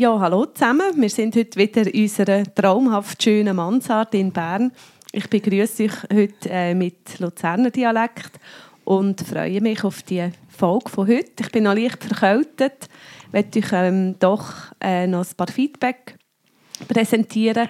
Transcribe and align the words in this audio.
Ja, 0.00 0.18
hallo 0.18 0.46
zusammen. 0.46 0.92
Wir 0.96 1.10
sind 1.10 1.36
heute 1.36 1.58
wieder 1.58 1.86
in 1.86 2.04
unserer 2.04 2.42
traumhaft 2.54 3.22
schönen 3.22 3.54
Mansard 3.54 4.14
in 4.14 4.32
Bern. 4.32 4.72
Ich 5.12 5.28
begrüße 5.28 5.82
euch 5.82 5.92
heute 6.10 6.48
äh, 6.48 6.74
mit 6.74 7.18
Luzerner 7.18 7.70
Dialekt 7.70 8.40
und 8.84 9.20
freue 9.20 9.60
mich 9.60 9.84
auf 9.84 10.02
die 10.04 10.26
Folge 10.48 10.88
von 10.88 11.06
heute. 11.06 11.42
Ich 11.42 11.52
bin 11.52 11.64
noch 11.64 11.74
leicht 11.74 12.02
verkältet, 12.02 12.88
möchte 13.30 13.58
euch 13.58 13.72
ähm, 13.74 14.14
doch 14.18 14.72
äh, 14.80 15.06
noch 15.06 15.20
ein 15.20 15.36
paar 15.36 15.48
Feedback 15.48 16.16
präsentieren. 16.88 17.68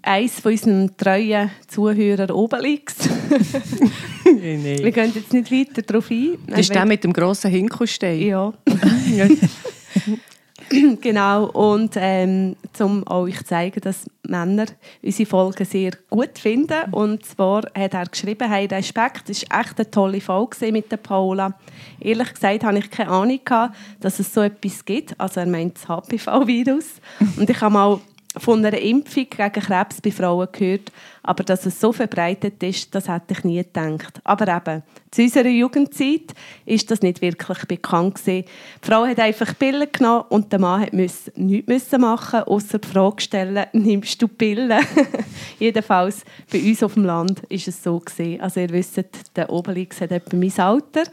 Eins 0.00 0.40
von 0.40 0.52
unseren 0.52 0.96
treuen 0.96 1.50
Zuhörern 1.68 2.30
Obelix. 2.30 2.94
Wir 4.24 4.92
gehen 4.92 5.12
jetzt 5.14 5.30
nicht 5.30 5.52
weiter 5.52 5.82
darauf 5.82 6.10
ein. 6.10 6.38
Das 6.46 6.60
ist 6.60 6.74
der 6.74 6.86
mit 6.86 7.04
dem 7.04 7.12
grossen 7.12 7.50
Hinkelstein. 7.50 8.22
Ja. 8.22 8.54
genau. 11.00 11.46
Und 11.46 11.94
ähm, 11.96 12.56
um 12.80 13.04
euch 13.08 13.38
zu 13.38 13.44
zeigen, 13.44 13.80
dass 13.80 14.06
Männer 14.22 14.66
unsere 15.02 15.28
Folgen 15.28 15.64
sehr 15.64 15.92
gut 16.10 16.38
finden. 16.38 16.92
Und 16.92 17.24
zwar 17.24 17.62
hat 17.74 17.94
er 17.94 18.06
geschrieben, 18.06 18.50
hey, 18.50 18.66
Respekt, 18.66 19.28
das 19.28 19.42
war 19.48 19.60
echt 19.60 19.78
eine 19.78 19.90
tolle 19.90 20.20
Folge 20.20 20.72
mit 20.72 20.90
der 20.90 20.96
Paula. 20.96 21.54
Ehrlich 22.00 22.34
gesagt 22.34 22.64
hatte 22.64 22.78
ich 22.78 22.90
keine 22.90 23.10
Ahnung, 23.10 23.40
gehabt, 23.44 23.76
dass 24.00 24.18
es 24.18 24.32
so 24.32 24.42
etwas 24.42 24.84
gibt. 24.84 25.18
Also 25.18 25.40
er 25.40 25.46
meint 25.46 25.76
das 25.76 25.88
HPV-Virus. 25.88 27.00
Und 27.36 27.48
ich 27.48 27.60
habe 27.60 27.72
mal 27.72 28.00
von 28.38 28.64
einer 28.64 28.78
Impfung 28.78 29.26
gegen 29.28 29.52
Krebs 29.52 30.00
bei 30.00 30.10
Frauen 30.10 30.48
gehört, 30.52 30.92
aber 31.22 31.42
dass 31.42 31.66
es 31.66 31.80
so 31.80 31.92
verbreitet 31.92 32.62
ist, 32.62 32.94
das 32.94 33.08
hätte 33.08 33.32
ich 33.32 33.44
nie 33.44 33.58
gedacht. 33.58 34.20
Aber 34.24 34.54
eben, 34.54 34.82
zu 35.10 35.22
unserer 35.22 35.48
Jugendzeit 35.48 36.34
ist 36.64 36.90
das 36.90 37.02
nicht 37.02 37.22
wirklich 37.22 37.64
bekannt 37.66 38.16
gewesen. 38.16 38.44
Die 38.82 38.86
Frau 38.86 39.06
hat 39.06 39.18
einfach 39.18 39.58
Pillen 39.58 39.88
genommen 39.90 40.24
und 40.28 40.52
der 40.52 40.58
Mann 40.58 40.88
musste 40.92 41.32
nichts 41.34 41.68
müssen 41.68 42.00
machen, 42.00 42.40
außer 42.40 42.78
die 42.78 42.88
Frage 42.88 43.22
stellen, 43.22 43.66
nimmst 43.72 44.20
du 44.20 44.28
Pillen? 44.28 44.80
Jedenfalls 45.58 46.24
bei 46.52 46.60
uns 46.60 46.82
auf 46.82 46.94
dem 46.94 47.04
Land 47.04 47.40
ist 47.48 47.68
es 47.68 47.82
so 47.82 47.98
gewesen. 47.98 48.40
Also 48.40 48.60
ihr 48.60 48.70
wisst, 48.70 49.02
der 49.34 49.50
Obelix 49.50 50.00
hat 50.00 50.12
etwa 50.12 50.36
mein 50.36 50.58
Alter 50.58 51.04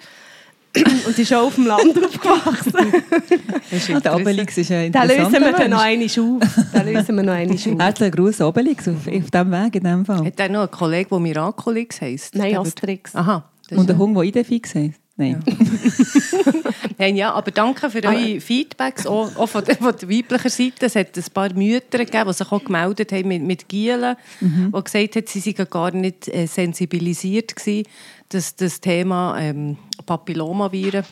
und 1.06 1.20
ist 1.20 1.32
auch 1.34 1.44
auf 1.48 1.56
dem 1.56 1.68
Land 1.68 1.82
aufgewachsen. 2.04 3.04
Ah, 3.96 4.00
der 4.00 4.16
Obelix 4.16 4.58
ist 4.58 4.72
ein 4.72 4.92
Da 4.92 5.04
lösen 5.04 5.20
interessanter 5.26 5.46
wir 5.52 5.54
dann 5.60 5.70
noch 5.72 5.82
einmal 5.82 6.08
auf. 6.08 6.66
Da 6.74 6.82
lösen 6.82 7.16
wir 7.16 7.24
noch 7.24 7.34
einmal 7.34 7.56
auf. 7.58 7.66
Herzlichen 7.80 8.16
Gruß, 8.16 8.42
Obelix, 8.42 8.88
auf, 8.88 8.96
auf 8.96 9.04
diesem 9.32 9.52
Weg 9.52 9.76
in 9.76 9.84
diesem 9.84 10.06
Fall. 10.06 10.26
Hat 10.26 10.40
er 10.40 10.50
noch 10.50 10.62
einen 10.62 10.72
Kollegen, 10.72 11.10
der 11.10 11.20
Miraculix 11.20 12.02
heisst? 12.02 12.36
Nein, 12.36 12.50
Der 12.52 12.58
wird- 12.60 12.68
Asterix. 12.68 13.16
Aha. 13.16 13.50
Und 13.72 13.78
ist- 13.82 13.90
ein 13.92 13.98
Hund, 13.98 14.16
der 14.18 14.24
Idefix 14.24 14.74
heisst? 14.76 15.00
Nein. 15.16 15.44
Nein, 16.98 17.16
ja, 17.16 17.32
aber 17.34 17.52
danke 17.52 17.88
für 17.92 18.04
eure 18.04 18.42
Feedbacks, 18.42 19.06
auch, 19.06 19.36
auch 19.36 19.46
von, 19.48 19.64
der, 19.64 19.76
von 19.76 19.94
der 19.96 20.10
weiblichen 20.10 20.50
Seite. 20.50 20.88
Es 20.88 20.96
hat 20.96 21.16
ein 21.16 21.24
paar 21.32 21.54
Mütter 21.54 22.00
gegeben, 22.00 22.26
die 22.30 22.34
sich 22.34 22.52
auch 22.52 22.64
gemeldet 22.64 23.12
haben 23.12 23.28
mit, 23.28 23.44
mit 23.44 23.70
Gielen, 23.70 24.16
die 24.42 24.72
gesagt 24.84 25.16
haben, 25.16 25.26
sie 25.28 25.40
seien 25.40 25.68
gar 25.70 25.92
nicht 25.92 26.28
äh, 26.30 26.48
sensibilisiert 26.48 27.56
gewesen, 27.56 27.88
dass 28.30 28.56
das 28.56 28.82
Thema 28.82 29.38
ähm, 29.40 29.78
Papillomaviren 30.06 31.04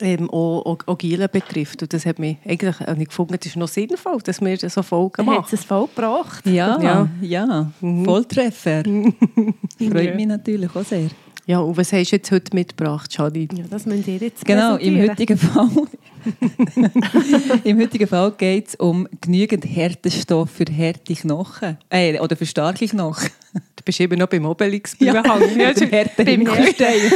ähm, 0.00 0.30
auch, 0.30 0.64
auch, 0.64 0.78
auch 0.86 0.98
Gielen 0.98 1.28
betrifft. 1.30 1.82
Und 1.82 1.92
das 1.92 2.06
hat 2.06 2.18
mich 2.18 2.38
eigentlich 2.46 2.76
ich 2.98 3.08
gefunden, 3.08 3.36
das 3.38 3.46
ist 3.46 3.56
noch 3.56 3.68
sinnvoll, 3.68 4.18
dass 4.24 4.40
wir 4.40 4.56
so 4.56 4.82
Folgen 4.82 5.18
Hat 5.18 5.26
machen. 5.26 5.54
es 5.54 5.64
voll 5.64 5.86
gebracht? 5.86 6.46
Ja, 6.46 6.80
ja, 6.80 7.08
Ja. 7.20 7.70
Volltreffer. 7.80 8.82
Freut 9.78 10.16
mich 10.16 10.26
natürlich 10.26 10.74
auch 10.74 10.84
sehr. 10.84 11.10
Ja, 11.50 11.58
und 11.58 11.76
was 11.76 11.92
hast 11.92 12.12
du 12.12 12.14
jetzt 12.14 12.30
heute 12.30 12.54
mitgebracht, 12.54 13.12
Janine? 13.12 13.48
Ja, 13.52 13.64
das 13.68 13.84
müsst 13.84 14.06
ihr 14.06 14.18
jetzt 14.18 14.44
Genau, 14.44 14.76
im 14.76 15.00
heutigen 15.00 15.36
Fall, 15.36 15.68
Im 17.64 17.80
heutigen 17.80 18.06
Fall 18.06 18.30
geht 18.38 18.68
es 18.68 18.74
um 18.76 19.08
genügend 19.20 19.64
Härtestoff 19.64 20.48
für 20.48 20.66
harte 20.66 21.12
Knochen. 21.12 21.76
Äh, 21.88 22.20
oder 22.20 22.36
für 22.36 22.46
starke 22.46 22.86
Knochen. 22.86 23.30
Du 23.52 23.82
bist 23.84 23.98
eben 24.00 24.16
noch 24.16 24.28
beim 24.28 24.46
Obelix 24.46 24.94
Ja, 25.00 25.20
behangen. 25.20 25.48
Ja, 25.58 25.72
der 25.72 25.88
Härte 25.88 26.24
beim 26.24 26.46
Hinkelstein. 26.46 27.12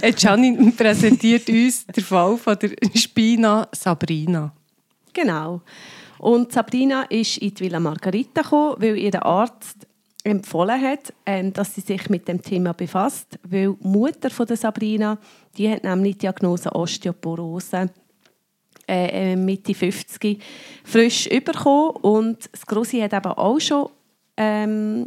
Äh, 0.00 0.14
Janine 0.16 0.72
präsentiert 0.72 1.46
uns 1.50 1.84
den 1.84 2.04
Fall 2.04 2.38
von 2.38 2.56
der 2.58 2.70
Spina 2.94 3.68
Sabrina. 3.72 4.50
Genau. 5.12 5.60
Und 6.20 6.52
Sabrina 6.52 7.02
ist 7.02 7.36
in 7.36 7.52
die 7.52 7.64
Villa 7.64 7.80
Margarita 7.80 8.40
gekommen, 8.40 8.76
weil 8.78 8.96
ihr 8.96 9.22
Arzt 9.22 9.86
empfohlen 10.26 10.82
hat, 10.82 11.12
ähm, 11.24 11.52
dass 11.52 11.74
sie 11.74 11.80
sich 11.80 12.10
mit 12.10 12.26
dem 12.26 12.42
Thema 12.42 12.72
befasst, 12.74 13.38
weil 13.48 13.74
die 13.74 13.88
Mutter 13.88 14.28
von 14.30 14.46
der 14.46 14.56
Sabrina, 14.56 15.18
die 15.56 15.70
hat 15.70 15.84
nämlich 15.84 16.14
die 16.14 16.20
Diagnose 16.20 16.74
Osteoporose 16.74 17.90
äh, 18.88 19.32
äh, 19.32 19.36
Mitte 19.36 19.74
50 19.74 20.42
frisch 20.84 21.28
bekommen 21.28 21.90
und 22.02 22.48
das 22.52 22.66
Grossi 22.66 22.98
hat 23.00 23.12
eben 23.12 23.32
auch 23.32 23.60
schon 23.60 23.88
ähm, 24.36 25.06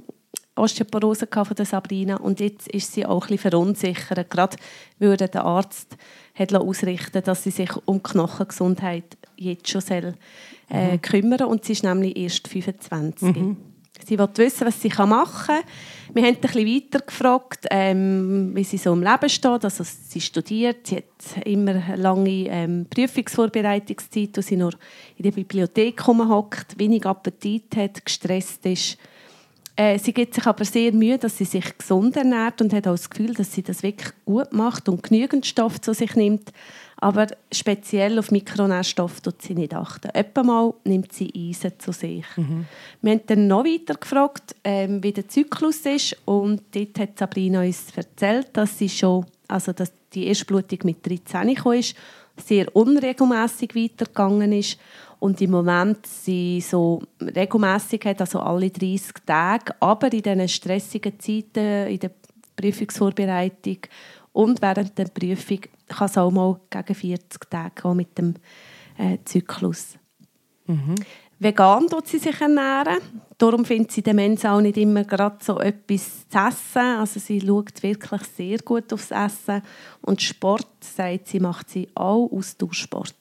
Osteoporose 0.55 1.27
von 1.31 1.55
der 1.55 1.65
Sabrina. 1.65 2.17
Und 2.17 2.39
jetzt 2.39 2.67
ist 2.69 2.93
sie 2.93 3.05
auch 3.05 3.23
ein 3.23 3.35
bisschen 3.35 3.51
verunsichert, 3.51 4.29
gerade 4.29 4.57
weil 4.99 5.11
ihr 5.11 5.27
der 5.27 5.45
Arzt 5.45 5.97
hat 6.33 6.53
ausrichten 6.53 7.23
dass 7.23 7.43
sie 7.43 7.51
sich 7.51 7.71
um 7.85 7.97
die 7.97 8.11
Knochengesundheit 8.11 9.17
jetzt 9.35 9.69
schon 9.69 9.81
soll, 9.81 10.13
äh, 10.69 10.97
kümmern 10.97 11.43
und 11.43 11.65
sie 11.65 11.73
ist 11.73 11.83
nämlich 11.83 12.15
erst 12.17 12.47
25. 12.47 13.57
Sie 14.05 14.17
wollte 14.17 14.43
wissen, 14.43 14.67
was 14.67 14.81
sie 14.81 14.89
machen 14.89 15.47
kann. 15.47 15.63
Wir 16.13 16.23
haben 16.23 16.35
ein 16.35 16.41
bisschen 16.41 16.65
weiter 16.65 16.99
gefragt, 17.05 17.67
ähm, 17.69 18.51
wie 18.55 18.63
sie 18.63 18.77
so 18.77 18.93
im 18.93 19.03
Leben 19.03 19.29
steht. 19.29 19.63
Also 19.63 19.83
sie 19.83 20.21
studiert, 20.21 20.87
sie 20.87 20.97
hat 20.97 21.45
immer 21.45 21.95
lange 21.95 22.47
ähm, 22.47 22.87
Prüfungsvorbereitungszeit, 22.89 24.35
wo 24.35 24.41
sie 24.41 24.57
nur 24.57 24.73
in 25.17 25.23
der 25.23 25.31
Bibliothek 25.31 26.07
hockt, 26.07 26.79
wenig 26.79 27.05
Appetit 27.05 27.75
hat, 27.75 28.03
gestresst 28.03 28.65
ist. 28.65 28.97
Äh, 29.79 29.97
sie 29.97 30.11
gibt 30.11 30.33
sich 30.33 30.45
aber 30.45 30.65
sehr 30.65 30.91
Mühe, 30.91 31.17
dass 31.17 31.37
sie 31.37 31.45
sich 31.45 31.77
gesund 31.77 32.17
ernährt 32.17 32.61
und 32.61 32.73
hat 32.73 32.85
auch 32.85 32.91
das 32.91 33.09
Gefühl, 33.09 33.33
dass 33.33 33.53
sie 33.53 33.63
das 33.63 33.81
wirklich 33.81 34.11
gut 34.25 34.51
macht 34.51 34.89
und 34.89 35.03
genügend 35.03 35.45
Stoff 35.45 35.79
zu 35.79 35.93
sich 35.93 36.15
nimmt. 36.15 36.51
Aber 37.01 37.27
speziell 37.51 38.19
auf 38.19 38.29
Mikronährstoffe 38.29 39.21
tut 39.21 39.41
sie 39.41 39.55
nicht 39.55 39.73
achten. 39.73 40.11
Mal 40.45 40.73
nimmt 40.83 41.13
sie 41.13 41.31
Eisen 41.33 41.79
zu 41.79 41.93
sich. 41.93 42.25
Wir 43.01 43.11
haben 43.11 43.21
dann 43.25 43.47
noch 43.47 43.63
weiter 43.63 43.95
gefragt, 43.95 44.55
ähm, 44.63 45.01
wie 45.01 45.13
der 45.13 45.27
Zyklus 45.27 45.85
ist 45.85 46.17
und 46.25 46.61
dort 46.71 46.99
hat 46.99 47.17
Sabrina 47.17 47.61
uns 47.61 47.85
erzählt, 47.95 48.49
dass 48.53 48.77
sie 48.77 48.89
schon, 48.89 49.25
also 49.47 49.71
dass 49.71 49.93
die 50.13 50.27
erste 50.27 50.45
Blutung 50.45 50.79
mit 50.83 51.05
13 51.05 51.55
gekommen 51.55 51.79
ist, 51.79 51.95
sehr 52.35 52.73
unregelmäßig 52.75 53.75
weitergegangen 53.75 54.51
ist 54.51 54.77
und 55.19 55.41
im 55.41 55.51
Moment 55.51 56.05
sie 56.05 56.61
so 56.61 57.01
regelmäßig 57.21 58.05
hat, 58.05 58.21
also 58.21 58.39
alle 58.39 58.69
30 58.69 59.13
Tage, 59.25 59.73
aber 59.79 60.11
in 60.11 60.21
diesen 60.21 60.47
stressigen 60.47 61.19
Zeiten, 61.19 61.87
in 61.87 61.99
der 61.99 62.11
Prüfungsvorbereitung 62.55 63.77
und 64.33 64.61
während 64.61 64.97
der 64.97 65.05
Prüfung 65.05 65.59
kann 65.87 66.07
es 66.07 66.17
auch 66.17 66.31
mal 66.31 66.59
gegen 66.69 66.95
40 66.95 67.49
Tage 67.49 67.93
mit 67.93 68.17
dem 68.17 68.35
äh, 68.97 69.17
Zyklus. 69.25 69.97
Vegan 71.39 71.87
tut 71.87 72.07
sie 72.07 72.19
sich 72.19 72.39
ernähren. 72.39 72.99
Darum 73.37 73.63
findet 73.63 73.91
sie 73.91 74.01
Demenz 74.01 74.43
auch 74.43 74.59
nicht 74.59 74.77
immer 74.77 75.05
gerade 75.05 75.37
so 75.41 75.59
etwas 75.59 76.27
zu 76.29 76.37
essen. 76.37 76.99
Also 76.99 77.19
sie 77.19 77.41
schaut 77.41 77.81
wirklich 77.81 78.21
sehr 78.35 78.57
gut 78.59 78.91
aufs 78.91 79.11
Essen. 79.11 79.61
Und 80.01 80.21
Sport, 80.21 80.67
sagt 80.81 81.29
sie, 81.29 81.39
macht 81.39 81.69
sie 81.69 81.87
auch 81.95 82.29
Ausdauersport. 82.31 83.15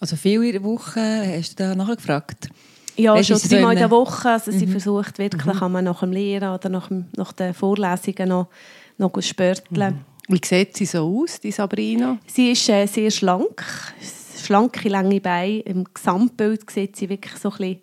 Also 0.00 0.16
viel 0.16 0.42
in 0.44 0.52
der 0.52 0.62
Woche, 0.62 1.00
hast 1.00 1.58
du 1.58 1.64
da 1.64 1.74
nachgefragt? 1.74 2.48
Ja, 2.96 3.14
Weisst 3.14 3.30
du, 3.30 3.38
schon 3.38 3.50
dreimal 3.50 3.72
in 3.72 3.78
der 3.80 3.90
Woche. 3.90 4.30
Also 4.30 4.52
sie 4.52 4.68
versucht 4.68 5.18
wirklich, 5.18 5.42
kann 5.42 5.72
man 5.72 5.84
nach 5.84 6.00
dem 6.00 6.12
Lehren 6.12 6.54
oder 6.54 6.68
nach, 6.68 6.88
dem, 6.88 7.06
nach 7.16 7.32
den 7.32 7.54
Vorlesungen 7.54 8.28
noch, 8.28 8.48
noch 8.98 9.20
spörteln. 9.20 10.04
Wie 10.28 10.40
sieht 10.42 10.76
sie 10.76 10.86
so 10.86 11.22
aus, 11.22 11.38
die 11.40 11.50
Sabrina? 11.50 12.18
Sie 12.26 12.52
ist 12.52 12.68
äh, 12.68 12.86
sehr 12.86 13.10
schlank, 13.10 13.62
schlanke, 14.42 14.88
lange 14.88 15.20
Beine. 15.20 15.60
Im 15.60 15.84
Gesamtbild 15.92 16.70
sieht 16.70 16.96
sie 16.96 17.08
wirklich 17.08 17.34
so 17.36 17.50
ein 17.50 17.58
bisschen 17.58 17.80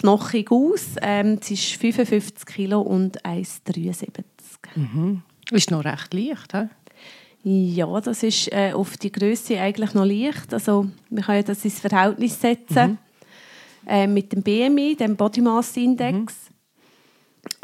knochig 0.00 0.50
aus. 0.50 0.96
Ähm, 1.02 1.38
sie 1.42 1.54
ist 1.54 1.72
55 1.74 2.46
Kilo 2.46 2.80
und 2.80 3.22
1,73. 3.22 4.24
Ist 5.50 5.70
noch 5.70 5.84
recht 5.84 6.14
leicht, 6.14 6.52
he? 6.52 6.68
Ja, 7.46 8.00
das 8.00 8.22
ist 8.22 8.50
äh, 8.52 8.72
auf 8.72 8.96
die 8.96 9.12
Größe 9.12 9.60
eigentlich 9.60 9.92
noch 9.92 10.06
leicht. 10.06 10.54
Also, 10.54 10.86
wir 11.10 11.22
können 11.22 11.44
das 11.44 11.62
ins 11.66 11.78
Verhältnis 11.80 12.40
setzen. 12.40 12.98
äh, 13.86 14.06
mit 14.06 14.32
dem 14.32 14.42
BMI, 14.42 14.96
dem 14.96 15.14
Body 15.14 15.42
Mass 15.42 15.76
Index. 15.76 16.43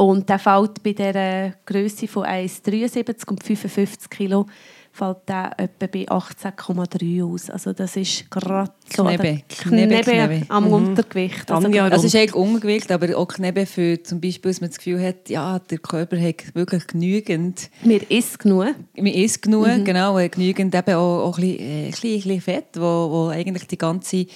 Und 0.00 0.30
der 0.30 0.38
fällt 0.38 0.82
bei 0.82 0.94
der 0.94 1.56
Größe 1.66 2.08
von 2.08 2.24
1,73 2.24 3.28
und 3.28 3.44
55 3.44 4.08
Kilo 4.08 4.46
fällt 4.92 5.28
der 5.28 5.52
etwa 5.58 5.86
bei 5.86 6.08
18,3 6.08 7.22
aus. 7.22 7.50
Also 7.50 7.74
das 7.74 7.96
ist 7.96 8.30
gerade 8.30 8.72
so 8.88 9.04
Knebe, 9.04 9.42
Knebe, 9.46 10.00
Knebe 10.00 10.42
am 10.48 10.72
Untergewicht. 10.72 11.50
Also 11.50 11.66
Anja, 11.66 11.88
es 11.88 12.02
ist 12.02 12.16
eigentlich 12.16 12.34
Ungewicht, 12.34 12.90
aber 12.90 13.14
auch 13.14 13.28
Knebe 13.28 13.66
für 13.66 14.02
zum 14.02 14.22
Beispiel, 14.22 14.50
dass 14.50 14.62
man 14.62 14.70
das 14.70 14.78
Gefühl 14.78 15.06
hat, 15.06 15.28
ja, 15.28 15.58
der 15.58 15.78
Körper 15.78 16.18
hat 16.18 16.54
wirklich 16.54 16.86
genügend, 16.86 17.68
mir 17.84 18.10
isst 18.10 18.38
genug. 18.38 18.74
man 18.96 19.06
isst 19.06 19.42
genug, 19.42 19.84
genau, 19.84 20.18
hat 20.18 20.32
genügend 20.32 20.74
eben 20.74 20.94
auch, 20.94 21.28
auch 21.28 21.36
ein, 21.36 21.42
bisschen, 21.42 21.60
äh, 21.60 21.84
ein, 21.84 21.90
bisschen, 21.90 22.10
ein 22.10 22.20
bisschen 22.22 22.40
Fett, 22.40 22.68
wo, 22.76 23.10
wo 23.10 23.28
eigentlich 23.28 23.66
die 23.66 23.78
ganze 23.78 24.26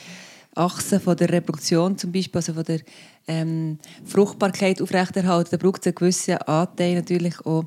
Achse 0.54 1.00
von 1.00 1.16
der 1.16 1.30
Reproduktion 1.30 1.98
zum 1.98 2.12
Beispiel, 2.12 2.38
also 2.38 2.54
von 2.54 2.64
der 2.64 2.80
ähm, 3.26 3.78
Fruchtbarkeit 4.04 4.80
aufrechterhalten, 4.80 5.50
da 5.50 5.56
braucht 5.56 5.80
es 5.80 5.86
einen 5.86 5.94
gewissen 5.94 6.36
Anteil 6.38 6.94
natürlich 6.94 7.40
auch 7.44 7.64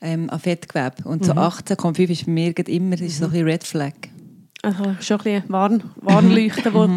ähm, 0.00 0.30
an 0.30 0.40
Fettgewebe. 0.40 1.08
Und 1.08 1.24
so 1.24 1.32
18,5 1.32 2.10
ist 2.10 2.26
bei 2.26 2.32
mir 2.32 2.68
immer 2.68 3.00
ist 3.00 3.18
so 3.18 3.24
ein 3.26 3.30
bisschen 3.30 3.46
Red 3.46 3.64
Flag. 3.64 3.92
Also 4.62 4.96
schon 5.00 5.18
ein 5.20 5.24
bisschen 5.24 5.44
Warn, 5.48 5.82
Warnleuchten, 5.96 6.74
wo 6.74 6.88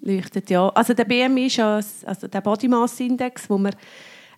leuchtet, 0.00 0.50
ja. 0.50 0.68
Also 0.70 0.94
der 0.94 1.04
BMI 1.04 1.46
ist 1.46 1.56
ja 1.56 1.80
also 2.04 2.28
der 2.28 2.40
Body 2.40 2.68
Mass 2.68 2.98
Index, 3.00 3.48
wo 3.48 3.58
man 3.58 3.74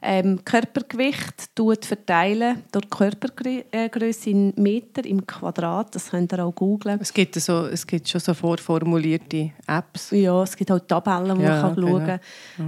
ähm, 0.02 0.42
Körpergewicht 0.44 1.54
tut 1.54 1.84
verteilen 1.84 2.62
durch 2.72 2.88
Körpergröße 2.88 4.30
in 4.30 4.52
Meter 4.56 5.04
im 5.04 5.26
Quadrat. 5.26 5.94
Das 5.94 6.10
könnt 6.10 6.32
ihr 6.32 6.44
auch 6.44 6.54
googlen. 6.54 6.98
Es 7.00 7.12
gibt, 7.12 7.34
so, 7.34 7.66
es 7.66 7.86
gibt 7.86 8.08
schon 8.08 8.20
so 8.20 8.32
vorformulierte 8.32 9.52
Apps. 9.66 10.10
Ja, 10.12 10.42
es 10.42 10.56
gibt 10.56 10.70
auch 10.72 10.78
Tabellen, 10.80 11.38
wo 11.38 11.42
Ja, 11.42 11.50
man 11.50 11.60
kann 11.60 11.74
schauen 11.74 11.92
genau. 11.92 12.06
kann. 12.06 12.20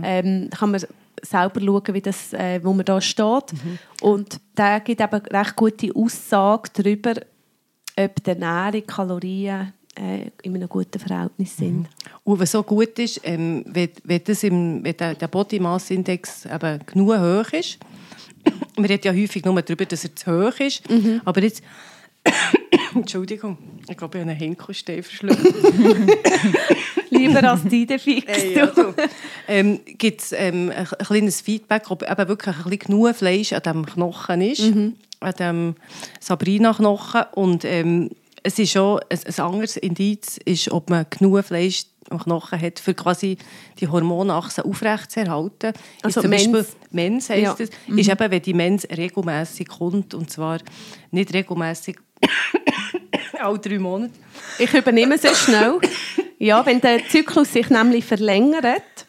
Ähm, 0.02 0.50
da 0.50 0.56
kann 0.58 0.70
man 0.72 0.80
selber 1.22 1.60
schauen, 1.60 1.94
wie 1.94 2.00
das, 2.02 2.32
äh, 2.34 2.60
wo 2.62 2.72
man 2.72 2.84
da 2.84 3.00
steht. 3.00 3.54
Und 4.02 4.40
der 4.56 4.80
gibt 4.80 5.00
eben 5.00 5.22
recht 5.26 5.56
gute 5.56 5.94
Aussage 5.94 6.68
darüber, 6.74 7.14
ob 7.98 8.22
die 8.24 8.30
Ernährung, 8.30 8.86
Kalorien 8.86 9.72
äh, 9.98 10.30
in 10.42 10.54
einem 10.54 10.68
guten 10.68 10.98
Verhältnis 10.98 11.56
sind. 11.56 11.86
Und 12.24 12.40
was 12.40 12.52
so 12.52 12.62
gut 12.62 12.98
ist, 12.98 13.20
ähm, 13.24 13.64
wenn, 13.66 13.90
wenn, 14.04 14.24
das 14.24 14.42
im, 14.42 14.82
wenn 14.84 14.96
der, 14.96 15.28
Body 15.28 15.60
Mass 15.60 15.90
Index 15.90 16.46
eben 16.46 16.80
genug 16.86 17.18
hoch 17.18 17.52
ist, 17.52 17.78
man 18.76 18.86
redet 18.86 19.04
ja 19.04 19.12
häufig 19.12 19.44
nur 19.44 19.60
darüber, 19.60 19.84
dass 19.84 20.04
er 20.04 20.16
zu 20.16 20.30
hoch 20.30 20.58
ist, 20.60 20.82
aber 21.24 21.42
jetzt, 21.42 21.62
Entschuldigung, 22.94 23.58
ich 23.88 23.96
glaube, 23.96 24.18
ich 24.18 24.22
habe 24.22 24.30
einen 24.30 24.38
Henkelstein 24.38 25.02
verschluckt. 25.02 25.42
Lieber 27.10 27.44
als 27.44 27.62
die 27.64 27.86
Fix. 27.86 28.26
Hey, 28.26 28.58
also, 28.60 28.94
ähm, 29.46 29.80
gibt 29.84 30.22
es 30.22 30.32
ähm, 30.32 30.70
ein, 30.70 30.86
ein 30.86 31.06
kleines 31.06 31.40
Feedback, 31.40 31.90
ob 31.90 32.02
eben 32.02 32.28
wirklich 32.28 32.56
ein 32.56 32.62
bisschen 32.64 32.78
genug 32.78 33.14
Fleisch 33.14 33.52
an 33.52 33.62
diesem 33.62 33.86
Knochen 33.86 34.40
ist, 34.40 34.62
an 35.20 35.34
dem 35.38 35.74
Sabrina-Knochen. 36.20 37.24
Und 37.32 37.64
ähm, 37.64 38.10
es 38.42 38.58
ist 38.58 38.72
schon 38.72 39.00
ein, 39.10 39.18
ein 39.26 39.44
anderes 39.44 39.76
Indiz, 39.76 40.38
ist, 40.44 40.70
ob 40.70 40.90
man 40.90 41.06
genug 41.10 41.44
Fleisch 41.44 41.84
am 42.10 42.18
Knochen 42.18 42.60
hat, 42.60 42.78
für 42.78 42.94
quasi 42.94 43.38
die 43.80 43.88
Hormonachse 43.88 44.64
aufrechtzuerhalten. 44.64 45.72
Also 46.02 46.20
ist 46.20 46.22
zum 46.22 46.30
Mens. 46.30 46.52
Beispiel 46.52 46.66
Mens 46.90 47.30
heisst 47.30 47.42
Ja. 47.42 47.52
es, 47.52 47.60
ist 47.60 48.08
eben, 48.08 48.30
wenn 48.30 48.42
die 48.42 48.54
Mens 48.54 48.86
regelmäßig 48.90 49.68
kommt, 49.68 50.14
und 50.14 50.30
zwar 50.30 50.58
nicht 51.10 51.32
regelmäßig 51.32 51.96
alle 53.40 53.58
drei 53.58 53.78
Monate. 53.78 54.12
Ich 54.58 54.72
übernehme 54.74 55.16
es 55.20 55.38
schnell. 55.38 55.78
Ja, 56.38 56.64
wenn 56.66 56.80
der 56.80 57.06
Zyklus 57.08 57.52
sich 57.52 57.70
nämlich 57.70 58.04
verlängert, 58.04 59.06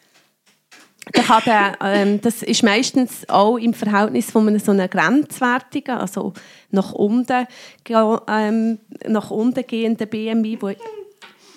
dann 1.12 1.26
kann 1.26 1.44
der, 1.46 1.78
ähm, 1.82 2.22
das 2.22 2.44
ist 2.44 2.64
meistens 2.64 3.28
auch 3.28 3.58
im 3.58 3.74
Verhältnis 3.74 4.32
von 4.32 4.48
einem 4.48 4.60
so 4.60 4.72
einem 4.72 4.90
grenzwertigen, 4.90 5.98
also 5.98 6.34
nach 6.72 6.94
unten, 6.94 7.46
ähm, 7.90 8.80
nach 9.08 9.30
unten 9.30 9.68
gehenden 9.68 10.08
BMI, 10.08 10.58
wo, 10.62 10.72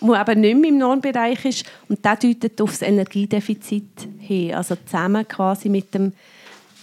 wo 0.01 0.15
eben 0.15 0.41
nicht 0.41 0.57
mehr 0.57 0.71
im 0.71 0.79
Normbereich 0.79 1.45
ist. 1.45 1.65
Und 1.89 2.05
das 2.05 2.19
deutet 2.19 2.61
auf 2.61 2.71
das 2.71 2.83
Energiedefizit 2.83 4.09
hin, 4.19 4.55
also 4.55 4.75
zusammen 4.85 5.27
quasi 5.29 5.69
mit 5.69 5.95
dem 5.95 6.13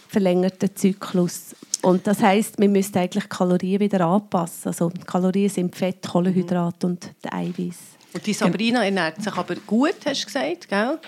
verlängerten 0.07 0.73
Zyklus. 0.75 1.55
Und 1.81 2.07
das 2.07 2.21
heißt, 2.21 2.59
wir 2.59 2.69
müssen 2.69 2.97
eigentlich 2.97 3.27
Kalorien 3.27 3.81
wieder 3.81 4.05
anpassen. 4.05 4.67
Also 4.67 4.89
Kalorien 5.05 5.49
sind 5.49 5.75
Fett, 5.75 6.07
Kohlenhydrat 6.07 6.81
und 6.85 7.09
Eiweiß. 7.29 7.77
Und 8.13 8.25
die 8.25 8.33
Sabrina 8.33 8.85
ernährt 8.85 9.21
sich 9.21 9.33
aber 9.33 9.55
gut, 9.67 9.95
hast 10.05 10.21
du 10.21 10.25
gesagt, 10.27 10.69
gell? 10.69 10.99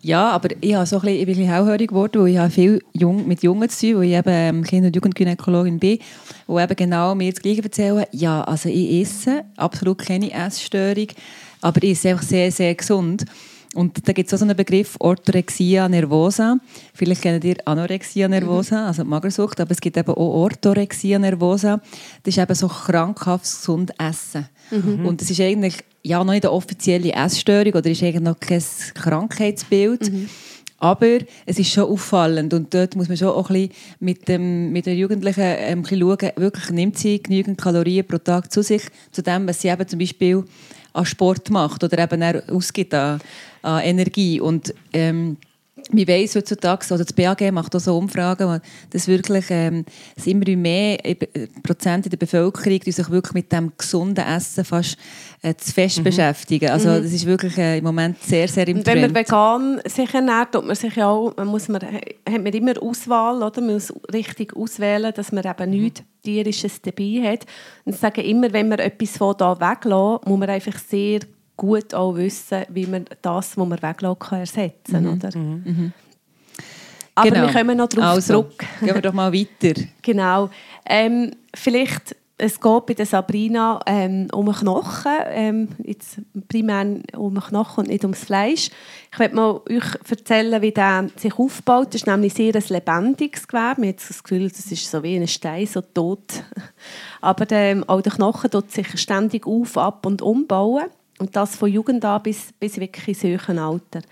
Ja, 0.00 0.30
aber 0.30 0.50
ich, 0.60 0.74
habe 0.74 0.86
so 0.86 0.96
ein 0.96 1.02
bisschen, 1.02 1.26
bisschen 1.26 1.48
hellhörig 1.48 1.88
geworden, 1.88 2.22
weil 2.22 2.46
ich 2.46 2.54
viel 2.54 2.80
jung, 2.92 3.26
mit 3.26 3.42
Jungen 3.42 3.68
zu 3.68 3.86
tun, 3.86 3.96
weil 4.00 4.04
ich 4.04 4.14
eben 4.14 4.30
ähm, 4.30 4.64
Kinder- 4.64 4.86
und 4.86 4.94
Jugendgynäkologin 4.94 5.78
bin, 5.78 5.98
die 6.46 6.52
eben 6.52 6.76
genau 6.76 7.14
mir 7.16 7.32
das 7.32 7.42
Gleiche 7.42 7.64
erzählen. 7.64 8.04
Ja, 8.12 8.42
also 8.42 8.68
ich 8.68 9.00
esse, 9.02 9.44
absolut 9.56 9.98
keine 9.98 10.30
Essstörung, 10.30 11.08
aber 11.62 11.82
ich 11.82 11.92
esse 11.92 12.10
einfach 12.10 12.22
sehr, 12.22 12.52
sehr 12.52 12.74
gesund. 12.76 13.24
Und 13.74 14.08
da 14.08 14.12
gibt 14.12 14.28
es 14.28 14.34
auch 14.34 14.38
so 14.38 14.44
einen 14.44 14.56
Begriff 14.56 14.96
Orthorexia 14.98 15.88
nervosa. 15.88 16.58
Vielleicht 16.94 17.22
kennt 17.22 17.44
ihr 17.44 17.56
Anorexia 17.66 18.26
nervosa, 18.26 18.86
also 18.86 19.02
die 19.02 19.08
Magersucht, 19.08 19.60
aber 19.60 19.72
es 19.72 19.80
gibt 19.80 19.96
eben 19.96 20.10
auch 20.10 20.16
Orthorexia 20.16 21.18
nervosa. 21.18 21.80
Das 22.22 22.36
ist 22.36 22.42
eben 22.42 22.54
so 22.54 22.68
krankhaft 22.68 23.44
gesund 23.44 23.92
Essen. 23.98 24.48
Und 25.06 25.20
das 25.20 25.30
ist 25.30 25.40
eigentlich 25.40 25.76
ja, 26.02 26.22
noch 26.24 26.32
nicht 26.32 26.44
eine 26.44 26.52
offizielle 26.52 27.12
Essstörung 27.12 27.74
oder 27.74 27.90
ist 27.90 28.02
eigentlich 28.02 28.22
noch 28.22 28.40
kein 28.40 28.62
Krankheitsbild. 28.94 30.10
Aber 30.80 31.18
es 31.44 31.58
ist 31.58 31.72
schon 31.72 31.90
auffallend 31.90 32.54
und 32.54 32.72
dort 32.72 32.94
muss 32.94 33.08
man 33.08 33.16
schon 33.16 33.28
auch 33.28 33.50
ein 33.50 33.68
bisschen 33.68 33.96
mit, 33.98 34.28
dem, 34.28 34.70
mit 34.70 34.86
den 34.86 34.96
Jugendlichen 34.96 35.42
ähm, 35.42 35.80
ein 35.80 35.82
bisschen 35.82 36.00
schauen, 36.00 36.32
wirklich 36.36 36.70
nimmt 36.70 36.96
sie 36.96 37.20
genügend 37.20 37.60
Kalorien 37.60 38.06
pro 38.06 38.18
Tag 38.18 38.52
zu 38.52 38.62
sich, 38.62 38.82
zu 39.10 39.22
dem, 39.22 39.48
was 39.48 39.60
sie 39.60 39.68
eben 39.68 39.88
zum 39.88 39.98
Beispiel 39.98 40.44
an 40.92 41.04
Sport 41.04 41.50
macht 41.50 41.82
oder 41.82 41.98
eben 41.98 42.22
auch 42.22 42.54
ausgibt 42.54 42.94
an, 42.94 43.20
an 43.62 43.82
Energie. 43.82 44.40
Und 44.40 44.74
ähm, 44.92 45.36
man 45.90 46.08
weiss 46.08 46.34
heutzutage, 46.34 46.86
oder 46.92 47.04
das 47.04 47.12
BAG 47.12 47.52
macht 47.52 47.74
auch 47.74 47.80
so 47.80 47.96
Umfragen, 47.96 48.60
dass 48.90 49.08
wirklich 49.08 49.46
ähm, 49.50 49.84
es 50.16 50.26
immer 50.26 50.44
mehr 50.56 51.04
äh, 51.04 51.14
Prozent 51.62 52.06
in 52.06 52.10
der 52.10 52.18
Bevölkerung 52.18 52.80
die 52.80 52.92
sich 52.92 53.10
wirklich 53.10 53.34
mit 53.34 53.52
dem 53.52 53.72
gesunden 53.76 54.24
Essen 54.24 54.64
fast 54.64 54.96
äh, 55.42 55.54
zu 55.54 55.72
fest 55.72 56.02
beschäftigen. 56.04 56.70
Also 56.70 57.00
das 57.00 57.12
ist 57.12 57.26
wirklich 57.26 57.56
äh, 57.58 57.78
im 57.78 57.84
Moment 57.84 58.22
sehr, 58.22 58.48
sehr 58.48 58.68
im 58.68 58.78
Und 58.78 58.86
wenn 58.86 59.00
man 59.00 59.14
Trend. 59.14 59.28
vegan 59.28 59.80
sich 59.86 60.12
ernährt, 60.12 60.52
tut 60.52 60.66
man 60.66 60.76
sich 60.76 60.94
ja 60.94 61.08
auch, 61.08 61.34
man 61.36 61.46
muss 61.46 61.68
man, 61.68 61.80
hat 61.82 62.04
man 62.26 62.46
immer 62.46 62.82
Auswahl, 62.82 63.42
oder? 63.42 63.60
Man 63.60 63.74
muss 63.74 63.92
richtig 64.12 64.54
auswählen, 64.56 65.12
dass 65.14 65.32
man 65.32 65.44
eben 65.44 65.70
nichts 65.70 66.02
Tierisches 66.22 66.82
dabei 66.82 67.22
hat. 67.24 67.46
Und 67.84 67.94
ich 67.94 68.00
sage 68.00 68.22
immer, 68.22 68.52
wenn 68.52 68.68
man 68.68 68.80
etwas 68.80 69.16
von 69.16 69.34
da 69.38 69.58
weglässt, 69.58 70.26
muss 70.26 70.38
man 70.38 70.50
einfach 70.50 70.78
sehr 70.78 71.20
gut 71.58 71.92
auch 71.92 72.16
wissen, 72.16 72.64
wie 72.70 72.86
man 72.86 73.04
das, 73.20 73.58
was 73.58 73.66
man 73.68 73.82
weglässt, 73.82 74.20
kann 74.20 74.40
ersetzen 74.40 74.92
kann. 74.92 75.06
Oder? 75.06 75.30
Aber 77.14 77.30
Genau. 77.30 77.46
wir 77.46 77.52
kommen 77.52 77.76
noch 77.76 77.88
darauf 77.88 78.14
also, 78.14 78.42
zurück. 78.42 78.64
Gehen 78.80 78.94
wir 78.94 79.02
doch 79.02 79.12
mal 79.12 79.32
weiter. 79.32 79.80
Genau. 80.02 80.50
Ähm, 80.86 81.32
vielleicht, 81.52 82.14
es 82.38 82.60
geht 82.60 82.86
bei 82.86 82.94
der 82.94 83.06
Sabrina 83.06 83.80
ähm, 83.86 84.28
um 84.32 84.46
den 84.46 84.54
Knochen, 84.54 85.12
ähm, 85.30 85.68
jetzt 85.84 86.20
primär 86.48 86.86
um 87.16 87.34
den 87.34 87.42
Knochen 87.42 87.84
und 87.84 87.88
nicht 87.88 88.04
ums 88.04 88.24
Fleisch. 88.24 88.70
Ich 89.12 89.18
werde 89.18 89.34
mal 89.34 89.60
euch 89.68 89.84
erzählen, 90.08 90.62
wie 90.62 90.70
der 90.70 91.10
sich 91.16 91.36
aufbaut. 91.36 91.88
Das 91.88 92.02
ist 92.02 92.06
nämlich 92.06 92.34
sehr 92.34 92.54
ein 92.54 92.62
lebendiges 92.68 93.48
Gewebe. 93.48 93.80
Man 93.80 93.88
hat 93.88 94.08
das 94.08 94.22
Gefühl, 94.22 94.48
das 94.48 94.70
ist 94.70 94.88
so 94.88 95.02
wie 95.02 95.16
ein 95.16 95.26
Stein, 95.26 95.66
so 95.66 95.80
tot. 95.80 96.44
Aber 97.20 97.46
ähm, 97.50 97.82
auch 97.88 98.00
der 98.00 98.12
Knochen 98.12 98.50
tut 98.50 98.70
sich 98.70 98.96
ständig 98.98 99.44
auf, 99.44 99.76
ab 99.76 100.06
und 100.06 100.22
umbauen. 100.22 100.84
Und 101.18 101.34
das 101.34 101.56
von 101.56 101.70
Jugend 101.70 102.04
an 102.04 102.22
bis, 102.22 102.52
bis 102.60 102.78
wirklich 102.78 103.08
ins 103.08 103.22
höhere 103.24 103.60
Alter. 103.60 104.02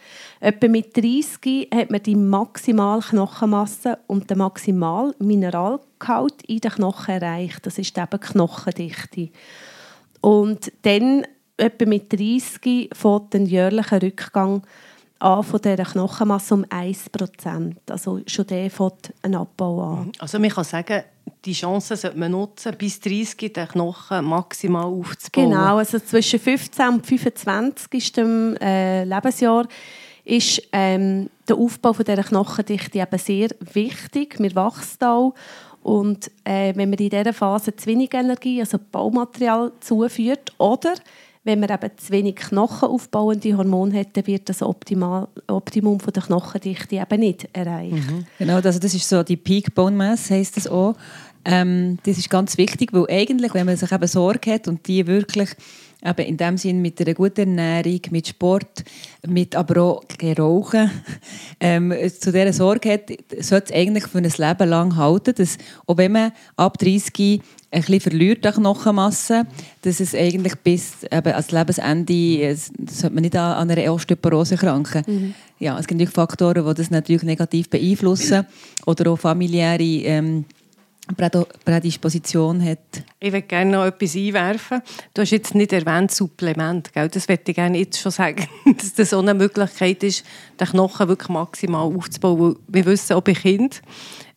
Etwa 0.41 0.69
mit 0.69 0.97
30 0.97 1.69
hat 1.73 1.91
man 1.91 2.03
die 2.03 2.17
maximale 2.17 3.01
Knochenmasse 3.01 3.99
und 4.09 4.29
den 4.29 4.39
maximalen 4.39 5.15
Mineralgehalt 5.19 6.43
in 6.49 6.59
den 6.59 6.71
Knochen 6.73 7.15
erreicht. 7.15 7.65
Das 7.65 7.79
ist 7.79 7.97
eben 7.97 8.21
Knochendichte. 8.21 9.29
Und 10.21 10.73
dann, 10.83 11.25
etwa 11.57 11.87
mit 11.87 12.13
30, 12.13 12.91
fängt 12.93 13.35
ein 13.35 13.47
jährlicher 13.47 14.03
Rückgang 14.03 14.63
an 15.21 15.43
von 15.45 15.61
dieser 15.61 15.85
Knochenmasse 15.85 16.55
um 16.55 16.65
1%. 16.65 17.77
Also 17.89 18.21
schon 18.27 18.47
der 18.49 18.71
fängt 18.71 19.13
ein 19.23 19.35
Abbau 19.37 19.93
an. 19.93 20.13
Also 20.19 20.39
man 20.39 20.51
kann 20.51 20.65
sagen, 20.65 21.05
die 21.45 21.53
Chance 21.53 21.97
sollte 21.97 22.19
man 22.19 22.33
nutzen, 22.33 22.75
bis 22.77 23.01
30 23.01 23.53
den 23.53 23.69
Knochen 23.69 24.25
maximal 24.25 24.85
aufzubauen. 24.85 25.51
Genau, 25.51 25.77
also 25.77 25.99
zwischen 25.99 26.41
15 26.41 26.89
und 26.89 27.07
25. 27.07 28.19
Äh, 28.19 29.05
Lebensjahr 29.05 29.69
ist 30.25 30.63
ähm, 30.73 31.31
der 31.49 31.57
Aufbau 31.57 31.93
von 31.93 32.05
dieser 32.05 32.25
Knochendichte 32.25 32.99
eben 32.99 33.19
sehr 33.19 33.49
wichtig. 33.73 34.41
Wir 34.41 34.55
wachsen 34.55 35.05
auch. 35.05 35.35
Und 35.83 36.33
äh, 36.43 36.75
wenn 36.75 36.91
man 36.91 36.99
in 36.99 37.11
dieser 37.11 37.33
Phase 37.33 37.77
zu 37.77 37.87
wenig 37.87 38.13
Energie, 38.13 38.59
also 38.61 38.79
Baumaterial, 38.91 39.71
zuführt 39.79 40.53
oder 40.59 40.95
wenn 41.47 41.61
man 41.61 41.71
eben 41.71 41.91
zu 41.97 42.11
wenig 42.11 42.35
knochenaufbauende 42.35 43.57
Hormone 43.57 44.01
hat, 44.01 44.09
dann 44.15 44.27
wird 44.27 44.49
das 44.49 44.63
Optimal, 44.63 45.29
Optimum 45.47 46.01
von 46.01 46.13
der 46.13 46.25
Knochendichte 46.25 46.97
eben 46.97 47.21
nicht 47.21 47.49
erreicht. 47.53 48.03
Genau, 48.39 48.57
also 48.57 48.81
das 48.81 48.93
ist 48.93 49.09
so 49.09 49.23
die 49.23 49.37
Peak 49.37 49.73
Bone 49.73 49.97
Mass, 49.97 50.29
heisst 50.29 50.57
das 50.57 50.67
auch. 50.67 50.97
Ähm, 51.45 51.99
das 52.03 52.19
ist 52.19 52.29
ganz 52.29 52.59
wichtig, 52.59 52.93
weil 52.93 53.07
eigentlich, 53.09 53.55
wenn 53.55 53.67
man 53.67 53.77
sich 53.77 53.93
eben 53.93 54.07
Sorge 54.09 54.55
hat 54.55 54.67
und 54.67 54.89
die 54.89 55.07
wirklich 55.07 55.51
eben 56.05 56.27
in 56.27 56.37
dem 56.37 56.57
Sinn 56.57 56.83
mit 56.83 57.01
einer 57.01 57.15
guten 57.15 57.59
Ernährung, 57.59 58.01
mit 58.11 58.29
Sport, 58.29 58.85
mit 59.27 59.57
aber 59.57 59.83
auch 59.83 60.05
Rauchen, 60.39 60.91
ähm, 61.61 61.93
zu 62.21 62.33
dieser 62.33 62.53
Sorge 62.53 62.93
hat, 62.93 63.11
sollte 63.41 63.73
es 63.73 63.79
eigentlich 63.79 64.07
für 64.07 64.19
ein 64.19 64.25
Leben 64.25 64.69
lang 64.69 64.97
halten, 64.97 65.35
dass 65.35 65.59
auch 65.87 65.97
wenn 65.97 66.13
man 66.13 66.33
ab 66.57 66.79
30 66.79 67.41
ein 67.71 67.81
bisschen 67.81 68.01
verliert 68.01 68.47
an 68.47 68.55
Knochenmasse, 68.55 69.47
dass 69.83 70.01
es 70.01 70.15
eigentlich 70.15 70.55
bis 70.57 71.05
eben 71.05 71.33
ans 71.33 71.51
Lebensende, 71.51 72.57
sollte 72.57 73.15
man 73.15 73.23
nicht 73.23 73.37
an, 73.37 73.71
einer 73.71 73.93
Osteoporose 73.93 74.57
kranken. 74.57 75.35
Ja, 75.59 75.79
es 75.79 75.87
gibt 75.87 75.99
natürlich 75.99 76.15
Faktoren, 76.15 76.67
die 76.67 76.75
das 76.75 76.91
natürlich 76.91 77.23
negativ 77.23 77.69
beeinflussen. 77.69 78.47
Oder 78.87 79.11
auch 79.11 79.19
familiäre 79.19 79.83
ähm, 79.83 80.45
Prädisposition 81.65 82.65
hat. 82.65 82.79
Ich 83.21 83.33
würde 83.33 83.47
gerne 83.47 83.71
noch 83.71 83.85
etwas 83.85 84.17
einwerfen. 84.17 84.83
Du 85.15 85.23
hast 85.23 85.31
jetzt 85.31 85.55
nicht 85.55 85.73
erwähnt 85.73 86.11
Supplement. 86.11 86.93
Gell? 86.93 87.09
Das 87.09 87.29
möchte 87.29 87.53
ich 87.53 87.57
gerne 87.57 87.79
jetzt 87.79 88.01
schon 88.01 88.13
sagen, 88.13 88.47
dass 88.77 88.95
das 88.95 89.11
so 89.11 89.19
eine 89.19 89.35
Möglichkeit 89.35 90.03
ist, 90.03 90.25
den 90.59 90.67
Knochen 90.67 91.09
wirklich 91.09 91.29
maximal 91.29 91.83
aufzubauen. 91.83 92.57
Wir 92.67 92.85
wissen, 92.87 93.15
auch 93.15 93.23
bei 93.23 93.35
Kindern 93.35 93.81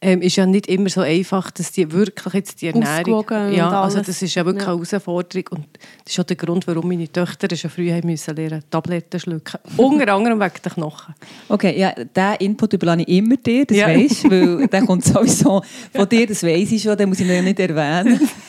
ähm, 0.02 0.22
ist 0.22 0.38
ja 0.38 0.46
nicht 0.46 0.68
immer 0.68 0.88
so 0.90 1.02
einfach, 1.02 1.52
dass 1.52 1.74
die 1.74 1.92
wirklich 1.92 2.34
jetzt 2.34 2.62
die 2.62 2.68
Ernährung... 2.68 3.26
Ja, 3.52 3.82
also 3.82 4.00
das 4.00 4.22
ist 4.22 4.34
ja 4.34 4.46
wirklich 4.46 4.66
Ja. 4.66 4.72
eine 4.74 4.78
Herausforderung. 4.80 5.44
Und 5.52 5.66
das 6.06 6.14
ist 6.14 6.20
auch 6.20 6.24
der 6.24 6.38
Grund, 6.38 6.66
warum 6.68 6.88
meine 6.88 7.12
Töchter 7.12 7.54
schon 7.58 7.70
früh 7.70 7.92
haben 7.92 8.08
müssen 8.10 8.34
lernen, 8.36 8.64
Tabletten 8.70 9.20
schlucken. 9.20 9.60
Unter 9.78 10.14
anderem 10.14 10.40
wegen 10.40 10.54
der 10.64 10.72
Knochen. 10.72 11.14
Okay, 11.50 11.78
ja, 11.78 11.92
diesen 11.94 12.36
Input 12.40 12.74
überlasse 12.74 13.02
ich 13.02 13.10
immer 13.10 13.36
dir, 13.36 13.66
das 13.66 13.76
Ja. 13.78 13.88
weisst 13.88 14.24
du, 14.24 14.30
weil 14.60 14.68
der 14.68 14.86
kommt 14.86 15.04
sowieso 15.06 15.62
von 15.94 16.08
dir, 16.08 16.26
das 16.28 16.44
weiss 16.44 16.72
ich 16.72 16.82
schon, 16.82 16.98
den 16.98 17.10
muss 17.10 17.20
ich 17.20 17.28
noch 17.28 17.42
nicht 17.42 17.60
erwähnen. 17.60 18.20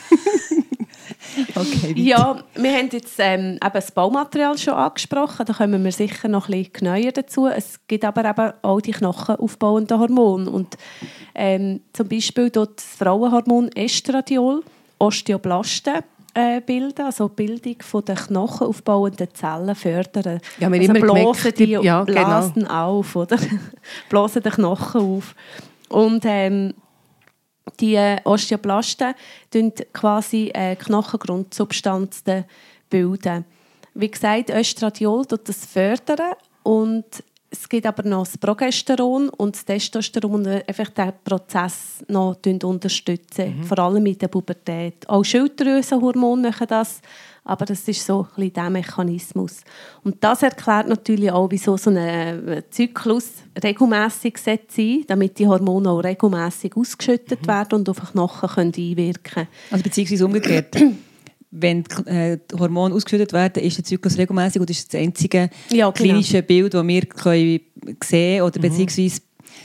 okay. 1.55 1.93
Ja, 1.95 2.43
wir 2.55 2.71
haben 2.73 2.89
jetzt 2.91 3.15
ähm, 3.19 3.59
eben 3.63 3.73
das 3.73 3.91
Baumaterial 3.91 4.57
schon 4.57 4.73
angesprochen, 4.73 5.45
da 5.45 5.53
kommen 5.53 5.83
wir 5.83 5.91
sicher 5.91 6.27
noch 6.27 6.47
ein 6.49 6.51
bisschen 6.51 6.73
genauer 6.73 7.11
dazu. 7.11 7.47
Es 7.47 7.79
gibt 7.87 8.05
aber 8.05 8.29
eben 8.29 8.53
auch 8.61 8.81
die 8.81 8.91
knochenaufbauenden 8.91 9.99
Hormone 9.99 10.49
und 10.49 10.77
ähm, 11.35 11.81
zum 11.93 12.07
Beispiel 12.07 12.49
dort 12.49 12.77
das 12.77 12.85
Frauenhormon 12.85 13.69
Estradiol 13.73 14.63
Osteoblasten 14.99 16.03
äh, 16.33 16.61
bilden, 16.61 17.05
also 17.05 17.27
die 17.27 17.35
Bildung 17.35 17.75
von 17.81 18.05
der 18.05 18.15
knochenaufbauenden 18.15 19.33
Zellen 19.33 19.75
fördern. 19.75 20.39
Ja, 20.59 20.71
wir 20.71 20.79
also 20.79 20.91
immer 20.91 21.01
blasen 21.01 21.33
gemerkt, 21.33 21.59
die 21.59 21.65
ja, 21.65 22.03
genau. 22.03 22.23
blasen 22.23 22.67
auf, 22.67 23.15
oder? 23.15 23.37
blasen 24.09 24.43
den 24.43 24.51
Knochen 24.51 25.01
auf. 25.01 25.35
Und 25.89 26.23
ähm, 26.25 26.73
die 27.79 27.95
äh, 27.95 28.17
Osteoblasten 28.23 29.13
bilden 29.53 29.93
quasi 29.93 30.51
äh, 30.53 30.75
Knochengrundsubstanzen 30.75 32.45
bilden. 32.89 33.45
Wie 33.93 34.09
gesagt, 34.09 34.49
Östradiol 34.49 35.25
tut 35.25 35.47
das 35.47 35.65
fördern 35.65 36.33
und 36.63 37.05
es 37.53 37.67
gibt 37.67 37.85
aber 37.85 38.03
noch 38.03 38.23
das 38.23 38.37
Progesteron 38.37 39.27
und 39.27 39.55
das 39.55 39.65
Testosteron, 39.65 40.45
die 40.45 40.67
einfach 40.67 40.89
den 40.89 41.11
Prozess 41.21 42.03
noch 42.07 42.37
unterstützen, 42.63 43.61
vor 43.63 43.79
allem 43.79 44.05
in 44.05 44.17
der 44.17 44.29
Pubertät. 44.29 45.07
Auch 45.09 45.25
Schilddrüsenhormone 45.25 46.47
machen 46.47 46.67
das, 46.67 47.01
aber 47.43 47.65
das 47.65 47.87
ist 47.87 48.05
so 48.05 48.21
ein 48.21 48.27
bisschen 48.35 48.53
der 48.53 48.69
Mechanismus. 48.69 49.61
Und 50.03 50.23
das 50.23 50.43
erklärt 50.43 50.87
natürlich 50.87 51.31
auch, 51.31 51.49
wieso 51.49 51.75
so 51.75 51.89
ein 51.89 51.97
äh, 51.97 52.63
Zyklus 52.69 53.29
regelmäßig 53.61 54.37
sein 54.37 54.59
sollte, 54.67 55.05
damit 55.07 55.39
die 55.39 55.47
Hormone 55.47 55.89
auch 55.89 56.03
regelmäßig 56.03 56.77
ausgeschüttet 56.77 57.47
werden 57.47 57.79
und 57.79 57.89
auf 57.89 57.99
den 57.99 58.09
Knochen 58.09 58.49
können 58.49 58.73
einwirken 58.75 59.23
können. 59.23 59.47
Also 59.71 59.83
beziehungsweise 59.83 60.25
umgekehrt. 60.25 60.75
Wenn 61.53 61.83
die 61.83 62.09
äh, 62.09 62.39
die 62.49 62.57
Hormone 62.57 62.95
ausgeschüttet 62.95 63.33
werden, 63.33 63.61
ist 63.61 63.77
der 63.77 63.83
Zyklus 63.83 64.17
regelmäßig 64.17 64.61
und 64.61 64.69
das 64.69 64.77
ist 64.77 64.93
das 64.93 65.01
einzige 65.01 65.49
Ja, 65.69 65.89
genau. 65.89 65.91
klinische 65.91 66.41
Bild, 66.43 66.73
das 66.73 66.87
wir 66.87 67.05
können 67.05 67.59
sehen 68.01 68.43
oder 68.43 68.57
beziehungsweise 68.59 69.21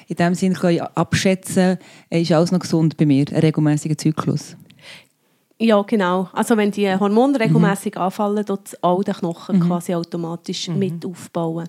in 0.08 0.16
dem 0.16 0.34
Sinne 0.34 0.54
können 0.54 0.80
abschätzen 0.80 1.78
äh, 2.10 2.22
ist 2.22 2.32
alles 2.32 2.50
noch 2.50 2.58
gesund 2.58 2.96
bei 2.96 3.06
mir, 3.06 3.26
ein 3.30 3.36
regelmäßiger 3.36 3.96
Zyklus. 3.96 4.56
Ja, 5.58 5.80
genau. 5.82 6.28
Also 6.32 6.56
wenn 6.56 6.70
die 6.70 6.94
Hormone 6.94 7.40
regelmäßig 7.40 7.96
anfallen, 7.96 8.44
tut 8.44 8.76
auch 8.82 9.02
der 9.02 9.14
Knochen 9.14 9.60
quasi 9.60 9.94
automatisch 9.94 10.68
mit 10.68 11.04
aufbauen. 11.04 11.68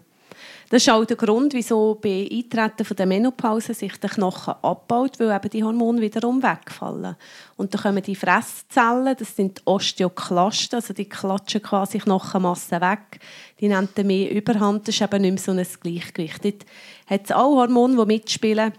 Das 0.70 0.82
ist 0.82 0.90
auch 0.90 1.06
der 1.06 1.16
Grund, 1.16 1.54
wieso 1.54 1.96
bei 1.96 2.28
Eintreten 2.30 2.84
von 2.84 2.98
der 2.98 3.06
Menopause 3.06 3.74
sich 3.74 3.98
der 3.98 4.10
Knochen 4.10 4.54
abbaut, 4.62 5.18
weil 5.18 5.34
eben 5.34 5.50
die 5.50 5.64
Hormone 5.64 6.02
wiederum 6.02 6.44
wegfallen. 6.44 7.16
Und 7.56 7.74
dann 7.74 7.82
kommen 7.82 8.04
die 8.04 8.16
Fresszellen, 8.16 9.16
das 9.18 9.34
sind 9.34 9.60
die 9.60 9.62
Osteoklasten, 9.66 10.76
also 10.78 10.94
die 10.94 11.08
klatschen 11.08 11.62
quasi 11.62 12.00
Knochenmasse 12.00 12.82
weg. 12.82 13.22
Die 13.62 13.70
nehmen 13.70 13.88
mehr 14.04 14.32
Überhand, 14.32 14.90
das 14.90 14.96
ist 14.96 15.02
eben 15.02 15.22
nicht 15.22 15.32
mehr 15.32 15.42
so 15.42 15.52
ein 15.54 15.66
Gleichgewicht. 15.82 16.44
Dort 16.44 16.66
hat 17.08 17.22
es 17.24 17.32
auch 17.32 17.56
Hormone, 17.56 17.96
die 17.96 18.06
mitspielen 18.06 18.74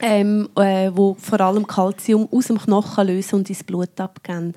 ähm, 0.00 0.48
äh, 0.56 0.90
wo 0.94 1.14
vor 1.14 1.40
allem 1.40 1.66
Kalzium 1.66 2.28
aus 2.30 2.46
dem 2.46 2.58
Knochen 2.58 3.06
lösen 3.06 3.36
und 3.36 3.50
ins 3.50 3.64
Blut 3.64 4.00
abgeben. 4.00 4.54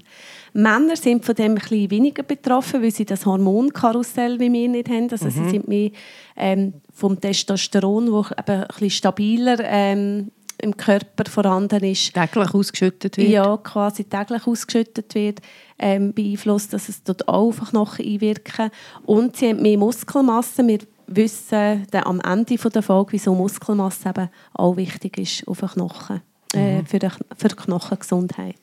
Männer 0.54 0.96
sind 0.96 1.26
von 1.26 1.36
dem 1.36 1.54
ein 1.54 1.56
bisschen 1.56 1.92
weniger 1.92 2.24
betroffen, 2.24 2.82
weil 2.82 2.92
sie 2.92 3.06
das 3.06 3.26
Hormonkarussell 3.26 4.40
wie 4.40 4.52
wir 4.52 4.70
nicht 4.70 4.90
haben. 4.90 5.10
Also 5.10 5.30
sie 5.30 5.50
sind 5.50 5.68
mehr 5.68 5.92
ähm, 6.36 6.74
vom 6.94 7.20
Testosteron, 7.20 8.12
wo 8.12 8.26
ein 8.36 8.66
bisschen 8.68 8.90
stabiler 8.90 9.58
ähm, 9.62 10.32
im 10.60 10.78
Körper 10.78 11.30
vorhanden 11.30 11.84
ist. 11.84 12.14
Täglich 12.14 12.54
ausgeschüttet 12.54 13.18
wird. 13.18 13.30
Ja, 13.30 13.58
quasi 13.58 14.06
täglich 14.06 14.48
ausgeschüttet 14.48 15.14
wird, 15.16 15.42
ähm, 15.78 16.14
beeinflusst, 16.14 16.74
dass 16.74 16.90
es 16.90 17.04
dort 17.04 17.28
auch 17.28 17.52
den 17.52 17.66
Knochen 17.66 18.06
einwirken. 18.06 18.70
Und 19.06 19.36
sie 19.36 19.50
haben 19.50 19.62
mehr 19.62 19.78
Muskelmasse. 19.78 20.66
Wir 20.66 20.80
wissen 21.08 21.86
dann 21.92 22.04
am 22.04 22.20
Ende 22.22 22.56
der 22.56 22.82
Folge, 22.82 23.14
wieso 23.14 23.36
Muskelmasse 23.36 24.10
eben 24.10 24.30
auch 24.54 24.78
wichtig 24.78 25.18
ist 25.18 25.48
auf 25.48 25.60
den 25.60 25.70
Knochen, 25.70 26.22
äh, 26.54 26.84
für, 26.84 27.00
die, 27.00 27.10
für 27.38 27.48
die 27.48 27.56
Knochengesundheit. 27.56 28.56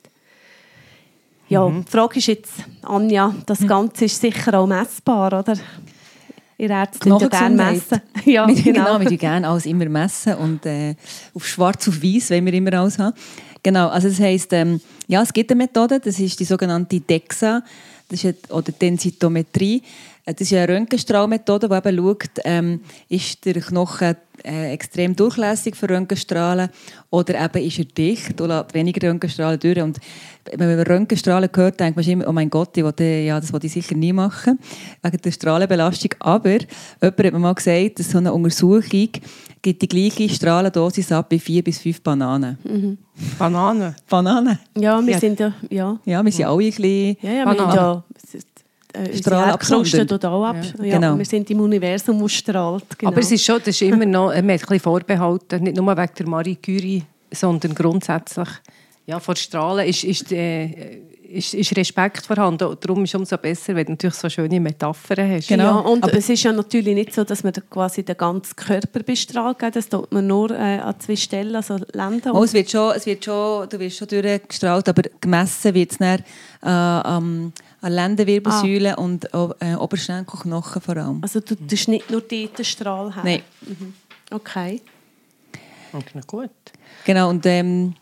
Ja, 1.49 1.69
die 1.69 1.91
Frage 1.91 2.19
ist 2.19 2.27
jetzt, 2.29 2.53
Anja, 2.83 3.35
das 3.45 3.67
Ganze 3.67 4.05
ist 4.05 4.21
sicher 4.21 4.59
auch 4.59 4.69
messbar, 4.69 5.41
oder? 5.41 5.55
Ihr 6.57 6.71
Ärzte 6.71 7.09
ja 7.09 7.29
gerne 7.29 7.57
messen. 7.57 8.01
Ja, 8.25 8.47
wir, 8.49 8.55
genau. 8.55 8.85
genau. 8.85 9.01
wir 9.01 9.09
tun 9.09 9.19
gerne 9.19 9.49
alles 9.49 9.67
immer 9.67 9.89
messen 9.89 10.35
und 10.35 10.65
äh, 10.67 10.95
auf 11.35 11.47
schwarz 11.47 11.89
auf 11.89 12.03
weiß 12.03 12.31
wollen 12.31 12.47
wir 12.47 12.53
immer 12.53 12.73
alles 12.75 12.99
haben. 12.99 13.17
Genau, 13.63 13.89
also 13.89 14.09
das 14.09 14.21
heisst, 14.21 14.53
ähm, 14.53 14.81
ja, 15.09 15.23
es 15.23 15.33
gibt 15.33 15.51
eine 15.51 15.59
Methode, 15.59 15.99
das 15.99 16.19
ist 16.21 16.39
die 16.39 16.45
sogenannte 16.45 17.01
DEXA, 17.01 17.63
das 18.09 18.25
ist 18.25 18.51
oder 18.51 18.73
Densitometrie. 18.73 19.83
Äh, 20.25 20.35
Das 20.35 20.51
ist 20.51 20.53
eine 20.57 20.69
Röntgenstrahlmethode, 20.69 21.69
die 21.69 21.75
eben 21.75 21.97
schaut, 21.99 22.31
ähm, 22.45 22.81
ist 23.09 23.45
der 23.45 23.55
Knochen 23.55 24.17
äh, 24.43 24.73
extrem 24.73 25.15
durchlässig 25.15 25.77
für 25.77 25.89
Röntgenstrahlen 25.89 26.71
oder 27.11 27.45
eben 27.45 27.67
ist 27.67 27.79
er 27.79 27.85
dicht 27.85 28.41
oder 28.41 28.61
lässt 28.63 28.75
weniger 28.75 29.09
Röntgenstrahlen 29.09 29.59
durch. 29.61 29.81
Und 29.81 29.99
wenn 30.57 30.77
man 30.77 30.87
Röntgenstrahlen 30.87 31.51
hört, 31.55 31.79
denkt 31.81 31.97
man 31.97 32.07
immer, 32.07 32.27
oh 32.29 32.33
mein 32.33 32.49
Gott, 32.49 32.77
ich 32.77 32.83
wollte, 32.85 33.05
ja, 33.05 33.39
das 33.39 33.53
wollte 33.53 33.67
ich 33.67 33.73
sicher 33.73 33.95
nie 33.95 34.13
machen, 34.13 34.59
wegen 35.03 35.19
der 35.19 35.31
Strahlenbelastung. 35.31 36.13
Aber 36.21 36.51
jemand 36.51 36.65
hat 37.03 37.33
mir 37.33 37.39
mal 37.39 37.55
gesagt, 37.55 37.99
dass 37.99 38.11
so 38.11 38.19
eine 38.19 38.33
Untersuchung 38.33 39.11
gibt 39.63 39.83
die 39.83 39.89
gleiche 39.89 40.27
Strahlendosis 40.31 41.13
ab 41.13 41.27
wie 41.31 41.39
vier 41.39 41.63
bis 41.63 41.79
fünf 41.81 42.01
Bananen. 42.01 42.57
Bananen. 43.39 43.95
Bananen? 44.09 44.59
Ja, 44.79 45.05
wir 45.05 45.13
Ja. 45.13 45.19
sind 45.21 45.39
ja... 45.39 45.53
ja. 45.69 45.99
Ja, 46.07 46.25
wir 46.25 46.33
sind 46.33 46.47
alle 46.47 46.65
ein 46.65 46.71
bisschen... 46.71 47.17
Ja, 47.21 47.31
ja, 47.33 47.45
Bananen. 47.45 48.03
Äh, 48.95 49.21
tut 49.21 50.25
auch 50.25 50.45
ab. 50.45 50.57
Ja. 50.83 50.99
Genau. 50.99 51.19
Wir 51.19 51.25
sind 51.25 51.49
im 51.51 51.61
Universum, 51.61 52.21
das 52.21 52.33
strahlt. 52.33 52.85
Genau. 52.99 53.11
Aber 53.13 53.21
es 53.21 53.31
ist 53.33 53.45
schon, 53.45 53.59
das 53.59 53.69
ist 53.69 53.83
immer 53.83 54.07
noch, 54.07 54.27
man 54.29 54.37
hat 54.37 54.45
ein 54.45 54.57
bisschen 54.59 54.81
vorbehalten, 54.81 55.63
nicht 55.65 55.77
nur 55.77 55.97
wegen 55.97 56.13
der 56.19 56.29
Marie 56.29 56.57
Curie, 56.57 57.03
sondern 57.33 57.75
grundsätzlich, 57.75 58.49
ja, 59.07 59.19
vor 59.21 59.37
Strahlen 59.37 59.89
ist, 59.89 60.05
ist, 60.05 60.31
äh, 60.33 60.99
ist, 61.33 61.55
ist 61.55 61.77
Respekt 61.77 62.27
vorhanden. 62.27 62.65
Und 62.69 62.85
darum 62.85 63.05
ist 63.05 63.11
es 63.11 63.15
umso 63.15 63.37
besser, 63.39 63.75
wenn 63.77 63.87
du 63.87 63.93
natürlich 63.93 64.17
so 64.17 64.29
schöne 64.29 64.59
Metaphern 64.59 65.31
hast. 65.31 65.47
Genau. 65.49 65.65
Ja, 65.65 65.77
und 65.79 66.03
Aber- 66.03 66.15
es 66.15 66.29
ist 66.29 66.43
ja 66.43 66.53
natürlich 66.53 66.95
nicht 66.95 67.15
so, 67.15 67.23
dass 67.25 67.45
man 67.45 67.53
quasi 67.71 68.03
den 68.03 68.17
ganzen 68.17 68.57
Körper 68.57 69.01
bestrahlt. 69.05 69.59
Das 69.73 69.89
tut 69.89 70.11
man 70.13 70.27
nur 70.27 70.51
äh, 70.51 70.79
an 70.81 70.95
zwei 70.99 71.15
Stellen, 71.17 71.55
also 71.55 71.77
Länder. 71.93 72.35
Oh, 72.35 72.43
es 72.43 72.53
wird 72.53 72.71
schon, 72.71 72.93
es 72.97 73.07
wird 73.07 73.25
schon, 73.25 73.69
du 73.69 73.79
wirst 73.79 73.99
schon 73.99 74.09
durchgestrahlt, 74.09 74.89
aber 74.89 75.03
gemessen 75.21 75.73
wird 75.75 75.93
es 75.93 75.99
dann 75.99 76.19
äh, 76.63 76.69
am- 77.09 77.53
an 77.83 77.93
Lendenwirbelsäule 77.93 78.97
und 78.97 79.33
o- 79.35 79.55
äh, 79.61 79.75
Oberschenkelknochen 79.75 80.83
vor 80.83 80.97
allem. 80.97 81.19
Also 81.23 81.41
du 81.41 81.55
tust 81.57 81.89
nicht 81.89 82.11
nur 82.11 82.21
dort 82.21 82.59
den 82.59 82.65
Strahl 82.65 83.15
her. 83.15 83.23
Nein. 83.25 83.43
Okay. 84.31 84.81
Okay, 85.93 86.11
na 86.15 86.21
gut. 86.27 86.51
Genau, 87.05 87.31
und 87.31 87.45
ähm, 87.47 87.95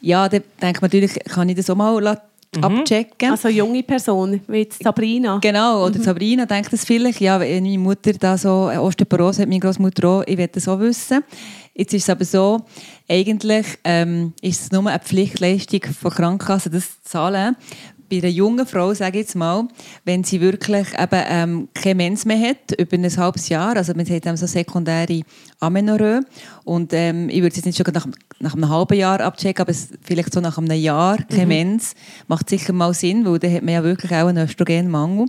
ja, 0.00 0.28
dann 0.28 0.42
denkt 0.62 0.80
man 0.80 0.88
natürlich, 0.90 1.14
kann 1.24 1.48
ich 1.48 1.56
das 1.56 1.68
auch 1.68 1.76
mal 1.76 2.00
la- 2.02 2.22
abchecken. 2.60 3.30
Also 3.32 3.48
eine 3.48 3.56
junge 3.56 3.82
Person, 3.82 4.40
wie 4.46 4.58
jetzt 4.58 4.82
Sabrina. 4.82 5.38
Genau, 5.42 5.84
oder 5.86 5.98
Sabrina 6.00 6.46
denkt 6.46 6.72
das 6.72 6.84
vielleicht, 6.84 7.20
ja, 7.20 7.38
wenn 7.40 7.64
meine 7.64 7.78
Mutter 7.78 8.12
da 8.12 8.38
so 8.38 8.70
äh, 8.72 8.76
Osteoporose 8.78 9.42
hat, 9.42 9.48
meine 9.48 9.60
Großmutter 9.60 10.08
auch, 10.08 10.22
ich 10.26 10.38
will 10.38 10.46
das 10.48 10.68
auch 10.68 10.78
wissen. 10.78 11.22
Jetzt 11.74 11.92
ist 11.92 12.04
es 12.04 12.10
aber 12.10 12.24
so, 12.24 12.64
eigentlich 13.08 13.66
ähm, 13.82 14.32
ist 14.40 14.62
es 14.62 14.70
nur 14.72 14.86
eine 14.86 15.00
Pflichtleistung 15.00 15.80
von 16.00 16.12
Krankenkassen, 16.12 16.70
das 16.72 16.88
zu 17.02 17.10
zahlen. 17.10 17.56
Bei 18.10 18.18
einer 18.18 18.28
jungen 18.28 18.66
Frau, 18.66 18.92
sage 18.94 19.18
ich 19.18 19.24
jetzt 19.24 19.34
mal, 19.34 19.66
wenn 20.04 20.24
sie 20.24 20.40
wirklich 20.40 20.88
eben, 20.98 21.22
ähm, 21.28 21.68
keine 21.74 21.94
Mens 21.94 22.24
mehr 22.24 22.38
hat, 22.38 22.72
über 22.78 22.96
ein 22.96 23.16
halbes 23.16 23.48
Jahr, 23.48 23.76
also 23.76 23.92
man 23.94 24.06
sagt 24.06 24.26
dann 24.26 24.36
so 24.36 24.46
sekundäre 24.46 25.22
Amenorrhoe, 25.60 26.20
und 26.64 26.92
ähm, 26.92 27.28
ich 27.28 27.36
würde 27.36 27.48
es 27.48 27.56
jetzt 27.56 27.66
nicht 27.66 27.76
schon 27.76 27.92
nach, 27.92 28.06
nach 28.40 28.54
einem 28.54 28.68
halben 28.68 28.98
Jahr 28.98 29.20
abchecken, 29.20 29.62
aber 29.62 29.70
es, 29.70 29.88
vielleicht 30.02 30.32
so 30.32 30.40
nach 30.40 30.58
einem 30.58 30.70
Jahr, 30.72 31.18
keine 31.28 31.46
Mens, 31.46 31.94
macht 32.28 32.50
sicher 32.50 32.72
mal 32.72 32.94
Sinn, 32.94 33.24
weil 33.24 33.38
dann 33.38 33.52
hat 33.52 33.62
man 33.62 33.74
ja 33.74 33.84
wirklich 33.84 34.12
auch 34.12 34.26
einen 34.26 34.44
Östrogenmangel. 34.44 35.28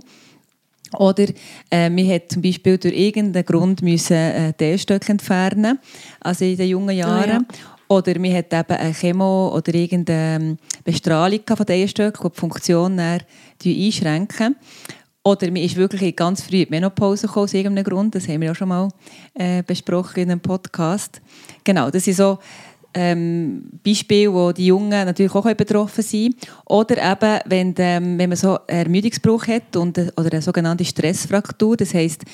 Oder 0.98 1.26
äh, 1.70 1.90
man 1.90 2.08
hat 2.08 2.30
zum 2.30 2.42
Beispiel 2.42 2.78
durch 2.78 2.94
irgendeinen 2.94 3.44
Grund 3.44 3.82
müssen, 3.82 4.14
äh, 4.14 4.52
die 4.58 4.64
Eierstöcke 4.64 5.12
entfernen, 5.12 5.78
also 6.20 6.44
in 6.44 6.56
den 6.56 6.68
jungen 6.68 6.96
Jahren. 6.96 7.46
Ah, 7.48 7.54
ja. 7.54 7.75
Oder 7.88 8.18
man 8.18 8.34
hat 8.34 8.52
eben 8.52 8.80
eine 8.80 8.92
Chemo 8.92 9.54
oder 9.54 9.74
irgendeine 9.74 10.56
Bestrahlung 10.84 11.40
von 11.46 11.66
den 11.66 11.76
Eierstöcken, 11.76 12.22
die 12.24 12.32
die 12.34 12.40
Funktion 12.40 13.00
einschränken. 13.00 14.56
Oder 15.22 15.46
man 15.48 15.62
ist 15.62 15.76
wirklich 15.76 16.14
ganz 16.14 16.42
früh 16.42 16.58
in 16.58 16.64
die 16.66 16.70
Menopause 16.70 17.26
gekommen, 17.26 17.44
aus 17.44 17.54
irgendeinem 17.54 17.84
Grund. 17.84 18.14
Das 18.14 18.28
haben 18.28 18.40
wir 18.40 18.52
auch 18.52 18.56
schon 18.56 18.68
mal 18.68 18.88
äh, 19.34 19.62
besprochen 19.64 20.22
in 20.22 20.30
einem 20.30 20.40
Podcast. 20.40 21.20
Genau, 21.64 21.90
das 21.90 22.04
sind 22.04 22.16
so 22.16 22.38
ähm, 22.94 23.64
Beispiele, 23.84 24.32
wo 24.32 24.52
die 24.52 24.66
Jungen 24.66 24.90
natürlich 25.04 25.34
auch 25.34 25.52
betroffen 25.54 26.04
können. 26.08 26.34
Oder 26.66 27.12
eben, 27.12 27.40
wenn, 27.46 27.74
ähm, 27.78 28.18
wenn 28.18 28.30
man 28.30 28.36
so 28.36 28.58
einen 28.66 28.84
Ermüdungsbruch 28.84 29.48
hat 29.48 29.76
und, 29.76 29.98
äh, 29.98 30.12
oder 30.16 30.32
eine 30.32 30.42
sogenannte 30.42 30.84
Stressfraktur, 30.84 31.76
das 31.76 31.92
heisst, 31.92 32.24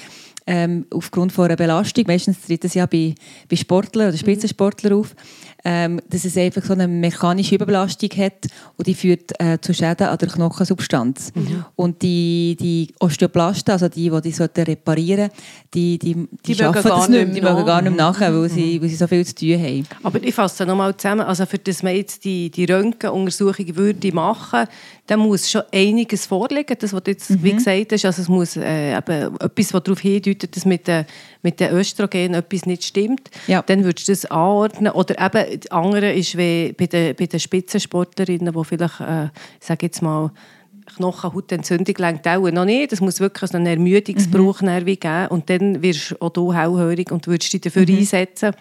ähm, 0.47 0.87
aufgrund 0.93 1.33
von 1.33 1.47
einer 1.47 1.57
Belastung, 1.57 2.05
meistens 2.07 2.41
tritt 2.43 2.65
das 2.65 2.75
ja 2.75 2.87
bei, 2.87 3.15
bei 3.49 3.57
Sportlern 3.57 4.09
oder 4.09 4.17
Spitzensportlern 4.17 4.95
auf, 4.95 5.15
ähm, 5.65 6.01
dass 6.09 6.25
es 6.25 6.37
einfach 6.37 6.65
so 6.65 6.73
eine 6.73 6.89
mechanische 6.89 7.55
Überbelastung 7.55 8.11
hat 8.17 8.47
und 8.77 8.87
die 8.87 8.95
führt 8.95 9.33
äh, 9.39 9.59
zu 9.61 9.73
Schäden 9.73 10.09
an 10.09 10.19
der 10.19 10.29
Knochensubstanz. 10.29 11.33
Und 11.77 12.03
die, 12.03 12.57
die 12.59 12.95
Osteoplasten, 13.01 13.73
also 13.73 13.89
die, 13.89 14.11
die 14.11 14.21
die 14.21 14.33
sollten 14.33 14.65
reparieren 14.65 15.31
die, 15.75 15.99
die, 15.99 16.15
die, 16.15 16.29
Die 16.47 16.55
schaffen 16.55 16.83
das 16.83 17.09
nicht 17.09 17.27
mehr, 17.27 17.35
die 17.35 17.41
mögen 17.41 17.67
gar 17.67 17.81
nicht 17.83 17.97
mehr 17.97 18.07
nachher, 18.07 18.35
weil 18.35 18.49
sie, 18.49 18.81
weil 18.81 18.89
sie 18.89 18.97
so 18.97 19.07
viel 19.07 19.25
zu 19.25 19.35
tun 19.35 19.59
haben. 19.59 19.87
Aber 20.03 20.23
ich 20.23 20.35
fasse 20.35 20.67
nochmal 20.67 20.97
zusammen. 20.97 21.23
Also 21.23 21.47
für 21.47 21.59
das 21.59 21.83
man 21.83 21.95
jetzt 21.97 22.25
die, 22.25 22.51
die 22.51 22.65
Röntgenuntersuchung 22.65 23.77
würde 23.77 24.13
machen, 24.13 24.67
dann 25.07 25.21
muss 25.21 25.51
schon 25.51 25.63
einiges 25.73 26.27
vorliegen. 26.27 26.77
Das, 26.79 26.93
was 26.93 27.03
du 27.03 27.11
jetzt 27.11 27.31
Mhm. 27.31 27.43
wie 27.43 27.53
gesagt 27.53 27.93
hast, 27.93 28.05
also 28.05 28.23
es 28.23 28.29
muss 28.29 28.57
äh, 28.57 28.97
eben 28.97 29.37
etwas, 29.41 29.75
was 29.75 29.83
darauf 29.83 30.01
hindeutet, 30.01 30.57
dass 30.57 30.65
mit 30.65 30.87
den, 30.87 31.05
mit 31.43 31.61
den 31.61 31.73
Östrogen 31.73 32.35
etwas 32.35 32.67
nicht 32.67 32.85
stimmt. 32.85 33.31
Ja. 33.47 33.63
Dann 33.63 33.85
würdest 33.85 34.09
du 34.09 34.13
das 34.13 34.25
anordnen. 34.27 34.93
Oder 34.93 35.19
eben, 35.21 35.61
das 35.61 35.71
andere 35.71 36.13
ist 36.13 36.37
wie 36.39 36.73
bei 36.73 36.87
den, 36.87 37.17
bei 37.17 37.27
den 37.27 37.41
Spitzensportlerinnen, 37.41 38.53
die 38.55 38.65
vielleicht, 38.65 39.01
äh, 39.01 39.25
ich 39.61 39.67
sage 39.67 39.87
jetzt 39.87 40.03
mal, 40.03 40.31
Knochenhautentzündung 40.97 41.95
lenkt 41.99 42.27
auch 42.29 42.51
noch 42.51 42.65
nicht. 42.65 42.93
Es 42.93 43.01
muss 43.01 43.21
wirklich 43.21 43.51
so 43.51 43.57
einen 43.57 43.67
Ermüdungsbruch 43.67 44.61
Mhm. 44.63 44.67
geben. 44.85 45.27
Und 45.29 45.49
dann 45.51 45.83
wirst 45.83 46.21
auch 46.21 46.31
du 46.31 46.53
hellhörig 46.53 47.11
und 47.13 47.27
würdest 47.27 47.53
dich 47.53 47.61
dafür 47.61 47.83
Mhm. 47.89 47.99
einsetzen, 47.99 48.53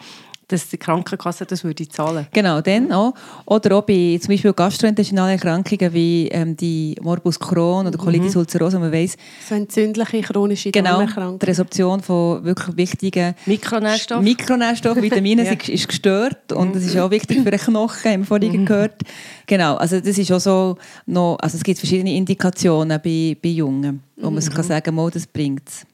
dass 0.51 0.67
die 0.69 0.77
Krankenkasse 0.77 1.45
das 1.45 1.63
würde 1.63 1.87
zahlen 1.87 2.27
Genau, 2.31 2.61
dann 2.61 2.91
auch. 2.91 3.13
Oder 3.45 3.77
auch 3.77 3.81
bei 3.83 4.17
zum 4.21 4.33
Beispiel 4.33 4.53
gastrointestinalen 4.53 5.33
Erkrankungen 5.33 5.93
wie 5.93 6.27
ähm, 6.29 6.55
die 6.57 6.95
Morbus 7.01 7.39
Crohn 7.39 7.87
oder 7.87 7.97
Colitis 7.97 8.35
ulcerosa, 8.35 8.79
man 8.79 8.91
weiss, 8.91 9.15
So 9.47 9.55
entzündliche 9.55 10.21
chronische 10.21 10.71
genau, 10.71 10.91
Darmerkrankung. 10.99 11.39
die 11.39 11.45
Resorption 11.45 12.01
von 12.01 12.43
wirklich 12.43 12.77
wichtigen 12.77 13.35
Mikronährstoffe. 13.45 14.21
Mikronährstoffen, 14.21 15.01
Vitamine 15.09 15.43
Ja. 15.43 15.49
sind, 15.49 15.69
ist 15.69 15.87
gestört 15.87 16.51
und 16.53 16.75
das 16.75 16.83
ist 16.83 16.97
auch 16.97 17.11
wichtig 17.11 17.41
für 17.43 17.51
den 17.51 17.59
Knochen, 17.59 18.11
haben 18.11 18.19
wir 18.21 18.25
vorhin 18.27 18.65
gehört. 18.65 19.01
Genau, 19.47 19.75
also 19.75 19.99
das 19.99 20.17
ist 20.17 20.31
auch 20.31 20.39
so 20.39 20.77
noch, 21.05 21.37
also 21.41 21.57
es 21.57 21.63
gibt 21.63 21.79
verschiedene 21.79 22.13
Indikationen 22.15 22.99
bei, 23.03 23.37
bei 23.41 23.49
Jungen, 23.49 24.01
wo 24.17 24.29
man 24.29 24.43
kann 24.43 24.63
sagen 24.63 24.95
kann, 24.95 25.09
das 25.13 25.27
bringt 25.27 25.67
es. 25.67 25.85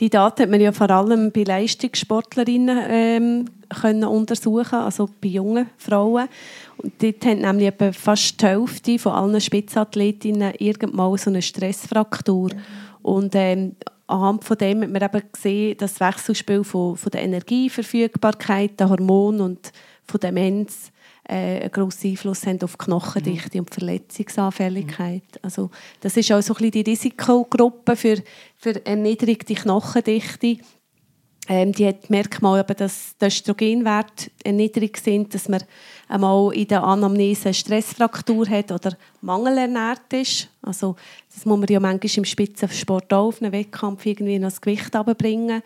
Die 0.00 0.08
Daten 0.08 0.42
hat 0.42 0.50
man 0.50 0.62
ja 0.62 0.72
vor 0.72 0.90
allem 0.90 1.30
bei 1.30 1.42
Leistungssportlerinnen 1.42 2.78
ähm, 2.88 3.44
können 3.68 4.04
untersuchen, 4.04 4.78
also 4.78 5.10
bei 5.20 5.28
jungen 5.28 5.68
Frauen. 5.76 6.26
Und 6.78 6.94
dort 7.02 7.24
haben 7.26 7.40
nämlich 7.40 7.68
etwa 7.68 7.92
fast 7.92 8.40
die 8.40 8.46
Hälfte 8.46 8.98
von 8.98 9.12
allen 9.12 9.40
Spitzathletinnen 9.40 10.54
irgendwann 10.58 11.18
so 11.18 11.28
eine 11.28 11.42
Stressfraktur. 11.42 12.50
Und 13.02 13.34
ähm, 13.34 13.76
anhand 14.06 14.44
von 14.44 14.56
dem 14.56 14.82
hat 14.82 14.90
man 14.90 15.02
eben 15.02 15.22
gesehen, 15.32 15.76
dass 15.76 15.94
das 15.94 16.08
Wechselspiel 16.08 16.64
von, 16.64 16.96
von 16.96 17.10
der 17.10 17.22
Energieverfügbarkeit, 17.22 18.80
der 18.80 18.88
Hormone 18.88 19.42
und 19.42 19.70
von 20.06 20.18
Demenz 20.18 20.90
äh, 21.30 21.60
einen 21.60 21.70
grossen 21.70 22.10
Einfluss 22.10 22.46
haben 22.46 22.60
auf 22.62 22.76
die 22.76 22.84
Knochendichte 22.84 23.58
und 23.58 23.70
die 23.70 23.74
Verletzungsanfälligkeit. 23.74 25.22
Also 25.42 25.70
das 26.00 26.16
ist 26.16 26.32
auch 26.32 26.42
so 26.42 26.54
ein 26.54 26.56
bisschen 26.56 26.84
die 26.84 26.90
Risikogruppe 26.90 27.94
für, 27.94 28.22
für 28.56 28.84
erniedrigte 28.84 29.54
Knochendichte. 29.54 30.58
Ähm, 31.48 31.72
die 31.72 31.86
hat 31.86 32.10
Merkmal, 32.10 32.60
eben, 32.60 32.76
dass 32.76 33.16
die 33.20 33.26
Östrogenwerte 33.26 34.30
niedrig 34.52 34.98
sind, 34.98 35.34
dass 35.34 35.48
man 35.48 35.62
einmal 36.08 36.54
in 36.54 36.68
der 36.68 36.84
Anamnese 36.84 37.46
eine 37.46 37.54
Stressfraktur 37.54 38.48
hat 38.48 38.70
oder 38.70 38.96
mangelernährt 39.20 40.12
ist. 40.12 40.48
Also, 40.62 40.96
das 41.34 41.46
muss 41.46 41.58
man 41.58 41.68
ja 41.68 41.80
manchmal 41.80 42.18
im 42.18 42.24
Spitzensport 42.24 43.12
auch 43.12 43.28
auf 43.28 43.42
einem 43.42 43.52
Wettkampf 43.52 44.04
irgendwie 44.04 44.38
noch 44.38 44.48
das 44.48 44.60
Gewicht 44.60 44.94
runterbringen. 44.94 45.62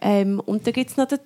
Ähm, 0.00 0.40
und 0.40 0.66
dann 0.66 0.74
gibt 0.74 0.90
es 0.90 0.96
noch 0.96 1.06
den 1.06 1.20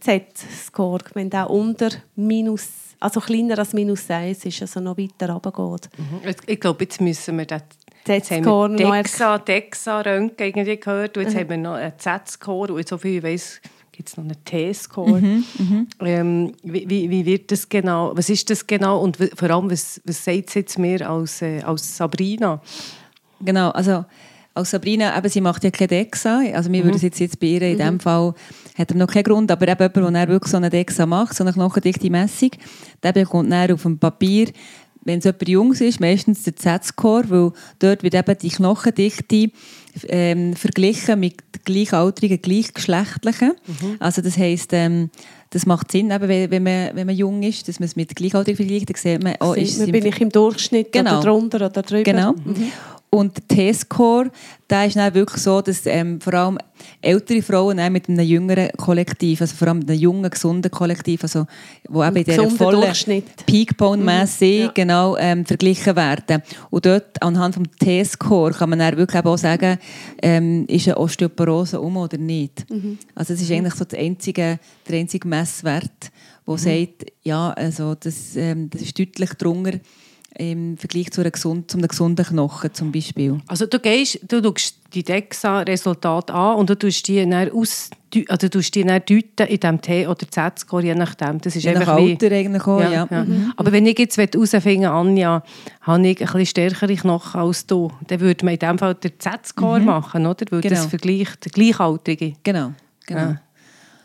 Z-Score, 0.00 1.04
wenn 1.14 1.30
der 1.30 1.50
unter 1.50 1.90
minus, 2.14 2.68
also 3.00 3.20
kleiner 3.20 3.58
als 3.58 3.72
minus 3.72 4.08
1 4.10 4.44
ist, 4.44 4.60
also 4.62 4.78
noch 4.80 4.96
weiter 4.98 5.30
runtergeht. 5.32 5.88
Jetzt- 6.24 6.42
Ich 6.46 6.60
glaube, 6.60 6.84
jetzt 6.84 7.00
müssen 7.00 7.38
wir 7.38 7.46
das 7.46 7.62
Jetzt 8.06 8.30
haben 8.30 8.38
Z-Score 8.44 8.78
wir 8.78 8.92
Dexa, 9.02 9.38
Dexa, 9.38 10.00
Röntgen 10.00 10.46
irgendwie 10.46 10.76
gehört 10.78 11.16
und 11.16 11.24
jetzt 11.24 11.34
haben 11.36 11.50
wir 11.50 11.56
noch 11.58 11.74
einen 11.74 11.92
Z-Score 11.98 12.72
und 12.72 12.88
so 12.88 12.96
viel 12.96 13.18
ich 13.18 13.22
weiss, 13.22 13.60
gibt 13.92 14.08
es 14.08 14.16
noch 14.16 14.24
einen 14.24 14.42
T-Score. 14.44 15.22
ähm, 16.00 16.52
wie, 16.62 16.88
wie, 16.88 17.10
wie 17.10 17.26
wird 17.26 17.52
das 17.52 17.68
genau, 17.68 18.12
was 18.14 18.30
ist 18.30 18.48
das 18.50 18.66
genau 18.66 19.00
und 19.00 19.16
vor 19.16 19.50
allem, 19.50 19.70
was, 19.70 20.00
was 20.04 20.24
sagt 20.24 20.48
es 20.48 20.54
jetzt 20.54 20.78
mir 20.78 21.08
als, 21.08 21.42
äh, 21.42 21.60
als 21.62 21.96
Sabrina? 21.96 22.60
Genau, 23.42 23.70
also 23.70 24.04
als 24.54 24.70
Sabrina, 24.70 25.16
eben, 25.16 25.28
sie 25.28 25.40
macht 25.40 25.64
ja 25.64 25.70
keine 25.70 25.88
Dexa, 25.88 26.40
also 26.54 26.72
wir 26.72 26.82
würden 26.84 26.96
es 26.96 27.02
jetzt, 27.02 27.20
jetzt 27.20 27.38
bei 27.40 27.46
ihr 27.48 27.62
in 27.62 27.78
dem 27.78 28.00
Fall, 28.00 28.34
hat 28.76 28.90
er 28.90 28.96
noch 28.96 29.06
keinen 29.06 29.24
Grund, 29.24 29.50
aber 29.50 29.68
eben 29.68 29.92
jemand, 29.94 30.16
der 30.16 30.28
wirklich 30.28 30.50
so 30.50 30.56
eine 30.56 30.70
Dexa 30.70 31.06
macht, 31.06 31.34
so 31.34 31.44
eine 31.44 31.52
knochendichte 31.52 32.10
Messung, 32.10 32.50
der 33.02 33.12
bekommt 33.12 33.52
dann 33.52 33.72
auf 33.72 33.82
dem 33.82 33.98
Papier, 33.98 34.48
wenn 35.04 35.18
es 35.20 35.24
jemand 35.24 35.48
Jungs 35.48 35.80
ist, 35.80 36.00
meistens 36.00 36.42
der 36.42 36.56
Z-Score, 36.56 37.24
weil 37.30 37.52
dort 37.78 38.02
wird 38.02 38.14
eben 38.14 38.38
die 38.38 38.50
Knochendichte 38.50 39.50
ähm, 40.08 40.54
verglichen 40.54 41.20
mit 41.20 41.36
gleichaltrigen, 41.64 42.40
gleichgeschlechtlichen. 42.42 43.52
Also 43.98 44.20
das 44.20 44.36
heisst, 44.36 44.72
ähm, 44.72 45.10
das 45.50 45.64
macht 45.66 45.90
Sinn, 45.90 46.10
eben, 46.10 46.28
wenn, 46.28 46.62
man, 46.62 46.90
wenn 46.94 47.06
man 47.06 47.16
jung 47.16 47.42
ist, 47.42 47.66
dass 47.66 47.80
man 47.80 47.86
es 47.86 47.96
mit 47.96 48.14
gleichaltrigen 48.14 48.56
vergleicht, 48.56 48.90
dann 48.90 48.96
sieht 48.96 49.22
man, 49.22 49.34
oh, 49.40 49.54
ist 49.54 49.78
man, 49.78 49.90
bin 49.90 50.04
im 50.04 50.12
ich 50.12 50.20
im 50.20 50.28
Durchschnitt 50.30 50.92
Genau. 50.92 51.18
oder 51.18 51.30
drunter 51.30 51.66
oder 51.66 51.82
drüber. 51.82 52.02
Genau. 52.02 52.34
Und 53.12 53.36
der 53.36 53.48
T-Score, 53.48 54.30
der 54.70 54.86
ist 54.86 54.94
dann 54.94 55.12
wirklich 55.14 55.42
so, 55.42 55.60
dass 55.60 55.84
ähm, 55.84 56.20
vor 56.20 56.32
allem 56.32 56.58
ältere 57.02 57.42
Frauen 57.42 57.92
mit 57.92 58.08
einem 58.08 58.24
jüngeren 58.24 58.70
Kollektiv, 58.76 59.40
also 59.40 59.56
vor 59.56 59.66
allem 59.66 59.80
einem 59.80 59.98
jungen, 59.98 60.30
gesunden 60.30 60.70
Kollektiv, 60.70 61.24
also 61.24 61.46
wo 61.88 62.04
eben 62.04 62.14
in 62.14 62.24
dieser 62.24 62.48
vollen 62.48 62.80
Durchschnitt. 62.80 63.24
Peak-Bone-Masse 63.46 64.44
Ja. 64.44 64.70
genau 64.72 65.16
ähm, 65.16 65.44
verglichen 65.44 65.96
werden. 65.96 66.42
Und 66.70 66.86
dort 66.86 67.20
anhand 67.20 67.56
des 67.56 67.64
T-Score 67.80 68.52
kann 68.52 68.70
man 68.70 68.78
dann 68.78 68.96
wirklich 68.96 69.24
auch 69.24 69.36
sagen, 69.36 69.78
ähm, 70.22 70.66
ist 70.68 70.86
eine 70.86 70.96
Osteoporose 70.98 71.80
um 71.80 71.96
oder 71.96 72.16
nicht. 72.16 72.64
Also 73.16 73.34
das 73.34 73.42
ist 73.42 73.50
eigentlich 73.50 73.74
so 73.74 73.84
der 73.84 73.98
einzige, 73.98 74.60
der 74.88 74.98
einzige 75.00 75.26
Messwert, 75.26 76.12
der 76.46 76.58
sagt, 76.58 77.06
ja, 77.22 77.50
also 77.50 77.96
das, 77.96 78.36
ähm, 78.36 78.70
das 78.70 78.82
ist 78.82 78.98
deutlich 78.98 79.30
drunter 79.34 79.78
im 80.38 80.76
Vergleich 80.78 81.10
zu, 81.10 81.20
einer 81.20 81.30
gesund, 81.32 81.70
zu 81.70 81.76
einem 81.78 81.88
gesunden 81.88 82.24
Knochen 82.24 82.72
zum 82.72 82.92
Beispiel. 82.92 83.40
Also 83.48 83.66
du 83.66 83.78
gehst, 83.80 84.20
du 84.28 84.40
schaust 84.42 84.76
die 84.94 85.02
DEXA-Resultate 85.02 86.32
an 86.32 86.56
und 86.56 86.70
du 86.70 86.78
tust 86.78 87.06
die 87.08 87.28
dann, 87.28 87.50
aus, 87.50 87.90
also 88.28 88.46
du 88.46 88.50
tust 88.50 88.74
die 88.74 88.84
dann 88.84 89.02
deuten 89.08 89.46
in 89.48 89.60
diesem 89.60 89.80
T- 89.80 90.06
oder 90.06 90.28
Z-Score, 90.30 90.82
je 90.84 90.94
nachdem. 90.94 91.40
Das 91.40 91.56
ist 91.56 91.64
Je 91.64 91.72
nach 91.74 91.86
Alter 91.88 92.30
eigentlich 92.32 92.66
auch, 92.66 92.80
ja. 92.80 92.90
Ja, 92.90 93.06
ja. 93.10 93.26
Aber 93.56 93.72
wenn 93.72 93.86
ich 93.86 93.98
jetzt 93.98 94.16
herausfinden 94.18 94.86
Anja, 94.86 95.42
habe 95.82 96.08
ich 96.08 96.20
ein 96.20 96.26
bisschen 96.26 96.46
stärkere 96.46 96.94
Knochen 96.94 97.40
als 97.40 97.66
du, 97.66 97.90
dann 98.06 98.20
würde 98.20 98.44
man 98.44 98.54
in 98.54 98.60
dem 98.60 98.78
Fall 98.78 98.94
den 98.94 99.12
Z-Score 99.18 99.80
machen, 99.80 100.26
oder? 100.26 100.46
Weil 100.50 100.60
Genau. 100.60 100.74
das 100.76 100.86
vergleicht 100.86 101.44
der 101.44 101.52
Gleichaltrige. 101.52 102.34
Genau, 102.42 102.72
genau. 103.06 103.20
Ja. 103.20 103.40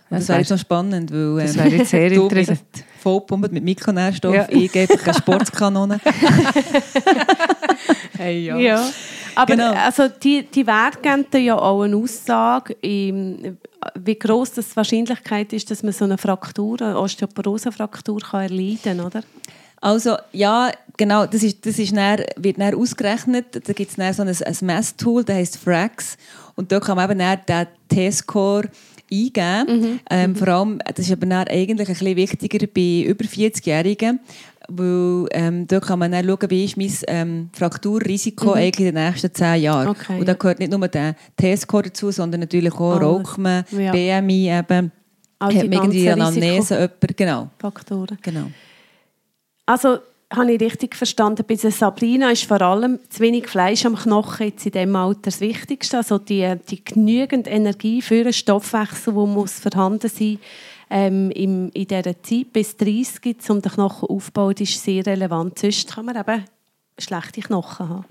Das, 0.09 0.19
Das 0.19 0.29
wäre 0.29 0.39
jetzt 0.39 0.51
noch 0.51 0.59
spannend, 0.59 1.11
weil 1.11 1.35
das 1.38 1.55
ähm, 1.55 1.63
wäre 1.63 1.75
jetzt 1.77 1.89
sehr 1.91 2.11
interessant. 2.11 2.59
Bist 3.05 3.13
vollgepumpt 3.29 3.51
mit 3.51 3.63
Mikronährstoffen, 3.63 4.35
Ja. 4.39 4.47
ich 4.49 4.71
gebe 4.71 4.97
keine 4.97 5.17
Sportskanone. 5.17 5.99
Hey, 8.17 8.45
ja. 8.45 8.57
Ja. 8.57 8.89
Aber 9.35 9.55
Genau. 9.55 9.73
also 9.73 10.07
die, 10.07 10.43
die 10.43 10.65
Werte 10.65 10.99
geben 11.01 11.25
ja 11.37 11.57
auch 11.57 11.81
eine 11.83 11.95
Aussage, 11.97 12.73
im, 12.81 13.57
wie 13.95 14.15
gross 14.17 14.53
das 14.53 14.69
die 14.69 14.75
Wahrscheinlichkeit 14.77 15.51
ist, 15.53 15.69
dass 15.69 15.83
man 15.83 15.91
so 15.91 16.05
eine 16.05 16.17
Fraktur, 16.17 16.81
eine 16.81 16.97
Osteoporose-Fraktur 16.97 18.19
kann 18.21 18.43
erleiden 18.43 18.79
kann, 18.83 18.99
oder? 19.01 19.21
Also 19.81 20.15
ja, 20.31 20.71
genau, 20.97 21.25
das, 21.25 21.43
ist, 21.43 21.65
das 21.65 21.77
ist 21.77 21.95
dann, 21.95 22.21
wird 22.37 22.59
dann 22.59 22.73
ausgerechnet. 22.75 23.67
Da 23.67 23.73
gibt 23.73 23.91
es 23.91 23.97
so 24.15 24.23
ein, 24.23 24.29
ein 24.29 24.57
Messtool, 24.61 25.23
das 25.23 25.35
heisst 25.35 25.57
Frax. 25.57 26.17
Und 26.55 26.71
da 26.71 26.79
kann 26.79 26.95
man 26.95 27.11
eben 27.11 27.19
dann 27.19 27.39
den 27.49 27.67
T-Score 27.89 28.69
eingeben. 29.11 29.99
Ähm, 30.09 30.35
Vor 30.35 30.47
allem, 30.47 30.79
das 30.79 31.05
ist 31.05 31.11
aber 31.11 31.25
dann 31.25 31.47
eigentlich 31.47 31.87
ein 31.87 31.95
bisschen 31.95 32.15
wichtiger 32.15 32.67
bei 32.67 33.03
über 33.07 33.25
40-Jährigen, 33.25 34.19
weil 34.67 35.27
ähm, 35.31 35.67
da 35.67 35.79
kann 35.79 35.99
man 35.99 36.11
dann 36.11 36.25
schauen, 36.25 36.49
wie 36.49 36.65
ist 36.65 36.77
mein 36.77 36.91
ähm, 37.07 37.49
Frakturrisiko 37.53 38.53
eigentlich 38.53 38.87
in 38.87 38.95
den 38.95 39.05
nächsten 39.05 39.33
10 39.33 39.61
Jahren. 39.61 39.89
Okay, 39.89 40.19
Und 40.19 40.27
da 40.27 40.33
gehört 40.33 40.59
nicht 40.59 40.71
nur 40.71 40.87
der 40.87 41.15
T-Score 41.37 41.83
dazu, 41.83 42.11
sondern 42.11 42.41
natürlich 42.41 42.73
auch 42.73 42.99
Alles. 42.99 43.65
Ja. 43.71 43.91
BMI 43.91 44.49
eben, 44.49 44.91
All 45.39 45.53
hat 45.53 45.63
die 45.63 45.67
man 45.67 45.73
irgendwie 45.73 46.09
Anamnese, 46.09 46.73
jemand, 46.75 47.17
genau. 47.17 47.41
Risikofaktoren. 47.41 48.17
genau. 48.21 48.47
Also, 49.67 49.97
habe 50.33 50.53
ich 50.53 50.61
richtig 50.61 50.95
verstanden, 50.95 51.45
bei 51.47 51.55
Sabrina 51.55 52.31
ist 52.31 52.45
vor 52.45 52.61
allem 52.61 52.99
zu 53.09 53.19
wenig 53.19 53.47
Fleisch 53.47 53.85
am 53.85 53.95
Knochen 53.95 54.47
jetzt 54.47 54.65
in 54.65 54.71
diesem 54.71 54.95
Alter 54.95 55.21
das 55.23 55.39
Wichtigste. 55.39 55.97
Also 55.97 56.17
die, 56.17 56.55
die 56.69 56.83
genügend 56.83 57.47
Energie 57.47 58.01
für 58.01 58.21
einen 58.21 58.33
Stoffwechsel, 58.33 59.13
der 59.13 59.25
muss 59.25 59.59
vorhanden 59.59 60.09
sein 60.09 60.39
ähm, 60.89 61.31
in 61.31 61.71
dieser 61.71 62.21
Zeit 62.21 62.53
bis 62.53 62.75
30 62.77 63.21
gibt, 63.21 63.49
um 63.49 63.61
den 63.61 63.71
Knochen 63.71 64.09
aufzubauen, 64.09 64.55
ist 64.59 64.83
sehr 64.83 65.05
relevant. 65.05 65.59
Sonst 65.59 65.93
kann 65.93 66.05
man 66.05 66.17
eben 66.17 66.45
schlechte 66.97 67.41
Knochen 67.41 67.89
haben. 67.89 68.05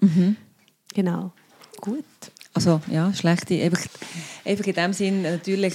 Genau. 0.94 1.32
Gut. 1.80 2.04
Also 2.52 2.80
ja, 2.88 3.12
schlechte, 3.12 3.60
einfach, 3.60 3.84
einfach 4.44 4.66
in 4.66 4.74
dem 4.74 4.92
Sinn 4.92 5.22
natürlich 5.22 5.74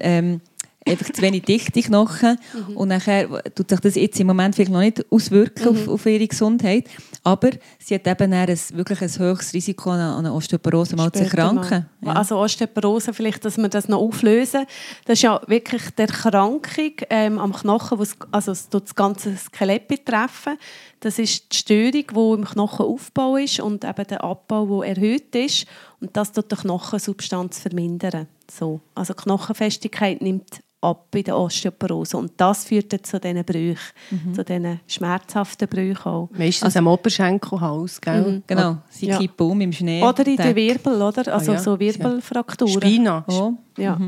ähm, 0.00 0.42
einfach 0.86 1.12
zu 1.12 1.20
wenig 1.22 1.42
dichte 1.42 1.82
Knochen 1.82 2.38
und 2.74 2.88
nachher 2.88 3.28
tut 3.54 3.70
sich 3.70 3.80
das 3.80 3.94
jetzt 3.96 4.18
im 4.18 4.26
Moment 4.26 4.54
vielleicht 4.54 4.70
noch 4.70 4.80
nicht 4.80 5.04
auswirken 5.10 5.68
auf, 5.68 5.88
auf 5.88 6.06
ihre 6.06 6.26
Gesundheit, 6.26 6.88
aber 7.22 7.50
sie 7.78 7.94
hat 7.94 8.06
eben 8.06 8.32
ein, 8.32 8.48
wirklich 8.48 9.02
ein 9.02 9.18
höheres 9.18 9.52
Risiko 9.52 9.90
an, 9.90 10.00
einer 10.00 10.34
Osteoporose 10.34 10.96
mal 10.96 11.12
zu 11.12 11.22
erkranken. 11.24 11.86
mal. 12.00 12.16
Also 12.16 12.38
Osteoporose, 12.38 13.12
vielleicht, 13.12 13.44
dass 13.44 13.58
wir 13.58 13.68
das 13.68 13.88
noch 13.88 14.00
auflösen. 14.00 14.64
Das 15.04 15.18
ist 15.18 15.22
ja 15.22 15.40
wirklich 15.46 15.82
die 15.90 16.02
Erkrankung 16.02 16.92
ähm, 17.10 17.38
am 17.38 17.52
Knochen, 17.52 17.98
wo 17.98 18.02
es, 18.02 18.16
also 18.30 18.52
es 18.52 18.68
tut 18.68 18.84
das 18.84 18.94
ganze 18.94 19.36
Skelett 19.36 19.86
betreffen. 19.86 20.56
Das 21.00 21.18
ist 21.18 21.52
die 21.52 21.56
Störung, 21.56 21.92
die 21.92 22.40
im 22.40 22.44
Knochenaufbau 22.44 23.36
ist 23.36 23.60
und 23.60 23.84
eben 23.84 24.06
der 24.06 24.24
Abbau, 24.24 24.82
der 24.82 24.96
erhöht 24.96 25.34
ist. 25.34 25.66
Und 26.00 26.16
das 26.16 26.32
tut 26.32 26.50
die 26.50 26.56
Knochensubstanz 26.56 27.60
vermindern. 27.60 28.26
So. 28.50 28.80
Also 28.94 29.14
die 29.14 29.22
Knochenfestigkeit 29.22 30.20
nimmt 30.22 30.60
ab 30.82 31.06
bei 31.10 31.22
der 31.22 31.36
Osteoporose. 31.36 32.16
Und 32.16 32.32
das 32.38 32.64
führt 32.64 32.92
dann 32.92 33.04
zu 33.04 33.20
diesen 33.20 33.44
Brüchen, 33.44 34.34
zu 34.34 34.42
diesen 34.44 34.80
schmerzhaften 34.86 35.68
Brüchen 35.68 36.06
auch. 36.10 36.28
Meistens 36.32 36.76
am 36.76 36.86
Oberschenkelhals, 36.86 38.00
gell? 38.00 38.42
Genau, 38.46 38.78
sie 38.88 39.06
Ja. 39.08 39.18
kippen 39.18 39.46
um 39.50 39.60
im 39.60 39.72
Schnee. 39.72 40.02
Oder 40.02 40.26
in 40.26 40.36
den. 40.36 40.56
Wirbel, 40.56 41.02
oder? 41.02 41.32
Also 41.34 41.52
Ah, 41.52 41.54
ja. 41.54 41.60
so 41.60 41.78
Wirbelfrakturen. 41.78 42.72
Spina. 42.72 43.24
Oh. 43.28 43.52
Ja, 43.76 43.98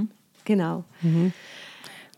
genau. 0.45 0.85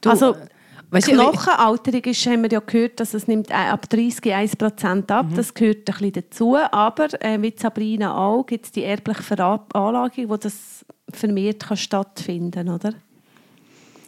Du, 0.00 0.10
Also, 0.10 0.34
äh, 0.34 0.46
weisst 0.90 1.08
du, 1.08 1.12
Knochenalterung 1.12 2.02
ist, 2.04 2.26
haben 2.26 2.42
wir 2.42 2.50
ja 2.50 2.60
gehört, 2.60 3.00
dass 3.00 3.14
es 3.14 3.26
nimmt 3.26 3.50
äh, 3.50 3.54
ab 3.54 3.88
30 3.88 4.32
1% 4.32 5.10
ab. 5.10 5.30
Mhm. 5.30 5.34
Das 5.36 5.52
gehört 5.54 5.78
ein 5.78 5.84
bisschen 5.86 6.12
dazu. 6.12 6.56
Aber 6.70 7.08
äh, 7.22 7.40
wie 7.42 7.52
Sabrina 7.56 8.16
auch, 8.16 8.44
gibt 8.46 8.66
es 8.66 8.72
die 8.72 8.84
erbliche 8.84 9.22
Veranlagung, 9.22 10.28
wo 10.28 10.36
das 10.36 10.84
vermehrt 11.10 11.66
kann 11.66 11.76
stattfinden 11.76 12.68
oder? 12.68 12.92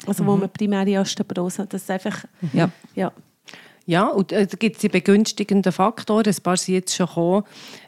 Also 0.06 0.22
Mhm. 0.22 0.28
wo 0.28 0.36
man 0.36 0.50
primäre 0.50 1.00
Osteoporose 1.00 1.62
hat. 1.62 1.72
Das 1.72 1.82
ist 1.82 1.90
einfach... 1.90 2.24
Ja. 2.52 2.70
Ja. 2.94 3.12
Ja, 3.88 4.08
und 4.08 4.32
äh, 4.32 4.46
da 4.48 4.56
gibt 4.56 4.76
es 4.76 4.80
die 4.82 4.88
begünstigenden 4.88 5.70
Faktoren. 5.70 6.26
Ein 6.26 6.42
paar 6.42 6.56
sind 6.56 6.74
jetzt 6.74 6.96
schon 6.96 7.06
gekommen. 7.06 7.44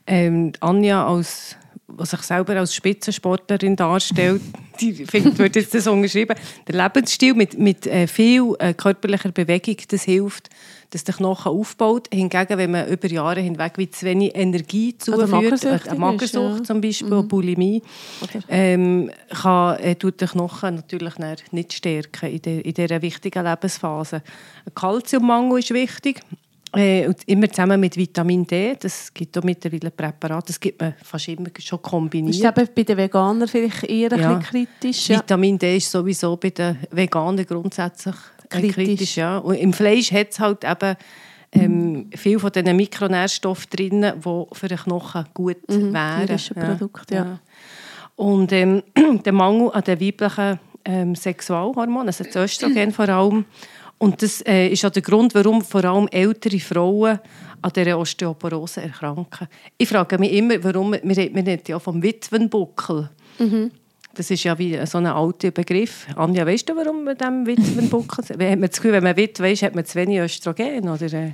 Ähm, 0.07 0.52
Anja, 0.61 1.04
als, 1.04 1.57
die 1.88 2.07
sich 2.07 2.20
selber 2.20 2.57
als 2.57 2.74
Spitzensportlerin 2.74 3.74
darstellt, 3.74 4.42
die 4.81 4.92
findet, 5.07 5.38
wird 5.38 5.57
jetzt 5.57 5.74
das 5.74 5.87
unterschrieben. 5.87 6.37
Der 6.66 6.83
Lebensstil 6.83 7.35
mit, 7.35 7.59
mit 7.59 7.87
äh, 7.87 8.07
viel 8.07 8.55
äh, 8.59 8.74
körperlicher 8.74 9.33
Bewegung, 9.33 9.77
das 9.88 10.03
hilft, 10.03 10.51
dass 10.90 11.05
der 11.05 11.14
Knochen 11.14 11.53
aufbaut. 11.53 12.09
Hingegen, 12.12 12.59
wenn 12.59 12.70
man 12.70 12.88
über 12.88 13.09
Jahre 13.09 13.40
hinweg 13.40 13.72
wie 13.77 13.90
zu 13.90 14.05
wenig 14.05 14.35
Energie 14.35 14.96
zuführt, 14.98 15.64
äh, 15.64 15.79
eine 15.88 15.98
Magersucht 15.98 16.59
ja. 16.59 16.64
zum 16.64 16.81
Beispiel, 16.81 17.22
Bulimie, 17.22 17.83
Oder- 18.22 18.44
ähm, 18.48 19.11
kann, 19.31 19.79
äh, 19.79 19.94
tut 19.94 20.20
den 20.20 20.29
Knochen 20.29 20.77
natürlich 20.77 21.14
nicht 21.53 21.72
stärken 21.72 22.31
in, 22.31 22.42
der, 22.42 22.64
in 22.64 22.74
dieser 22.74 23.01
wichtigen 23.01 23.44
Lebensphase. 23.44 24.22
Ein 24.66 24.74
Kalziummangel 24.74 25.61
ist 25.61 25.72
wichtig. 25.72 26.20
Äh, 26.76 27.11
immer 27.26 27.48
zusammen 27.48 27.81
mit 27.81 27.96
Vitamin 27.96 28.46
D. 28.46 28.76
Das 28.78 29.12
gibt 29.14 29.37
auch 29.38 29.42
mittlerweile 29.42 29.90
Präparate. 29.90 30.48
Das 30.48 30.61
gibt 30.61 30.81
man 30.81 30.94
fast 31.02 31.28
immer 31.28 31.48
schon 31.59 31.81
kombiniert. 31.81 32.35
Ist 32.37 32.44
eben 32.44 32.68
bei 32.74 32.83
den 32.83 32.96
Veganern 32.96 33.48
vielleicht 33.48 33.85
eher 33.85 34.12
ein 34.12 34.20
Ja. 34.20 34.35
bisschen 34.35 34.66
kritisch. 34.66 35.09
Ja. 35.09 35.18
Vitamin 35.18 35.59
D 35.59 35.76
ist 35.78 35.90
sowieso 35.90 36.37
bei 36.37 36.50
den 36.50 36.76
Veganen 36.90 37.46
grundsätzlich 37.46 38.14
Kritisch. 38.50 38.74
kritisch. 38.74 39.16
ja. 39.16 39.38
Und 39.38 39.54
Im 39.57 39.72
Fleisch 39.72 40.12
hat 40.12 40.28
es 40.31 40.40
halt 40.40 40.64
eben 40.64 40.96
ähm, 41.52 42.11
viel 42.14 42.38
von 42.38 42.52
diesen 42.52 42.76
Mikronährstoffen 42.76 43.70
drin, 43.70 44.12
die 44.16 44.44
für 44.52 44.68
den 44.68 44.78
Knochen 44.78 45.24
gut 45.33 45.57
wären. 45.68 46.26
tierische 46.26 46.52
Produkte, 46.54 47.14
ja. 47.14 47.38
Und 48.16 48.52
ähm, 48.52 48.83
der 49.24 49.33
Mangel 49.33 49.70
an 49.72 49.83
den 49.85 50.00
weiblichen 50.00 50.59
ähm, 50.85 51.14
Sexualhormonen, 51.14 52.09
also 52.09 52.24
das 52.24 52.37
Östrogen 52.37 52.92
vor 52.92 53.09
allem. 53.09 53.44
Und 53.99 54.23
das 54.23 54.41
äh, 54.43 54.69
ist 54.69 54.85
auch 54.85 54.91
der 54.91 55.03
Grund, 55.03 55.35
warum 55.35 55.63
vor 55.63 55.85
allem 55.85 56.09
ältere 56.09 56.61
Frauen 56.61 57.19
an 57.61 57.73
dieser 57.75 57.99
Osteoporose 57.99 58.83
erkranken. 58.83 59.49
Ich 59.77 59.89
frage 59.89 60.19
mich 60.19 60.33
immer, 60.33 60.63
warum, 60.63 60.93
wir 60.93 61.17
reden 61.17 61.39
reden 61.39 61.63
ja 61.67 61.79
vom 61.79 62.03
Witwenbuckel. 62.03 63.11
Das 64.15 64.31
ist 64.31 64.45
ja 64.45 64.59
wie 64.59 64.79
so 64.87 64.99
ein 64.99 65.07
alter 65.07 65.51
Begriff. 65.51 66.07
Anja, 66.17 66.47
weißt 66.47 66.69
du, 66.69 66.77
warum 66.77 67.05
man 67.05 67.17
dem 67.17 67.47
Witwenbuckel? 67.47 68.25
Hat 68.25 68.39
man 68.39 68.63
das 68.63 68.77
Gefühl, 68.77 68.93
wenn 68.93 69.05
man 69.05 69.17
Witwe 69.17 69.53
ist, 69.53 69.63
hat 69.63 69.75
man 69.75 69.85
zu 69.85 69.97
wenig 69.97 70.19
Östrogen? 70.19 70.89
Oder, 70.89 71.33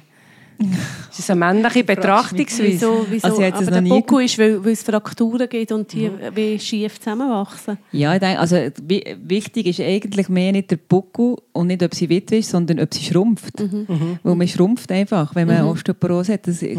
äh, 0.61 0.65
ist 1.11 1.19
das 1.19 1.31
eine 1.31 1.41
männliche 1.41 1.85
Betrachtungsweise? 1.85 2.63
Wieso, 2.65 3.07
wieso? 3.11 3.27
Also, 3.29 3.43
hätte 3.43 3.57
Aber 3.59 3.65
es 3.67 3.71
der 3.71 3.81
Buckel 3.83 4.25
ist, 4.25 4.39
weil, 4.39 4.65
weil 4.65 4.73
es 4.73 4.83
Frakturen 4.83 5.49
gibt 5.49 5.73
und 5.73 5.93
die 5.93 6.09
Mhm. 6.09 6.19
wie 6.35 6.59
schief 6.59 6.99
zusammenwachsen. 7.01 7.79
Ja, 7.93 8.15
ich 8.15 8.21
denke, 8.21 8.39
also 8.39 8.57
wi- 8.87 9.17
wichtig 9.25 9.67
ist 9.67 9.81
eigentlich 9.81 10.29
mehr 10.29 10.53
nicht 10.53 10.71
der 10.71 10.77
Buckel 10.77 11.37
und 11.53 11.67
nicht, 11.69 11.83
ob 11.83 11.95
sie 11.95 12.09
Witwe 12.09 12.37
ist, 12.39 12.51
sondern 12.51 12.81
ob 12.81 12.93
sie 12.95 13.03
schrumpft. 13.05 13.59
Mhm. 13.61 14.19
Weil 14.23 14.35
man 14.35 14.49
schrumpft 14.49 14.91
einfach, 14.93 15.35
wenn 15.35 15.47
man 15.49 15.63
Osteoporose 15.65 16.35
hat. 16.35 16.47
Das, 16.47 16.61
der, 16.61 16.77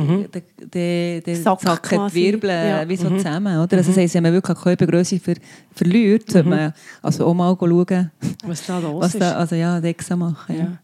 der, 0.74 1.22
der 1.22 1.36
Sack 1.36 1.84
quasi. 1.84 2.16
Wirbel 2.24 2.50
Ja. 2.50 2.82
äh, 2.82 2.90
wie 2.90 2.96
so 2.96 3.10
zusammen. 3.10 3.58
Oder? 3.60 3.78
Also 3.78 3.90
das 3.92 3.98
heisst, 3.98 4.16
wenn 4.16 4.24
man 4.24 4.34
wirklich 4.34 4.58
Körpergröße 4.58 5.20
ver 5.20 5.36
verliert, 5.74 6.32
sollte 6.32 6.50
man 6.50 6.74
also 7.02 7.26
auch 7.26 7.34
mal 7.34 7.56
schauen, 7.60 8.12
Was 8.46 8.66
da 8.66 8.80
los 8.80 9.02
was 9.04 9.14
ist. 9.16 9.22
da, 9.22 9.34
also 9.36 9.56
ja, 9.56 9.80
Dexa 9.82 10.16
machen. 10.16 10.56
Ja. 10.56 10.64
Ja. 10.64 10.78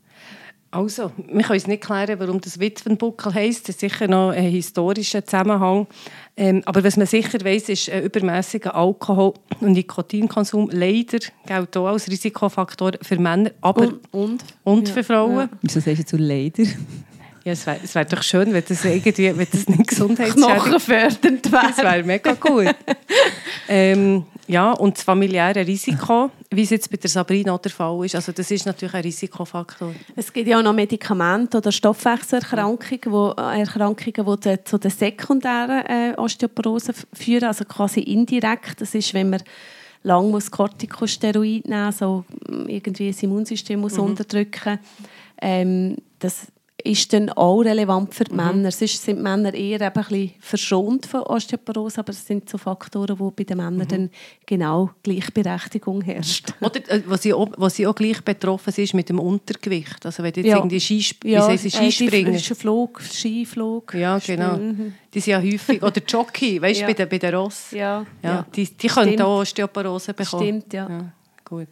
Also, 0.74 1.12
wir 1.18 1.44
können 1.44 1.60
uns 1.60 1.68
nicht 1.68 1.84
klären, 1.84 2.18
warum 2.18 2.40
das 2.40 2.58
Witwenbuckel 2.58 3.34
heisst. 3.34 3.68
Das 3.68 3.76
ist 3.76 3.82
sicher 3.82 4.08
noch 4.08 4.30
ein 4.30 4.50
historischer 4.50 5.26
Zusammenhang. 5.26 5.86
Ähm, 6.38 6.62
aber 6.66 6.82
was 6.86 6.96
man 6.96 7.08
sicher 7.08 7.44
weiß, 7.44 7.68
ist 7.68 7.90
ein 7.90 8.04
übermäßiger 8.04 8.74
Alkohol- 8.74 9.34
und 9.60 9.74
Nikotinkonsum 9.74 10.70
leider 10.72 11.20
gilt 11.46 11.76
auch 11.76 11.88
als 11.88 12.10
Risikofaktor 12.10 12.94
für 13.02 13.20
Männer, 13.20 13.52
aber 13.60 13.82
und, 13.88 14.14
Und? 14.14 14.44
und? 14.64 14.90
für 14.90 15.04
Frauen. 15.04 15.50
Wieso 15.62 15.82
sagst 15.82 16.14
du 16.14 16.18
leider? 16.18 16.64
Ja, 17.44 17.54
es 17.54 17.66
wäre 17.66 17.80
wär 17.94 18.06
doch 18.06 18.24
schön, 18.24 18.54
wenn 18.54 18.64
das 18.68 18.86
irgendwie 18.86 19.36
wenn 19.36 19.48
das 19.52 19.68
nicht 19.68 19.88
gesundheitsschädigend 19.88 20.64
Knochenfördernd 20.64 21.46
Das 21.46 21.78
wäre. 21.78 21.88
wäre 21.88 22.04
mega 22.04 22.34
gut. 22.34 22.76
ähm, 23.68 24.26
ja, 24.48 24.72
und 24.74 24.98
das 24.98 25.04
familiäre 25.04 25.66
Risiko, 25.66 26.30
wie 26.50 26.64
es 26.64 26.72
jetzt 26.72 26.92
bei 26.92 26.98
der 26.98 27.10
Sabrina 27.10 27.58
der 27.58 27.72
Fall 27.72 28.06
ist, 28.06 28.16
also 28.16 28.32
das 28.32 28.52
ist 28.52 28.66
natürlich 28.66 28.94
ein 28.94 29.04
Risikofaktor. 29.04 29.94
Es 30.16 30.32
gibt 30.34 30.48
ja 30.48 30.60
auch 30.60 30.64
noch 30.64 30.74
Medikamente 30.74 31.58
oder 31.58 31.72
Stoffwechselerkrankungen, 31.72 33.02
wo, 33.06 33.34
äh, 33.38 33.62
Erkrankungen, 33.62 34.40
die 34.44 34.64
zu 34.64 34.78
der 34.78 34.92
sekundären 34.92 35.86
äh, 35.86 36.14
Osteoporose 36.18 36.94
führen, 37.14 37.46
also 37.46 37.66
quasi 37.66 38.02
indirekt. 38.02 38.82
Das 38.82 38.94
ist, 38.94 39.14
wenn 39.14 39.30
man 39.30 39.42
lang 40.04 40.30
muss 40.30 40.52
Corticosteroid 40.52 41.68
nehmen, 41.68 41.92
so 41.92 42.26
mm, 42.50 42.68
irgendwie 42.68 43.12
das 43.12 43.24
Immunsystem 43.24 43.80
muss 43.80 43.98
unterdrücken. 43.98 44.80
Ähm, 45.42 45.98
das 46.20 46.48
ist 46.84 47.14
dann 47.14 47.30
auch 47.30 47.62
relevant 47.62 48.14
für 48.14 48.24
die 48.24 48.34
Männer. 48.34 48.72
Sonst 48.72 49.04
sind 49.04 49.18
die 49.18 49.22
Männer 49.24 49.54
eher 49.54 49.82
eben 49.82 49.88
ein 49.88 49.94
bisschen 49.94 50.32
verschont 50.40 51.06
von 51.06 51.22
Osteoporose, 51.22 52.00
aber 52.00 52.10
es 52.12 52.26
sind 52.26 52.50
so 52.50 52.58
Faktoren, 52.58 53.20
wo 53.20 53.32
bei 53.32 53.44
den 53.44 53.58
Männern 53.58 53.88
dann 53.88 54.10
genau 54.46 54.90
Gleichberechtigung 55.04 56.02
herrscht. 56.02 56.54
Oder 56.62 56.78
äh, 56.90 57.02
was 57.06 57.24
sie 57.24 57.34
auch, 57.34 57.50
was 57.58 57.76
sie 57.76 57.88
auch 57.88 57.96
gleich 57.96 58.22
betroffen 58.22 58.72
sind, 58.74 58.84
ist 58.86 58.94
mit 58.94 59.10
dem 59.10 59.20
Untergewicht. 59.20 60.06
Also 60.06 60.24
wenn 60.24 60.34
jetzt 60.34 60.46
Ja. 60.46 60.58
irgendwie 60.58 60.80
Skisp 60.80 61.24
Ja, 61.26 61.52
wie 61.52 61.58
sie, 61.58 61.68
äh, 61.68 61.92
Skispringen. 61.92 62.40
Flug, 62.40 63.02
Skiflug. 63.02 63.94
Ja, 63.94 64.18
genau. 64.20 64.60
Die 65.14 65.20
sind 65.20 65.32
ja 65.32 65.42
häufig. 65.42 65.82
Oder 65.84 66.02
Jockey, 66.08 66.62
weißt 66.62 66.80
du, 66.80 66.82
Ja. 66.84 66.88
bei 66.88 66.94
den, 66.94 67.10
bei 67.10 67.18
den 67.18 67.36
Ross. 67.36 67.72
Ja, 67.72 68.06
Ja. 68.24 68.46
Die, 68.56 68.66
die 68.66 68.88
können 68.88 69.22
auch 69.22 69.40
Osteoporose 69.42 70.14
bekommen. 70.14 70.44
Stimmt, 70.44 70.74
ja. 70.74 70.90
ja. 70.90 71.12
Gut. 71.46 71.68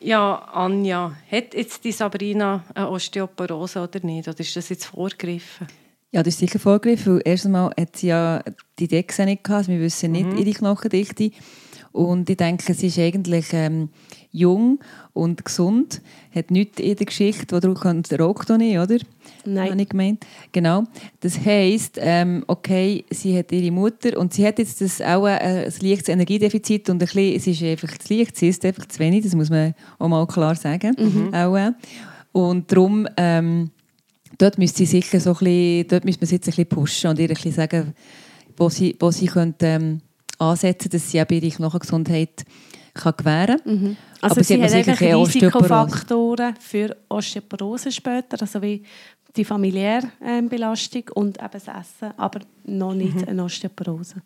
Ja, 0.00 0.48
Anja, 0.52 1.12
hat 1.30 1.54
jetzt 1.54 1.84
die 1.84 1.92
Sabrina 1.92 2.64
eine 2.74 2.88
Osteoporose 2.88 3.82
oder 3.82 4.00
nicht? 4.04 4.28
Oder 4.28 4.40
ist 4.40 4.54
das 4.54 4.68
jetzt 4.68 4.86
vorgegriffen? 4.86 5.66
Ja, 6.12 6.22
das 6.22 6.34
ist 6.34 6.40
sicher 6.40 6.58
vorgegriffen, 6.58 7.16
weil 7.16 7.22
erstens 7.24 7.50
mal 7.50 7.72
hat 7.78 7.96
sie 7.96 8.08
ja 8.08 8.42
die 8.78 8.88
Dexa 8.88 9.24
nicht 9.24 9.44
gehabt, 9.44 9.68
also 9.68 9.72
wir 9.72 9.80
wissen 9.80 10.12
nicht 10.12 10.38
ihre 10.38 10.52
Knochendichte. 10.52 11.32
Und 11.92 12.30
ich 12.30 12.36
denke, 12.36 12.74
sie 12.74 12.86
ist 12.86 12.98
eigentlich 12.98 13.46
ähm, 13.52 13.90
jung 14.30 14.78
und 15.12 15.44
gesund, 15.44 16.02
hat 16.34 16.50
nichts 16.50 16.80
in 16.80 16.96
der 16.96 17.06
Geschichte, 17.06 17.54
wo 17.56 17.60
drauf 17.60 17.80
kommt, 17.80 18.12
raucht 18.18 18.50
auch 18.50 18.56
nicht, 18.56 18.78
oder? 18.78 18.98
Nein. 19.44 19.70
Habe 19.70 19.82
ich 19.82 19.88
gemeint. 19.88 20.26
Genau. 20.52 20.84
Das 21.20 21.38
heisst, 21.44 21.98
ähm, 22.00 22.44
okay, 22.46 23.04
sie 23.10 23.36
hat 23.38 23.50
ihre 23.52 23.70
Mutter 23.70 24.18
und 24.18 24.34
sie 24.34 24.46
hat 24.46 24.58
jetzt 24.58 24.80
das 24.80 25.00
auch 25.00 25.24
ein, 25.24 25.38
ein 25.38 25.72
leichtes 25.80 26.08
Energiedefizit 26.08 26.90
und 26.90 26.96
ein 27.02 27.06
bisschen, 27.06 27.36
es 27.36 27.46
ist 27.46 27.62
einfach 27.62 27.96
zu 27.98 28.14
leicht, 28.14 28.36
sie 28.36 28.48
ist 28.48 28.64
einfach 28.64 28.86
zu 28.86 28.98
wenig, 28.98 29.24
das 29.24 29.34
muss 29.34 29.50
man 29.50 29.74
auch 29.98 30.08
mal 30.08 30.26
klar 30.26 30.54
sagen. 30.54 30.94
Auch, 31.34 31.56
äh. 31.56 31.72
und 32.32 32.70
darum, 32.70 33.08
ähm, 33.16 33.70
dort 34.36 34.58
müsste 34.58 34.78
sie 34.78 34.86
sicher 34.86 35.20
so 35.20 35.30
ein 35.30 35.38
bisschen, 35.38 35.88
dort 35.88 36.04
müsste 36.04 36.22
man 36.22 36.28
sie 36.28 36.34
jetzt 36.36 36.48
ein 36.48 36.50
bisschen 36.50 36.68
pushen 36.68 37.10
und 37.10 37.18
ihr 37.18 37.28
ein 37.28 37.34
bisschen 37.34 37.52
sagen, 37.52 37.94
wo 38.56 38.68
sie, 38.68 38.96
wo 39.00 39.10
sie 39.10 39.26
könnte, 39.26 39.66
ähm, 39.66 40.00
ansetzen 40.38 40.90
dass 40.90 41.10
sie 41.10 41.18
eben 41.18 41.42
ihre 41.42 41.56
Knochengesundheit 41.56 42.44
kann 42.94 43.14
gewähren 43.16 43.60
kann. 43.64 43.96
Also 44.20 44.34
Aber 44.36 44.44
sie, 44.44 44.62
hat 44.62 44.70
hat 44.72 44.88
Osteoporose. 44.88 45.34
Risikofaktoren 45.34 46.54
für 46.60 46.96
Osteoporose 47.08 47.92
später, 47.92 48.40
also 48.40 48.60
wie 48.62 48.82
die 49.36 49.44
familiäre 49.44 50.10
ähm, 50.24 50.48
Belastung 50.48 51.04
und 51.14 51.38
eben 51.38 51.48
das 51.52 51.68
Essen, 51.68 52.12
aber 52.16 52.40
noch 52.64 52.94
nicht 52.94 53.14
Mhm. 53.16 53.28
eine 53.28 53.44
Osteoporose. 53.44 54.16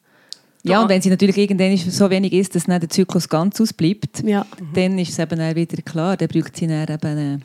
Ja, 0.65 0.81
und 0.81 0.89
wenn 0.89 1.03
sie 1.03 1.11
natürlich 1.11 1.37
irgendwann 1.37 1.77
so 1.77 2.09
wenig 2.09 2.33
ist, 2.33 2.55
dass 2.55 2.65
dann 2.65 2.79
der 2.81 2.89
Zyklus 2.89 3.29
ganz 3.29 3.61
ausbleibt, 3.61 4.23
Ja. 4.25 4.47
dann 4.75 4.97
ist 4.99 5.11
es 5.11 5.19
eben 5.19 5.57
wieder 5.57 5.83
klar, 5.83 6.17
dann 6.17 6.29
braucht 6.29 6.57
sie 6.57 6.69
dann 6.69 6.83
eben 6.89 7.01
eine, 7.05 7.41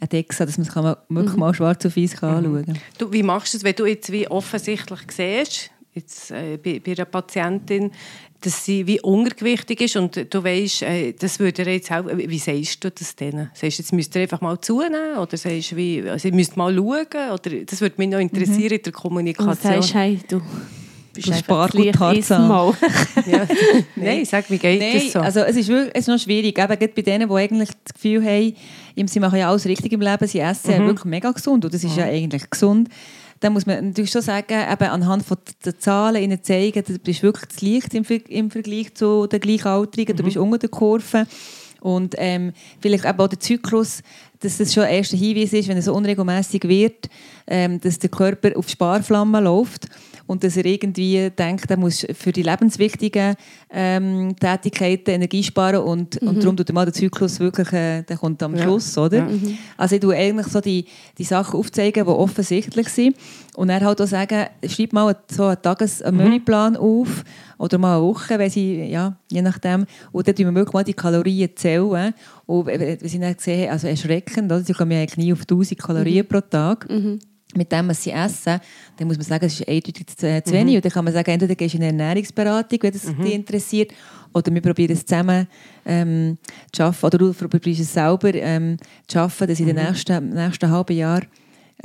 eine 0.00 0.08
Dexa, 0.08 0.44
dass 0.44 0.58
man 0.58 0.66
es 0.66 0.74
mal- 0.74 0.96
wirklich 1.08 1.36
mal 1.36 1.54
schwarz 1.54 1.86
auf 1.86 1.96
weiß 1.96 2.16
kann 2.16 2.36
anschauen 2.44 2.66
kann. 2.66 2.78
Du, 2.98 3.10
wie 3.10 3.22
machst 3.22 3.54
du 3.54 3.56
es, 3.58 3.64
wenn 3.64 3.74
du 3.74 3.86
jetzt 3.86 4.12
wie 4.12 4.28
offensichtlich 4.28 5.00
siehst, 5.10 5.70
jetzt, 5.94 6.30
äh, 6.30 6.58
bei, 6.62 6.78
bei 6.84 6.92
einer 6.92 7.06
Patientin, 7.06 7.90
dass 8.40 8.64
sie 8.64 8.86
wie 8.86 9.00
untergewichtig 9.00 9.80
ist 9.80 9.96
und 9.96 10.32
du 10.32 10.44
weißt, 10.44 10.82
äh, 10.82 11.12
das 11.12 11.40
würde 11.40 11.62
ihr 11.62 11.74
jetzt 11.74 11.90
helfen. 11.90 12.16
Wie 12.16 12.38
sagst 12.38 12.84
du 12.84 12.90
das 12.90 13.16
denen? 13.16 13.50
Sagst 13.52 13.78
du, 13.78 13.82
jetzt 13.82 13.92
müsst 13.92 14.14
ihr 14.14 14.22
einfach 14.22 14.40
mal 14.40 14.60
zunehmen 14.60 15.16
oder 15.18 15.36
sagst 15.36 15.74
wie, 15.74 16.08
also, 16.08 16.28
ihr 16.28 16.34
müsst 16.34 16.56
mal 16.56 16.72
schauen? 16.74 17.30
Oder, 17.32 17.64
das 17.66 17.80
würde 17.80 17.96
mich 17.98 18.08
noch 18.08 18.20
interessieren 18.20 18.74
in 18.74 18.82
der 18.82 18.86
Und 18.86 18.92
Kommunikation. 18.92 19.56
sagst, 19.56 19.94
hey, 19.94 20.20
du 20.28 20.40
bist 21.12 21.28
Du 21.28 21.34
Spargut 21.34 21.98
mal. 22.30 22.74
ja. 23.26 23.46
Nein, 23.96 24.24
sag, 24.24 24.48
wie 24.50 24.58
geht 24.58 24.80
Nein, 24.80 24.92
das 24.94 25.12
so? 25.12 25.20
also 25.20 25.40
es 25.40 25.56
ist, 25.56 25.68
wirklich, 25.68 25.90
es 25.94 26.00
ist 26.02 26.08
noch 26.08 26.18
schwierig. 26.18 26.56
Eben, 26.58 26.68
gerade 26.68 26.88
bei 26.88 27.02
denen, 27.02 27.28
die 27.28 27.34
eigentlich 27.34 27.70
das 27.84 27.94
Gefühl 27.94 28.24
haben, 28.24 28.54
sie 29.08 29.20
machen 29.20 29.38
ja 29.38 29.48
alles 29.48 29.66
richtig 29.66 29.92
im 29.92 30.00
Leben, 30.00 30.26
sie 30.28 30.38
essen 30.38 30.70
ja 30.70 30.78
wirklich 30.78 31.04
mega 31.06 31.30
gesund 31.32 31.64
und 31.64 31.74
das 31.74 31.82
ist 31.82 31.96
ja 31.96 32.04
eigentlich 32.04 32.48
gesund. 32.48 32.88
Dann 33.40 33.52
muss 33.52 33.66
man 33.66 33.88
natürlich 33.88 34.10
schon 34.10 34.22
sagen, 34.22 34.54
eben 34.54 34.90
anhand 34.90 35.24
von 35.24 35.38
den 35.64 35.78
Zahlen 35.78 36.22
ihnen 36.22 36.42
zeigen, 36.42 36.82
du 36.84 36.98
bist 36.98 37.22
wirklich 37.22 37.48
zu 37.50 37.64
leicht 37.64 37.94
im, 37.94 38.04
im 38.28 38.50
Vergleich 38.50 38.94
zu 38.94 39.26
den 39.26 39.40
Gleichaltrigen, 39.40 40.16
du 40.16 40.24
bist 40.24 40.36
unter 40.36 40.58
der 40.58 40.68
Kurve. 40.68 41.26
Und 41.80 42.16
ähm, 42.18 42.52
vielleicht 42.80 43.04
eben 43.04 43.20
auch 43.20 43.28
der 43.28 43.38
Zyklus, 43.38 44.02
dass 44.40 44.58
das 44.58 44.74
schon 44.74 44.82
ein 44.82 44.94
erster 44.94 45.16
Hinweis 45.16 45.52
ist, 45.52 45.68
wenn 45.68 45.76
es 45.76 45.84
so 45.84 45.94
unregelmäßig 45.94 46.64
wird, 46.64 47.08
ähm, 47.46 47.80
dass 47.80 48.00
der 48.00 48.10
Körper 48.10 48.56
auf 48.56 48.68
Sparflammen 48.68 49.44
läuft 49.44 49.86
und 50.28 50.44
dass 50.44 50.56
er 50.56 50.66
irgendwie 50.66 51.30
denkt, 51.30 51.70
er 51.70 51.78
muss 51.78 52.06
für 52.12 52.32
die 52.32 52.42
lebenswichtigen 52.42 53.34
ähm, 53.70 54.36
Tätigkeiten 54.38 55.10
Energie 55.10 55.42
sparen 55.42 55.80
und, 55.80 56.18
und 56.18 56.42
darum 56.42 56.56
tut 56.56 56.68
er 56.68 56.74
mal 56.74 56.84
den 56.84 56.94
Zyklus 56.94 57.40
wirklich, 57.40 57.72
äh, 57.72 58.02
der 58.02 58.18
kommt 58.18 58.42
am 58.42 58.56
Schluss, 58.56 58.96
oder? 58.98 59.26
Also 59.76 59.94
ich 59.96 60.02
tue 60.02 60.14
eigentlich 60.14 60.46
so 60.48 60.60
die, 60.60 60.84
die 61.16 61.24
Sachen 61.24 61.58
aufzeigen, 61.58 62.04
die 62.04 62.10
offensichtlich 62.10 62.88
sind. 62.90 63.16
Und 63.56 63.68
dann 63.68 63.82
halt 63.82 64.00
auch 64.00 64.06
sagen, 64.06 64.46
schreib 64.68 64.92
mal 64.92 65.16
so 65.30 65.46
einen 65.46 65.62
Tages-, 65.62 66.02
einen 66.02 66.18
Menüplan 66.18 66.76
auf 66.76 67.24
oder 67.56 67.78
mal 67.78 67.96
eine 67.96 68.06
Woche, 68.06 68.38
wenn 68.38 68.50
sie, 68.50 68.84
ja, 68.84 69.16
je 69.32 69.42
nachdem, 69.42 69.86
und 70.12 70.28
dann 70.28 70.34
tun 70.34 70.46
wir 70.46 70.54
wirklich 70.54 70.74
mal 70.74 70.84
die 70.84 70.94
Kalorien 70.94 71.50
zählen. 71.56 72.14
Und 72.46 72.66
wenn 72.66 72.98
sie 73.00 73.18
dann 73.18 73.34
sehen, 73.38 73.70
also 73.70 73.88
erschreckend, 73.88 74.52
oder? 74.52 74.60
sie 74.60 74.74
kommen 74.74 74.92
ja 74.92 74.98
eigentlich 74.98 75.16
nie 75.16 75.32
auf 75.32 75.40
1000 75.40 75.80
Kalorien 75.80 76.28
pro 76.28 76.40
Tag 76.40 76.86
mit 77.54 77.72
dem, 77.72 77.88
was 77.88 78.02
sie 78.02 78.10
essen, 78.10 78.60
dann 78.96 79.08
muss 79.08 79.16
man 79.16 79.24
sagen, 79.24 79.46
es 79.46 79.58
ist 79.58 79.66
eindeutig 79.68 80.06
zu, 80.06 80.16
zu 80.44 80.52
wenig. 80.52 80.76
Und 80.76 80.84
dann 80.84 80.92
kann 80.92 81.04
man 81.04 81.14
sagen, 81.14 81.30
entweder 81.30 81.54
gehst 81.54 81.74
du 81.74 81.78
in 81.78 81.84
eine 81.84 81.92
Ernährungsberatung, 82.02 82.78
wenn 82.82 82.92
das 82.92 83.02
dich 83.02 83.34
interessiert, 83.34 83.92
oder 84.34 84.52
wir 84.52 84.60
probieren 84.60 84.92
es 84.92 85.06
zusammen 85.06 85.46
ähm, 85.86 86.36
zu 86.72 86.82
schaffen, 86.82 87.06
oder 87.06 87.18
du 87.18 87.32
probierst 87.32 87.80
es 87.80 87.92
selber 87.94 88.34
ähm, 88.34 88.76
zu 89.06 89.14
schaffen, 89.14 89.48
dass 89.48 89.60
in 89.60 89.66
den 89.66 89.76
nächsten, 89.76 90.28
nächsten 90.30 90.70
halben 90.70 90.96
Jahr 90.96 91.22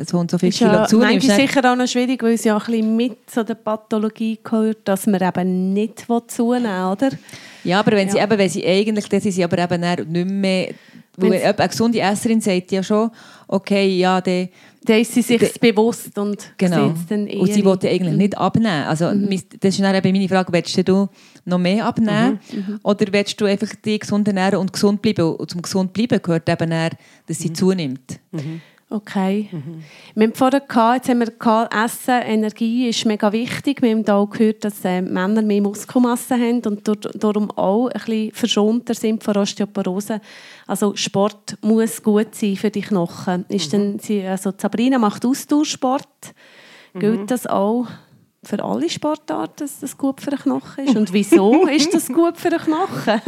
so 0.06 0.18
und 0.18 0.32
so 0.32 0.38
viel 0.40 0.50
Ist 0.50 0.58
Kilo 0.58 0.72
ja 0.72 0.88
zunimmst. 0.88 1.28
manchmal 1.28 1.48
sicher 1.48 1.72
auch 1.72 1.76
noch 1.76 1.88
schwierig, 1.88 2.22
weil 2.24 2.34
es 2.34 2.44
ja 2.44 2.58
auch 2.58 2.68
ein 2.68 2.72
bisschen 2.74 2.96
mit 2.98 3.30
zu 3.30 3.46
der 3.46 3.54
Pathologie 3.56 4.40
gehört, 4.44 4.80
dass 4.86 5.06
man 5.08 5.22
eben 5.22 5.72
nicht 5.74 6.06
zunehmen 6.28 6.64
will, 6.64 6.92
oder? 6.92 7.10
Ja, 7.64 7.80
aber 7.80 7.92
wenn 7.92 8.10
sie, 8.10 8.18
Ja. 8.18 8.24
eben, 8.26 8.38
wenn 8.38 8.50
sie 8.50 8.66
eigentlich, 8.66 9.08
dann 9.08 9.22
sind 9.22 9.32
sie 9.34 9.44
aber 9.44 9.58
eben 9.60 9.82
nicht 10.12 10.30
mehr, 10.30 10.74
weil 11.16 11.34
eine 11.44 11.68
gesunde 11.70 12.00
Esserin 12.02 12.42
sagt 12.42 12.72
ja 12.72 12.82
schon, 12.82 13.12
okay, 13.48 13.88
ja, 13.98 14.20
der 14.20 14.50
Da 14.86 14.96
ist 14.98 15.14
sie 15.14 15.22
sich 15.22 15.40
De- 15.40 15.52
bewusst 15.60 16.18
und 16.18 16.38
Genau. 16.58 16.94
dann 17.10 17.28
eher 17.28 17.40
Und 17.40 17.54
sie 17.54 17.64
wollte 17.64 17.90
eigentlich 17.90 18.16
nicht 18.16 18.38
abnehmen. 18.38 18.84
Also, 18.86 19.06
mis- 19.06 19.46
Das 19.60 19.74
ist 19.76 19.82
dann 19.82 19.96
eben 19.96 20.12
meine 20.12 20.28
Frage, 20.28 20.52
willst 20.52 20.88
du 20.88 21.08
noch 21.46 21.58
mehr 21.58 21.86
abnehmen 21.86 22.40
oder 22.84 23.06
willst 23.12 23.40
du 23.40 23.46
einfach 23.46 23.74
dich 23.76 24.02
gesund 24.02 24.28
ernähren 24.28 24.60
und 24.60 24.74
gesund 24.74 25.02
bleiben? 25.02 25.36
Und 25.36 25.50
zum 25.50 25.62
gesund 25.62 25.94
bleiben 25.94 26.20
gehört 26.22 26.50
eben 26.50 26.70
dann, 26.70 26.92
dass 27.28 27.40
sie 27.40 27.54
zunimmt. 27.54 28.20
Okay. 28.94 29.50
Wir 30.14 30.28
haben 30.28 30.36
vorher 30.36 30.60
gehabt, 30.60 30.98
jetzt 30.98 31.10
haben 31.10 31.20
wir 31.22 31.32
gehabt, 31.32 31.74
Essen, 31.74 32.22
Energie 32.22 32.90
ist 32.90 33.06
mega 33.06 33.32
wichtig. 33.32 33.82
Wir 33.82 33.90
haben 33.90 34.08
auch 34.08 34.30
gehört, 34.30 34.64
dass 34.64 34.86
äh, 34.86 35.02
Männer 35.02 35.42
mehr 35.42 35.64
Muskelmasse 35.64 36.36
haben 36.36 36.62
und 36.62 36.88
darum 37.16 37.50
auch 37.50 37.88
ein 37.88 37.94
bisschen 37.94 38.32
verschonter 38.34 38.94
sind 38.94 39.24
von 39.24 39.36
Osteoporose. 39.38 40.22
Also 40.68 40.96
Sport 40.96 41.58
muss 41.62 42.04
gut 42.04 42.36
sein 42.36 42.56
für 42.56 42.70
die 42.70 42.82
Knochen. 42.82 43.46
Ist 43.50 43.74
denn, 43.74 43.98
sie, 43.98 44.22
also 44.28 44.54
Sabrina 44.56 45.00
macht 45.00 45.26
Ausdauersport. 45.26 46.36
Gilt 46.94 47.32
das 47.32 47.48
auch 47.48 47.88
für 48.44 48.64
alle 48.64 48.90
Sportarten, 48.90 49.60
dass 49.60 49.80
das 49.80 49.98
gut 49.98 50.22
für 50.22 50.32
den 50.32 50.40
Knochen 50.40 50.86
ist? 50.86 50.96
Und 50.96 51.14
wieso 51.14 51.68
ist 51.68 51.94
das 51.94 52.08
gut 52.08 52.38
für 52.38 52.50
den 52.50 52.60
Knochen? 52.60 53.22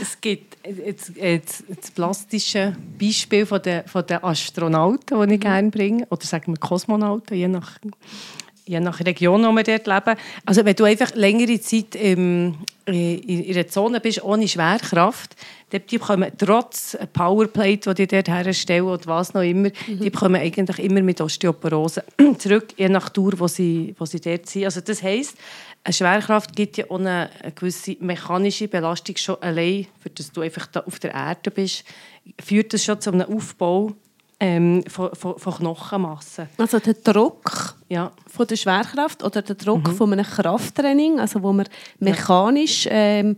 Es 0.00 0.20
gibt 0.20 0.56
jetzt, 0.64 1.16
jetzt, 1.16 1.64
das 1.68 1.90
plastische 1.90 2.76
Beispiel 2.98 3.46
von 3.46 3.62
den, 3.62 3.86
von 3.86 4.06
den 4.06 4.22
Astronauten, 4.22 5.28
die 5.28 5.34
ich 5.34 5.40
gerne 5.40 5.70
bringe, 5.70 6.06
oder 6.10 6.24
sagen 6.24 6.52
wir 6.52 6.58
Kosmonauten, 6.58 7.36
je 7.36 7.48
nach, 7.48 7.78
je 8.68 8.80
nach 8.80 9.00
Region, 9.00 9.44
wo 9.44 9.52
wir 9.52 9.62
dort 9.62 9.86
leben. 9.86 10.18
Also 10.44 10.64
wenn 10.64 10.76
du 10.76 10.84
einfach 10.84 11.14
längere 11.14 11.60
Zeit 11.60 11.94
im, 11.94 12.54
in, 12.84 13.22
in 13.22 13.54
einer 13.54 13.66
Zone 13.66 14.00
bist, 14.00 14.22
ohne 14.22 14.46
Schwerkraft, 14.46 15.34
die 15.72 15.98
bekommen 15.98 16.30
trotz 16.38 16.96
Powerplate, 17.12 17.94
die 17.94 18.06
die 18.06 18.06
dort 18.06 18.28
herstellen 18.28 18.84
oder 18.84 19.06
was 19.06 19.34
noch 19.34 19.42
immer, 19.42 19.70
die 19.86 20.10
bekommen 20.10 20.40
eigentlich 20.40 20.78
immer 20.78 21.02
mit 21.02 21.20
Osteoporose 21.20 22.04
zurück, 22.38 22.68
je 22.76 22.88
nach 22.88 23.08
Tour, 23.08 23.32
wo 23.38 23.48
sie, 23.48 23.94
wo 23.98 24.04
sie 24.04 24.20
dort 24.20 24.48
sind. 24.48 24.64
Also 24.64 24.80
das 24.80 25.02
heisst, 25.02 25.36
eine 25.84 25.92
Schwerkraft 25.92 26.54
gibt 26.54 26.76
ja 26.76 26.84
auch 26.90 26.98
eine, 26.98 27.30
eine 27.42 27.52
gewisse 27.52 27.96
mechanische 28.00 28.68
Belastung 28.68 29.16
schon 29.16 29.40
allein, 29.42 29.86
für 30.00 30.10
dass 30.10 30.32
du 30.32 30.42
einfach 30.42 30.66
da 30.66 30.80
auf 30.80 30.98
der 30.98 31.14
Erde 31.14 31.50
bist, 31.50 31.84
führt 32.42 32.72
das 32.72 32.84
schon 32.84 33.00
zu 33.00 33.10
einem 33.12 33.34
Aufbau 33.34 33.94
ähm, 34.40 34.84
von, 34.88 35.14
von, 35.14 35.38
von 35.38 35.54
Knochenmasse. 35.54 36.48
Also 36.58 36.78
der 36.78 36.94
Druck 36.94 37.74
Ja. 37.88 38.12
von 38.26 38.46
der 38.46 38.56
Schwerkraft 38.56 39.24
oder 39.24 39.42
der 39.42 39.56
Druck 39.56 39.88
von 39.88 40.12
einem 40.12 40.24
Krafttraining, 40.24 41.18
also 41.18 41.42
wo 41.42 41.52
man 41.52 41.66
mechanisch 41.98 42.86
ähm, 42.90 43.36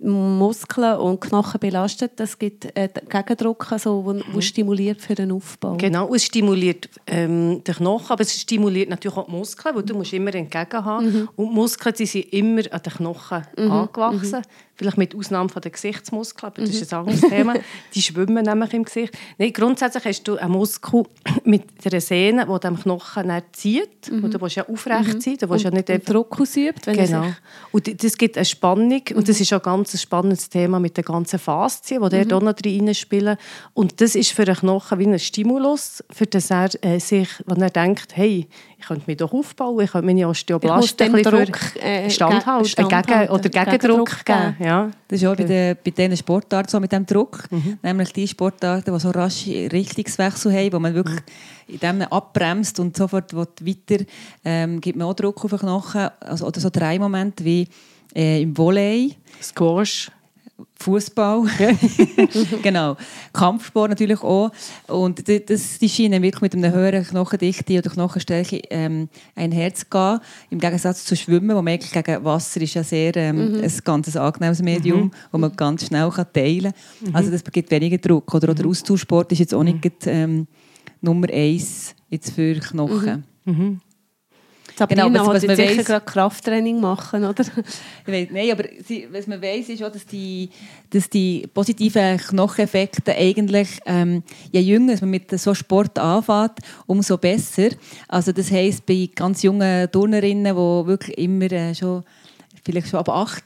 Muskeln 0.00 0.96
und 0.98 1.20
Knochen 1.20 1.58
belastet, 1.58 2.12
das 2.16 2.38
gibt 2.38 2.66
äh, 2.76 2.88
den 2.88 3.08
Gegendruck, 3.08 3.72
also, 3.72 4.04
wo, 4.04 4.14
wo 4.32 4.40
stimuliert 4.40 5.00
für 5.00 5.14
den 5.14 5.32
Aufbau. 5.32 5.76
Genau, 5.76 6.14
es 6.14 6.24
stimuliert 6.24 6.88
ähm, 7.06 7.62
den 7.64 7.74
Knochen, 7.74 8.10
aber 8.12 8.22
es 8.22 8.40
stimuliert 8.40 8.90
natürlich 8.90 9.16
auch 9.16 9.26
die 9.26 9.32
Muskeln, 9.32 9.74
weil 9.74 9.82
du 9.82 9.94
musst 9.94 10.12
immer 10.12 10.32
entgegen 10.34 10.84
haben. 10.84 11.28
Und 11.34 11.48
die 11.48 11.54
Muskeln 11.54 11.94
die 11.98 12.06
sind 12.06 12.32
immer 12.32 12.62
an 12.70 12.80
den 12.82 12.92
Knochen 12.92 13.42
angewachsen. 13.56 14.42
Vielleicht 14.78 14.96
mit 14.96 15.14
Ausnahme 15.14 15.48
von 15.48 15.60
der 15.60 15.72
Gesichtsmuskeln, 15.72 16.52
aber 16.52 16.62
das 16.62 16.70
ist 16.70 16.92
ein 16.92 17.00
anderes 17.00 17.20
Thema, 17.20 17.54
die 17.94 18.02
schwimmen 18.02 18.44
nämlich 18.44 18.72
im 18.72 18.84
Gesicht. 18.84 19.12
Nein, 19.36 19.52
grundsätzlich 19.52 20.04
hast 20.04 20.22
du 20.24 20.36
einen 20.36 20.52
Muskel 20.52 21.04
mit 21.44 21.64
einer 21.84 22.00
Sehne, 22.00 22.46
die 22.46 22.60
dem 22.60 22.78
Knochen 22.80 23.32
zieht, 23.52 24.08
und 24.10 24.32
du 24.32 24.40
willst 24.40 24.56
ja 24.56 24.68
aufrecht 24.68 25.22
sein, 25.22 25.36
du 25.38 25.50
willst 25.50 25.64
ja 25.64 25.70
nicht 25.70 25.90
und 25.90 26.08
Druck 26.08 26.40
ausübt, 26.40 26.86
wenn 26.86 26.96
Genau. 26.96 27.32
Und 27.72 28.02
das 28.02 28.16
gibt 28.16 28.36
eine 28.36 28.44
Spannung. 28.44 29.02
Und 29.14 29.28
das 29.28 29.40
ist 29.40 29.52
auch 29.52 29.62
ganz 29.62 29.94
ein 29.94 29.98
spannendes 29.98 30.48
Thema 30.48 30.78
mit 30.80 30.96
den 30.96 31.04
ganzen 31.04 31.38
Faszien, 31.38 32.02
die 32.02 32.08
dort 32.08 32.32
auch 32.32 32.42
noch 32.42 32.54
drin 32.54 32.94
spielen. 32.94 33.36
Und 33.74 34.00
das 34.00 34.14
ist 34.14 34.32
für 34.32 34.42
einen 34.42 34.56
Knochen 34.56 34.98
wie 34.98 35.06
ein 35.06 35.18
Stimulus, 35.18 36.04
für 36.10 36.26
das 36.26 36.50
er 36.50 36.70
äh, 36.84 36.98
sich, 36.98 37.28
wenn 37.46 37.62
er 37.62 37.70
denkt, 37.70 38.16
hey, 38.16 38.48
ich 38.78 38.86
könnte 38.86 39.04
mich 39.06 39.16
doch 39.16 39.32
aufbauen, 39.32 39.84
ich 39.84 39.90
könnte 39.90 40.06
meine 40.06 40.20
Ich 40.20 40.26
muss 40.26 40.36
Osteoblasten 40.38 40.96
dem 40.96 41.14
ein 41.14 41.22
bisschen 41.22 41.46
Druck, 41.46 41.82
äh, 41.82 42.10
standhalten, 42.10 42.88
Gegen, 42.88 43.28
oder 43.28 43.48
Gegendruck 43.48 44.24
geben. 44.24 44.56
Ja. 44.60 44.90
Das 45.08 45.20
ist 45.20 45.26
auch 45.26 45.36
bei, 45.36 45.44
den, 45.44 45.76
bei 45.84 45.90
diesen 45.90 46.16
Sportarten 46.16 46.68
so 46.70 46.78
mit 46.78 46.92
dem 46.92 47.04
Druck. 47.04 47.44
Nämlich 47.82 48.12
die 48.12 48.28
Sportarten, 48.28 48.94
die 48.94 49.00
so 49.00 49.10
rasche 49.10 49.72
Richtungswechsel 49.72 50.52
haben, 50.52 50.72
wo 50.72 50.78
man 50.78 50.94
wirklich 50.94 51.20
in 51.66 51.80
dem 51.80 52.02
abbremst 52.02 52.78
und 52.78 52.96
sofort 52.96 53.34
weiter 53.34 54.04
ähm, 54.44 54.80
gibt 54.80 54.96
man 54.96 55.08
auch 55.08 55.14
Druck 55.14 55.44
auf 55.44 55.50
den 55.50 55.58
Knochen. 55.58 56.08
Also, 56.20 56.46
oder 56.46 56.60
so 56.60 56.70
drei 56.70 56.98
Momente 57.00 57.44
wie 57.44 57.68
äh, 58.14 58.42
im 58.42 58.56
Volley, 58.56 59.16
Squash. 59.42 60.10
Fußball, 60.80 61.44
genau, 62.62 62.96
Kampfsport 63.32 63.90
natürlich 63.90 64.22
auch. 64.22 64.50
Und 64.88 65.28
das, 65.28 65.78
die 65.78 65.88
scheinen 65.88 66.22
wirklich 66.22 66.42
mit 66.42 66.54
einer 66.54 66.72
höheren 66.72 67.04
Knochendichte 67.04 67.78
oder 67.78 67.90
Knochenstärke 67.90 68.62
ähm, 68.70 69.08
einherzugehen. 69.36 70.20
Im 70.50 70.58
Gegensatz 70.58 71.04
zu 71.04 71.14
Schwimmen, 71.14 71.50
wo 71.50 71.62
man 71.62 71.74
eigentlich 71.74 71.92
gegen 71.92 72.24
Wasser 72.24 72.60
ist 72.60 72.74
ja 72.74 72.82
sehr 72.82 73.14
ähm, 73.16 73.60
ein 73.62 73.72
ganz 73.84 74.16
angenehmes 74.16 74.60
Medium, 74.62 75.12
wo 75.30 75.38
man 75.38 75.54
ganz 75.54 75.86
schnell 75.86 76.10
kann 76.10 76.32
teilen 76.32 76.72
kann. 77.04 77.14
Also 77.14 77.30
das 77.30 77.44
gibt 77.44 77.70
weniger 77.70 77.98
Druck. 77.98 78.34
Oder, 78.34 78.50
oder 78.50 78.66
Austauschsport 78.66 79.30
ist 79.32 79.38
jetzt 79.38 79.54
auch 79.54 79.62
nicht 79.62 80.06
ähm, 80.06 80.48
Nummer 81.00 81.28
eins 81.30 81.94
jetzt 82.08 82.32
für 82.32 82.54
Knochen. 82.54 83.24
Sabrina 84.78 85.04
Genau, 85.08 85.26
was- 85.26 85.34
was 85.42 85.46
man 85.46 85.56
sicher 85.56 85.76
weiss- 85.78 85.84
gerade 85.86 86.04
Krafttraining 86.04 86.80
machen, 86.80 87.24
oder? 87.24 87.44
Weiss, 88.06 88.28
nein, 88.30 88.50
aber 88.52 88.64
sie, 88.86 89.08
was 89.10 89.26
man 89.26 89.42
weiß, 89.42 89.68
ist 89.70 89.82
auch, 89.82 89.90
dass 89.90 90.06
die, 90.06 90.48
dass 90.90 91.10
die 91.10 91.46
positiven 91.52 92.16
Knocheneffekte 92.18 93.14
eigentlich, 93.14 93.68
ähm, 93.86 94.22
je 94.52 94.60
jünger 94.60 94.94
man 95.00 95.10
mit 95.10 95.30
so 95.38 95.52
Sport 95.54 95.98
anfängt, 95.98 96.60
umso 96.86 97.18
besser. 97.18 97.70
Also 98.06 98.32
das 98.32 98.50
heisst, 98.50 98.86
bei 98.86 99.08
ganz 99.14 99.42
jungen 99.42 99.90
Turnerinnen, 99.90 100.54
die 100.54 100.86
wirklich 100.88 101.18
immer 101.18 101.50
äh, 101.50 101.74
schon, 101.74 102.04
vielleicht 102.72 102.88
schon 102.88 103.00
ab 103.00 103.08
8 103.08 103.44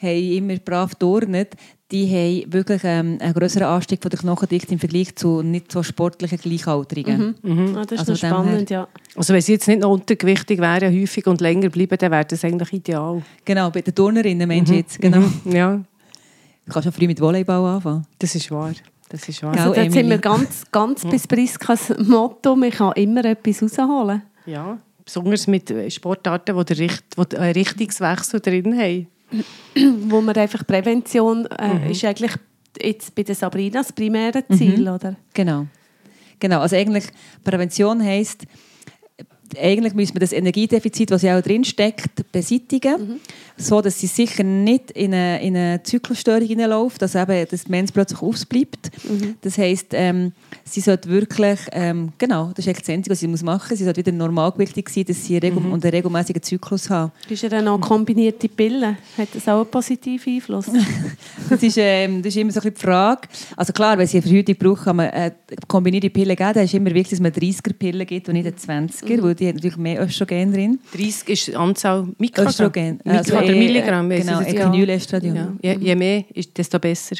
haben 0.00 0.32
immer 0.32 0.56
brav 0.56 0.94
turnen, 0.94 1.46
die 1.90 2.08
haben 2.08 2.52
wirklich 2.52 2.80
ähm, 2.84 3.18
einen 3.20 3.34
größeren 3.34 3.66
Anstieg 3.66 4.00
von 4.02 4.08
der 4.10 4.18
Knochendichte 4.20 4.72
im 4.72 4.78
Vergleich 4.78 5.14
zu 5.14 5.42
nicht 5.42 5.70
so 5.70 5.82
sportlichen 5.82 6.38
Gleichaltrigen. 6.38 7.34
Ah, 7.76 7.82
das 7.82 7.92
ist 7.92 7.98
Also 8.00 8.14
spannend, 8.16 8.70
ja. 8.70 8.88
Also 9.14 9.34
wenn 9.34 9.42
sie 9.42 9.52
jetzt 9.52 9.68
nicht 9.68 9.80
noch 9.82 9.90
untergewichtig 9.90 10.58
wären, 10.58 10.92
häufig 10.98 11.26
und 11.26 11.40
länger 11.42 11.68
bleiben, 11.68 11.98
dann 11.98 12.10
wäre 12.10 12.24
das 12.24 12.44
eigentlich 12.44 12.72
ideal. 12.72 13.22
Genau, 13.44 13.70
bei 13.70 13.82
den 13.82 13.94
Turnerinnen 13.94 14.48
meinst 14.48 14.70
du 14.72 14.76
jetzt. 14.76 14.98
Genau. 15.00 15.22
Ja, 15.44 15.80
Du 16.64 16.72
kannst 16.72 16.84
schon 16.84 16.92
früh 16.92 17.08
mit 17.08 17.20
Volleyball 17.20 17.74
anfangen. 17.74 18.06
das 18.18 18.34
ist 18.36 18.50
wahr. 18.50 18.72
Das 19.08 19.28
ist 19.28 19.42
wahr. 19.42 19.52
Also, 19.52 19.74
da 19.74 19.90
sind 19.90 20.08
wir 20.08 20.16
ganz, 20.18 20.64
ganz 20.70 21.04
bis 21.04 21.26
Priskas 21.26 21.92
Motto, 21.98 22.56
man 22.56 22.70
kann 22.70 22.92
immer 22.92 23.24
etwas 23.26 23.62
rausholen. 23.62 24.22
Ja, 24.46 24.78
besonders 25.04 25.46
mit 25.46 25.70
äh, 25.70 25.90
Sportarten, 25.90 26.56
die, 26.56 26.64
der 26.64 26.78
Richt 26.78 27.04
die 27.16 27.36
einen 27.36 27.52
Richtungswechsel 27.52 28.40
drin 28.40 28.78
haben. 28.78 29.06
Wo 30.10 30.20
man 30.20 30.36
einfach 30.36 30.66
Prävention 30.66 31.46
äh, 31.46 31.90
ist 31.90 32.04
eigentlich 32.04 32.32
jetzt 32.80 33.14
bei 33.14 33.22
der 33.22 33.34
Sabrina 33.34 33.80
das 33.80 33.92
primäre 33.92 34.44
Ziel, 34.48 34.88
oder? 34.88 35.16
Genau. 35.34 35.66
Genau. 36.38 36.60
Also 36.60 36.76
eigentlich 36.76 37.04
Prävention 37.44 38.02
heisst, 38.02 38.46
eigentlich 39.58 39.94
müssen 39.94 40.14
wir 40.14 40.20
das 40.20 40.32
Energiedefizit, 40.32 41.10
was 41.10 41.22
ja 41.22 41.38
auch 41.38 41.42
drin 41.42 41.64
steckt, 41.64 42.30
beseitigen, 42.32 43.20
so 43.56 43.80
dass 43.80 44.00
sie 44.00 44.06
sicher 44.06 44.42
nicht 44.42 44.90
in 44.92 45.14
eine, 45.14 45.42
in 45.42 45.56
eine 45.56 45.82
Zyklusstörung 45.82 46.46
hineinläuft, 46.46 47.00
dass 47.02 47.14
eben 47.14 47.46
das 47.50 47.68
Mensch 47.68 47.92
plötzlich 47.92 48.22
aufbleibt. 48.22 48.90
Das 49.42 49.58
heisst, 49.58 49.88
ähm, 49.92 50.32
sie 50.64 50.80
sollte 50.80 51.08
wirklich, 51.08 51.60
ähm, 51.72 52.12
genau, 52.18 52.50
das 52.54 52.64
ist 52.64 52.68
eigentlich 52.68 52.86
das 52.86 52.94
Einzige, 52.94 53.12
was 53.12 53.20
sie 53.20 53.28
muss 53.28 53.42
machen 53.42 53.68
muss. 53.70 53.78
Sie 53.78 53.84
sollte 53.84 53.98
wieder 53.98 54.12
normalgewichtig 54.12 54.88
sein, 54.88 55.04
dass 55.04 55.24
sie 55.24 55.38
regel 55.38 55.58
und 55.58 55.84
einen 55.84 55.94
regelmäßigen 55.94 56.42
Zyklus 56.42 56.90
haben. 56.90 57.12
Ist 57.28 57.42
ja 57.42 57.48
dann 57.48 57.68
auch 57.68 57.80
kombinierte 57.80 58.48
Pillen. 58.48 58.96
Hat 59.18 59.28
das 59.34 59.48
auch 59.48 59.60
einen 59.60 59.70
positiven 59.70 60.34
Einfluss? 60.34 60.66
Das 61.48 61.62
ist, 61.62 61.76
ähm, 61.78 62.22
das 62.22 62.34
ist 62.34 62.40
immer 62.40 62.50
so 62.50 62.60
ein 62.60 62.62
bisschen 62.62 62.74
die 62.74 62.80
Frage. 62.80 63.28
Also 63.56 63.72
klar, 63.72 63.98
wenn 63.98 64.06
sie 64.06 64.18
eine 64.18 64.22
Verhütung 64.22 64.56
braucht, 64.56 64.84
kann 64.84 64.96
man 64.96 65.08
äh, 65.08 65.32
kombinierte 65.68 66.08
Pillen 66.08 66.36
geben. 66.36 66.52
Dann 66.54 66.64
ist 66.64 66.74
immer 66.74 66.94
wichtig, 66.94 67.10
dass 67.10 67.20
man 67.20 67.32
30er-Pillen 67.32 68.06
gibt 68.06 68.28
und 68.28 68.34
nicht 68.34 68.46
eine 68.46 68.56
20er, 68.56 69.22
weil 69.22 69.34
die 69.42 69.48
hat 69.48 69.54
natürlich 69.56 69.76
mehr 69.76 70.00
Östrogen 70.02 70.52
drin. 70.52 70.78
30 70.94 71.28
ist 71.28 71.46
die 71.48 71.56
Anzahl 71.56 72.06
Mikrogramm. 72.18 72.48
Östrogen. 72.48 73.00
Also 73.04 73.34
eh, 73.36 73.52
Milligramm. 73.58 74.08
Genau, 74.08 74.40
ich 74.40 74.46
jetzt. 74.48 74.60
Epinylöstradiol. 74.60 75.34
ja. 75.36 75.72
je, 75.72 75.78
je 75.80 75.96
mehr, 75.96 76.24
ist, 76.32 76.56
desto 76.56 76.78
besser. 76.78 77.16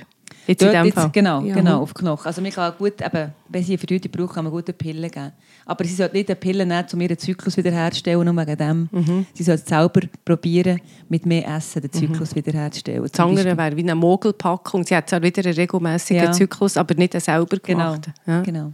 Jetzt 0.46 0.60
Dort 0.62 0.72
in 0.74 0.78
dem 0.80 0.86
jetzt, 0.86 0.94
Fall. 0.94 1.10
genau, 1.12 1.42
Ja. 1.44 1.54
genau, 1.54 1.82
auf 1.82 1.94
Knochen. 1.94 2.26
Also 2.26 2.42
man 2.42 2.50
kann 2.50 2.72
gut, 2.76 2.94
eben, 3.00 3.32
wenn 3.48 3.62
sie 3.62 3.72
eine 3.72 3.78
Verhütung 3.78 4.10
braucht, 4.10 4.34
kann 4.34 4.44
man 4.44 4.52
gute 4.52 4.72
Pillen 4.72 5.08
geben. 5.10 5.30
Aber 5.66 5.84
sie 5.84 5.94
sollte 5.94 6.16
nicht 6.16 6.28
eine 6.28 6.34
Pille 6.36 6.66
nehmen, 6.66 6.84
um 6.92 7.00
ihren 7.00 7.16
Zyklus 7.18 7.56
wiederherzustellen, 7.56 8.24
nur 8.24 8.36
wegen 8.46 8.56
dem. 8.56 8.88
Mhm. 8.90 9.26
Sie 9.34 9.44
sollte 9.44 9.68
selber 9.68 10.00
probieren, 10.24 10.80
mit 11.08 11.26
mehr 11.26 11.46
Essen 11.48 11.82
den 11.82 11.92
Zyklus 11.92 12.34
wiederherzustellen. 12.34 13.02
Das 13.08 13.20
andere 13.20 13.56
wäre 13.56 13.76
wie 13.76 13.82
eine 13.82 13.94
Mogelpackung. 13.94 14.84
Sie 14.84 14.96
hat 14.96 15.08
zwar 15.08 15.22
wieder 15.22 15.44
einen 15.44 15.54
regelmäßigen 15.54 16.24
Ja. 16.24 16.32
Zyklus, 16.32 16.76
aber 16.76 16.94
nicht 16.94 17.14
einen 17.14 17.20
selber 17.20 17.58
Genau, 17.62 17.78
gemachten. 17.92 18.14
Ja. 18.26 18.40
genau. 18.42 18.72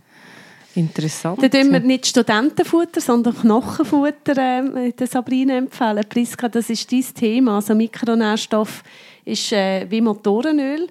Interessant. 0.79 1.38
Dann 1.38 1.45
empfehlen 1.47 1.73
wir 1.73 1.81
nicht 1.81 2.07
Studentenfutter, 2.07 3.01
sondern 3.01 3.37
Knochenfutter 3.37 4.37
ähm, 4.37 4.93
der 4.97 5.07
Sabrina 5.09 5.57
empfehlen. 5.57 6.05
Priska, 6.09 6.49
das 6.49 6.71
ist 6.71 6.93
dein 6.93 7.05
Thema. 7.14 7.57
Also 7.57 7.75
Mikronährstoff 7.75 8.85
ist 9.25 9.53
äh, 9.53 9.91
wie 9.91 10.01
Motorenöl. 10.01 10.87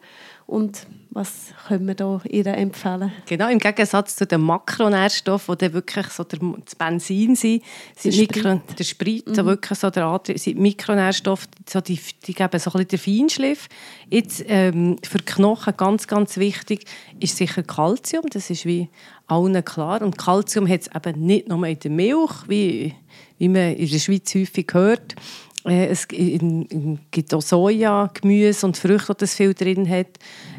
Und 0.45 0.85
was 1.11 1.53
können 1.67 1.87
wir 1.87 1.95
da 1.95 2.21
ihr 2.29 2.45
empfehlen? 2.45 3.11
Genau, 3.25 3.49
im 3.49 3.59
Gegensatz 3.59 4.15
zu 4.15 4.25
den 4.25 4.41
Makronährstoffen, 4.41 5.57
die 5.57 5.73
wirklich 5.73 6.07
so 6.07 6.23
der, 6.23 6.39
das 6.63 6.75
Benzin 6.75 7.35
sind, 7.35 7.63
sind 7.95 8.15
Der 8.15 8.21
Mikro, 8.21 8.61
der 8.77 8.83
Sprit, 8.83 9.35
so 9.35 9.45
wirklich 9.45 9.79
so 9.79 9.89
der 9.89 10.05
Antrieb, 10.05 10.39
sind 10.39 10.59
Mikronährstoffe, 10.59 11.47
so 11.67 11.81
die, 11.81 11.99
die 12.25 12.33
geben 12.33 12.59
so 12.59 12.71
ein 12.71 12.85
bisschen 12.85 12.87
den 12.87 12.99
Feinschliff. 12.99 13.67
Jetzt, 14.09 14.43
ähm, 14.47 14.97
für 15.03 15.17
die 15.17 15.25
Knochen 15.25 15.73
ganz, 15.77 16.07
ganz 16.07 16.37
wichtig 16.37 16.85
ist 17.19 17.37
sicher 17.37 17.63
Kalzium, 17.63 18.25
das 18.29 18.49
ist 18.49 18.65
wie 18.65 18.89
allen 19.27 19.63
klar. 19.63 20.01
Und 20.01 20.17
Kalzium 20.17 20.67
hat 20.67 20.81
es 20.81 20.89
eben 20.95 21.25
nicht 21.25 21.47
nur 21.49 21.65
in 21.65 21.79
der 21.79 21.91
Milch, 21.91 22.31
wie, 22.47 22.95
wie 23.37 23.49
man 23.49 23.75
in 23.75 23.89
der 23.89 23.99
Schweiz 23.99 24.33
häufig 24.33 24.67
hört, 24.71 25.15
Es 25.69 26.05
in- 26.05 26.65
in- 26.67 26.99
gibt 27.11 27.33
auch 27.33 27.41
Soja, 27.41 28.09
Gemüse 28.13 28.65
und 28.65 28.77
Früchte, 28.77 29.13
die 29.13 29.19
das 29.19 29.35
viel 29.35 29.53
drin 29.53 29.87
hat. 29.89 30.07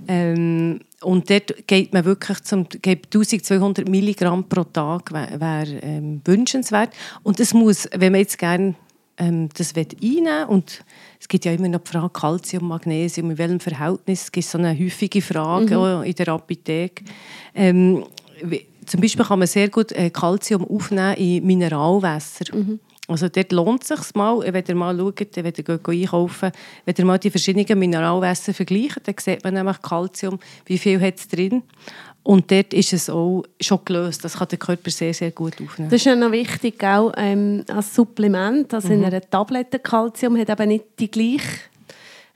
Ähm, 0.06 0.80
und 1.02 1.30
dort 1.30 1.66
geht 1.66 1.92
man 1.92 2.04
wirklich 2.04 2.42
zum 2.42 2.66
geht 2.68 3.06
1200 3.14 3.88
Milligramm 3.88 4.48
pro 4.48 4.64
Tag 4.64 5.12
wäre 5.12 5.40
wär, 5.40 5.82
ähm, 5.82 6.20
wünschenswert. 6.24 6.90
Und 7.22 7.40
es 7.40 7.54
muss, 7.54 7.88
wenn 7.96 8.12
man 8.12 8.20
jetzt 8.20 8.38
gerne 8.38 8.74
ähm, 9.20 9.48
das 9.56 9.74
will 9.74 9.86
einnehmen 10.02 10.44
und 10.46 10.84
es 11.20 11.26
gibt 11.26 11.44
ja 11.44 11.52
immer 11.52 11.68
noch 11.68 11.80
die 11.80 11.90
Frage 11.90 12.10
Calcium, 12.10 12.68
Magnesium, 12.68 13.30
in 13.32 13.38
welchem 13.38 13.58
Verhältnis, 13.60 14.22
es 14.24 14.32
gibt 14.32 14.46
so 14.46 14.58
eine 14.58 14.78
häufige 14.78 15.20
Frage 15.22 15.76
auch 15.78 16.02
in 16.02 16.14
der 16.14 16.28
Apotheke. 16.28 17.04
Ähm, 17.54 18.04
zum 18.86 19.00
Beispiel 19.00 19.24
kann 19.24 19.38
man 19.40 19.48
sehr 19.48 19.68
gut 19.70 19.90
äh, 19.92 20.10
Calcium 20.10 20.64
aufnehmen 20.64 21.14
in 21.16 21.44
Mineralwasser. 21.46 22.44
Also 23.08 23.28
dort 23.28 23.52
lohnt 23.52 23.82
es 23.82 23.88
sich 23.88 24.14
mal, 24.14 24.40
wenn 24.40 24.64
ihr 24.68 24.74
mal 24.74 24.96
schaut, 24.96 25.36
wenn 25.36 25.52
ihr 25.56 25.80
einkaufen, 25.88 26.52
wenn 26.84 26.94
ihr 26.96 27.04
mal 27.06 27.18
die 27.18 27.30
verschiedenen 27.30 27.78
Mineralwässer 27.78 28.52
vergleicht, 28.52 29.00
dann 29.08 29.14
sieht 29.18 29.42
man 29.42 29.54
nämlich 29.54 29.80
Calcium, 29.80 30.38
wie 30.66 30.76
viel 30.76 31.00
hat 31.00 31.16
es 31.16 31.26
drin. 31.26 31.62
Und 32.22 32.50
dort 32.50 32.74
ist 32.74 32.92
es 32.92 33.08
auch 33.08 33.44
schon 33.58 33.80
gelöst. 33.86 34.22
Das 34.22 34.36
kann 34.36 34.48
der 34.48 34.58
Körper 34.58 34.90
sehr, 34.90 35.14
sehr 35.14 35.30
gut 35.30 35.54
aufnehmen. 35.54 35.88
Das 35.90 36.00
ist 36.00 36.04
ja 36.04 36.14
noch 36.14 36.30
wichtig, 36.30 36.84
auch 36.84 37.12
ähm, 37.16 37.64
als 37.68 37.94
Supplement. 37.94 38.74
Also 38.74 38.92
in 38.92 39.02
einer 39.02 39.22
Tablette 39.22 39.78
Calcium 39.78 40.38
hat 40.38 40.50
eben 40.50 40.68
nicht 40.68 40.84
die 40.98 41.10
gleiche 41.10 41.60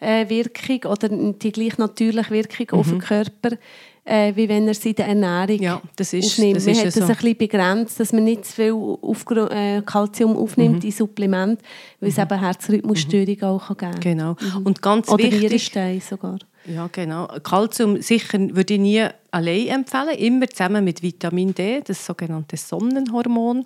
äh, 0.01 0.27
Wirkung 0.31 0.91
oder 0.91 1.09
die 1.11 1.53
gleich 1.53 1.77
natürliche 1.77 2.31
Wirkung 2.31 2.81
auf 2.81 2.89
den 2.89 3.01
Körper, 3.01 3.59
äh, 4.05 4.33
wie 4.35 4.49
wenn 4.49 4.67
er 4.67 4.75
sie 4.75 4.91
in 4.91 4.95
der 4.97 5.07
Ernährung 5.09 5.61
Ja, 5.61 5.83
das 5.97 6.13
ist- 6.13 6.33
aufnimmt. 6.33 6.57
das 6.57 6.65
man 6.65 6.73
ist 6.73 6.79
hat 6.79 6.85
ja 6.85 6.91
das 6.91 6.95
so. 6.95 7.01
ein 7.03 7.17
bisschen 7.17 7.37
begrenzt, 7.37 8.01
dass 8.01 8.13
man 8.13 8.25
nicht 8.25 8.45
zu 8.45 8.53
viel 8.55 8.73
Aufgro 8.73 9.47
äh, 9.49 9.83
Calcium 9.87 10.37
aufnimmt 10.37 10.83
in 10.85 10.91
Supplement, 10.91 11.61
weil 12.01 12.09
es 12.11 12.19
eben 12.19 12.39
Herzrhythmusstörungen 12.41 13.43
auch 13.45 13.77
kann 13.77 14.01
geben 14.01 14.19
kann. 14.19 14.37
Genau. 14.41 14.61
Und 14.65 14.83
ganz 14.83 15.09
Oder 15.09 15.25
wichtig, 15.25 15.41
Nierenstein 15.41 16.01
sogar. 16.01 16.39
Ja, 16.67 16.89
genau. 16.93 17.27
Calcium 17.43 18.01
sicher 18.03 18.39
würde 18.39 18.75
ich 18.75 18.81
nie 18.81 19.05
allein 19.33 19.67
empfehlen, 19.69 20.17
immer 20.17 20.49
zusammen 20.49 20.85
mit 20.85 21.03
Vitamin 21.03 21.53
D, 21.55 21.81
das 21.85 22.05
sogenannte 22.07 22.57
Sonnenhormon. 22.57 23.65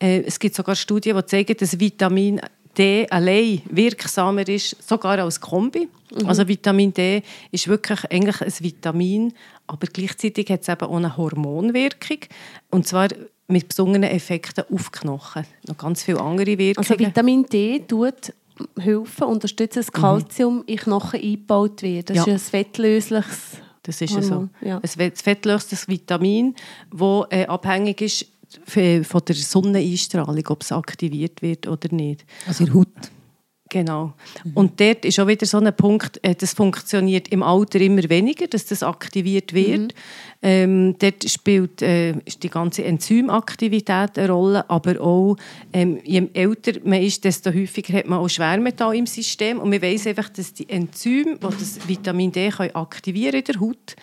Äh, 0.00 0.20
es 0.22 0.38
gibt 0.38 0.54
sogar 0.54 0.76
Studien, 0.76 1.16
die 1.16 1.26
zeigen, 1.26 1.56
dass 1.58 1.78
Vitamin 1.80 2.40
D 2.78 3.06
allein 3.10 3.62
wirksamer 3.70 4.46
ist, 4.48 4.76
sogar 4.86 5.18
als 5.18 5.40
Kombi. 5.40 5.88
Also 6.24 6.46
Vitamin 6.46 6.92
D 6.94 7.22
ist 7.50 7.66
wirklich 7.68 8.04
eigentlich 8.10 8.40
ein 8.40 8.52
Vitamin, 8.60 9.32
aber 9.66 9.86
gleichzeitig 9.92 10.48
hat 10.50 10.62
es 10.62 10.68
eben 10.68 10.82
auch 10.82 10.96
eine 10.96 11.16
Hormonwirkung. 11.16 12.18
Und 12.70 12.86
zwar 12.86 13.08
mit 13.48 13.68
besonderen 13.68 14.04
Effekten 14.04 14.64
auf 14.72 14.90
Knochen. 14.92 15.44
Noch 15.68 15.76
ganz 15.78 16.02
viele 16.02 16.20
andere 16.20 16.58
Wirkungen. 16.58 16.86
Also 16.88 16.98
Vitamin 16.98 17.44
D 17.46 17.80
tut 17.80 18.32
helfen, 18.78 19.24
unterstützt, 19.24 19.76
dass 19.76 19.92
Kalzium 19.92 20.64
in 20.66 20.76
Knochen 20.78 21.20
eingebaut 21.20 21.82
wird. 21.82 22.10
Das 22.10 22.16
Ja. 22.18 22.22
ist 22.24 22.28
ein 22.30 22.38
fettlösliches 22.38 23.58
Das 23.82 24.00
ist 24.00 24.14
ja 24.14 24.22
so. 24.22 24.30
Hormon, 24.30 24.50
ja. 24.62 24.78
Ein 24.78 24.88
fett- 24.88 25.22
fettlösliches 25.22 25.86
Vitamin, 25.86 26.54
das 26.90 27.26
äh, 27.30 27.46
abhängig 27.46 28.00
ist 28.00 28.26
von 28.64 29.22
der 29.26 29.34
Sonneneinstrahlung, 29.34 30.46
ob 30.48 30.62
es 30.62 30.72
aktiviert 30.72 31.42
wird 31.42 31.66
oder 31.66 31.94
nicht. 31.94 32.24
Also 32.46 32.64
in 32.64 32.66
der 32.66 32.74
Haut. 32.74 33.10
Genau. 33.68 34.14
Und 34.54 34.78
dort 34.78 35.04
ist 35.04 35.18
auch 35.18 35.26
wieder 35.26 35.44
so 35.44 35.58
ein 35.58 35.74
Punkt, 35.74 36.20
äh, 36.22 36.36
das 36.36 36.54
funktioniert 36.54 37.28
im 37.28 37.42
Alter 37.42 37.80
immer 37.80 38.08
weniger, 38.08 38.46
dass 38.46 38.66
das 38.66 38.84
aktiviert 38.84 39.54
wird. 39.54 39.92
Ähm, 40.40 40.94
dort 41.00 41.28
spielt 41.28 41.82
äh, 41.82 42.14
die 42.42 42.48
ganze 42.48 42.84
Enzymaktivität 42.84 44.18
eine 44.18 44.30
Rolle, 44.30 44.70
aber 44.70 45.00
auch, 45.00 45.36
ähm, 45.72 45.98
je 46.04 46.28
älter 46.32 46.74
man 46.84 47.02
ist, 47.02 47.24
desto 47.24 47.52
häufiger 47.52 47.94
hat 47.94 48.06
man 48.06 48.20
auch 48.20 48.28
Schwermetall 48.28 48.94
im 48.94 49.06
System. 49.06 49.58
Und 49.58 49.70
man 49.70 49.82
weiß 49.82 50.06
einfach, 50.06 50.28
dass 50.28 50.54
die 50.54 50.68
Enzyme, 50.68 51.36
die 51.36 51.58
das 51.58 51.88
Vitamin 51.88 52.30
D 52.30 52.50
können 52.50 52.74
aktivieren 52.76 53.34
in 53.34 53.44
der 53.44 53.60
Haut, 53.60 53.96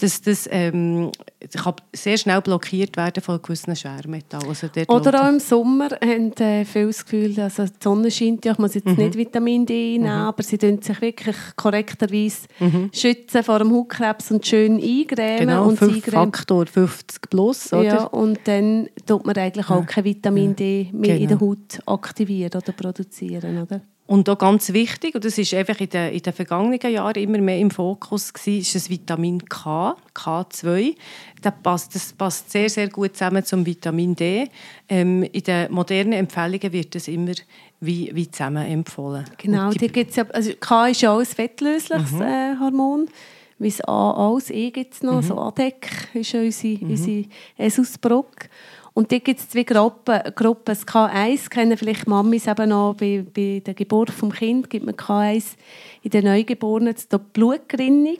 dass 0.00 0.22
das 0.22 0.48
ähm, 0.50 1.12
kann 1.62 1.74
sehr 1.94 2.16
schnell 2.18 2.40
blockiert 2.40 2.96
werden 2.96 3.22
von 3.22 3.40
gewissen 3.42 3.74
Schwermetallen. 3.74 4.48
Also 4.48 4.68
Oder 4.88 5.24
auch 5.24 5.28
im 5.28 5.40
Sommer 5.40 5.88
haben 6.02 6.32
äh, 6.38 6.64
viele 6.64 6.86
das 6.88 7.04
Gefühl, 7.04 7.38
also 7.40 7.64
die 7.64 7.70
Sonne 7.80 8.10
scheint 8.10 8.44
ja, 8.44 8.52
ich 8.52 8.58
muss 8.58 8.74
jetzt 8.74 8.86
Mhm. 8.86 8.94
nicht 8.96 9.16
Vitamin 9.16 9.66
D 9.66 9.98
nehmen, 9.98 10.06
aber 10.08 10.42
sie 10.42 10.58
tun 10.58 10.80
sich 10.82 11.00
wirklich 11.00 11.36
korrekterweise 11.56 12.46
schützen 12.92 13.42
vor 13.42 13.58
dem 13.58 13.72
Hautkrebs 13.72 14.30
und 14.30 14.46
schön 14.46 14.74
eingrämen. 14.82 15.38
Genau, 15.38 15.68
und 15.68 15.76
fünf. 15.78 16.04
Faktor 16.04 16.66
50 16.66 17.30
plus, 17.30 17.72
oder? 17.72 17.82
Ja, 17.84 18.04
und 18.04 18.38
dann 18.44 18.88
tut 19.06 19.24
man 19.26 19.36
eigentlich 19.36 19.68
auch 19.70 19.86
kein 19.86 20.04
Vitamin 20.04 20.54
D 20.56 20.88
mehr 20.92 21.16
in 21.16 21.28
der 21.28 21.36
Genau. 21.38 21.50
Haut 21.52 21.80
aktivieren 21.86 22.52
oder 22.54 22.72
produzieren, 22.72 23.62
oder? 23.62 23.80
Und 24.06 24.28
auch 24.28 24.36
ganz 24.36 24.72
wichtig, 24.72 25.14
und 25.14 25.24
das 25.24 25.38
ist 25.38 25.54
einfach 25.54 25.78
in 25.80 25.88
den, 25.88 26.12
in 26.12 26.20
den 26.20 26.32
vergangenen 26.32 26.92
Jahren 26.92 27.22
immer 27.22 27.38
mehr 27.38 27.58
im 27.58 27.70
Fokus 27.70 28.32
gewesen, 28.32 28.60
ist 28.60 28.74
das 28.74 28.90
Vitamin 28.90 29.44
K, 29.44 29.96
K2. 30.14 30.96
Das 31.40 31.52
passt, 31.62 31.94
das 31.94 32.12
passt 32.12 32.50
sehr, 32.50 32.68
sehr 32.68 32.88
gut 32.88 33.16
zusammen 33.16 33.44
zum 33.44 33.64
Vitamin 33.64 34.14
D. 34.16 34.48
Ähm, 34.88 35.22
in 35.22 35.42
den 35.42 35.72
modernen 35.72 36.12
Empfehlungen 36.14 36.72
wird 36.72 36.94
das 36.94 37.06
immer 37.06 37.32
wie, 37.80 38.10
wie 38.12 38.30
zusammen 38.30 38.66
empfohlen. 38.66 39.24
Genau, 39.38 39.68
Und 39.68 39.80
die 39.80 39.88
gibt's 39.88 40.16
ja, 40.16 40.24
also 40.30 40.52
K 40.58 40.88
ist 40.88 41.00
ja 41.02 41.14
auch 41.14 41.20
ein 41.20 41.26
fettlösliches 41.26 42.20
äh, 42.20 42.56
Hormon, 42.58 43.08
wie 43.58 43.70
das 43.70 43.80
A 43.86 44.32
das 44.34 44.50
E 44.50 44.70
gibt 44.70 44.94
es 44.94 45.02
noch, 45.02 45.22
so 45.22 45.38
ADEC 45.38 45.88
ist 46.14 46.32
ja 46.32 46.40
unsere, 46.40 46.84
unsere 46.84 47.24
Esusbrock. 47.56 48.48
Und 48.94 49.10
dort 49.10 49.24
gibt 49.24 49.40
es 49.40 49.48
zwei 49.48 49.62
Gruppen, 49.62 50.20
Gruppen. 50.34 50.64
Das 50.66 50.86
K1 50.86 51.48
kennen 51.48 51.76
vielleicht 51.78 52.06
Mamis 52.06 52.46
eben 52.46 52.68
noch, 52.68 52.94
bei, 52.94 53.24
bei 53.34 53.62
der 53.64 53.74
Geburt 53.74 54.10
des 54.10 54.38
Kindes 54.38 54.68
gibt 54.68 54.84
man 54.84 54.94
K1 54.94 55.56
in 56.02 56.10
den 56.10 56.24
Neugeborenen, 56.24 56.94
das 56.94 57.20
Blutgerinnung 57.32 58.18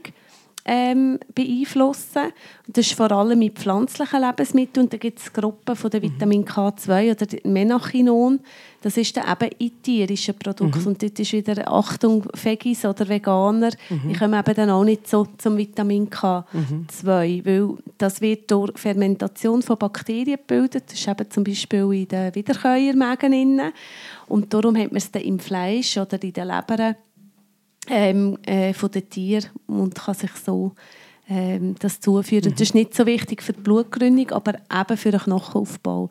ähm, 0.64 1.18
beeinflussen. 1.34 2.32
Und 2.66 2.76
das 2.76 2.86
ist 2.86 2.94
vor 2.94 3.10
allem 3.10 3.38
mit 3.38 3.58
pflanzlichen 3.58 4.20
Lebensmitteln. 4.20 4.86
Und 4.86 4.92
da 4.92 4.96
gibt 4.96 5.18
es 5.18 5.32
Gruppen 5.32 5.74
von 5.74 5.90
der 5.90 6.02
Vitamin 6.02 6.44
K2 6.44 7.12
oder 7.12 7.26
der 7.26 7.40
Menachinon. 7.44 8.40
Das 8.82 8.96
ist 8.96 9.16
dann 9.16 9.24
eben 9.30 9.54
in 9.58 9.82
tierischen 9.82 10.36
Produkten. 10.38 10.86
Und 10.86 11.02
dort 11.02 11.18
ist 11.18 11.32
wieder 11.32 11.70
Achtung, 11.70 12.24
Veggies 12.34 12.84
oder 12.84 13.08
Veganer, 13.08 13.70
die 13.88 14.12
kommen 14.12 14.38
eben 14.38 14.54
dann 14.54 14.70
auch 14.70 14.84
nicht 14.84 15.08
so 15.08 15.26
zum 15.38 15.56
Vitamin 15.56 16.10
K2, 16.10 17.44
weil 17.44 17.78
das 17.98 18.20
wird 18.20 18.50
durch 18.50 18.76
Fermentation 18.76 19.62
von 19.62 19.78
Bakterien 19.78 20.36
gebildet. 20.36 20.84
Das 20.86 20.98
ist 20.98 21.06
eben 21.06 21.30
zum 21.30 21.44
Beispiel 21.44 21.92
in 21.92 22.08
den 22.08 22.34
Wiederkäuermägen. 22.34 23.72
Und 24.26 24.52
darum 24.52 24.76
hat 24.76 24.90
man 24.90 24.96
es 24.96 25.10
dann 25.10 25.22
im 25.22 25.38
Fleisch 25.38 25.96
oder 25.96 26.20
in 26.22 26.32
den 26.32 26.48
Lebern 26.48 26.96
ähm, 27.88 28.38
äh, 28.46 28.72
von 28.72 28.90
den 28.90 29.08
Tieren 29.08 29.46
und 29.66 29.94
kann 29.94 30.14
sich 30.14 30.30
so 30.44 30.72
ähm, 31.28 31.74
das 31.78 32.00
zuführen. 32.00 32.50
Das 32.50 32.60
ist 32.60 32.74
nicht 32.74 32.94
so 32.94 33.06
wichtig 33.06 33.42
für 33.42 33.52
die 33.52 33.60
Blutgründung, 33.60 34.30
aber 34.30 34.54
eben 34.54 34.96
für 34.96 35.10
den 35.10 35.20
Knochenaufbau. 35.20 36.10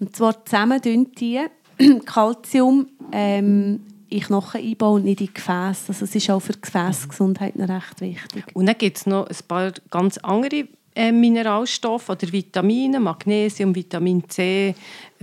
Und 0.00 0.16
zwar 0.16 0.44
zusammen 0.44 0.80
die 0.82 1.40
Calcium 2.04 2.88
ähm, 3.12 3.80
in 4.08 4.20
Knochen 4.20 4.60
einbauen 4.60 5.00
und 5.00 5.04
nicht 5.04 5.20
in 5.20 5.32
Gefäße. 5.32 5.88
Also 5.88 6.04
es 6.04 6.14
ist 6.14 6.30
auch 6.30 6.40
für 6.40 6.52
die 6.52 6.60
Gefäßgesundheit 6.60 7.56
noch 7.56 7.68
recht 7.68 8.00
wichtig. 8.00 8.44
Und 8.54 8.66
dann 8.66 8.76
gibt 8.76 8.98
es 8.98 9.06
noch 9.06 9.26
ein 9.26 9.36
paar 9.48 9.72
ganz 9.90 10.18
andere 10.18 10.68
Mineralstoffe 10.94 12.10
oder 12.10 12.30
Vitamine, 12.30 13.00
Magnesium, 13.00 13.74
Vitamin 13.74 14.28
C, 14.28 14.74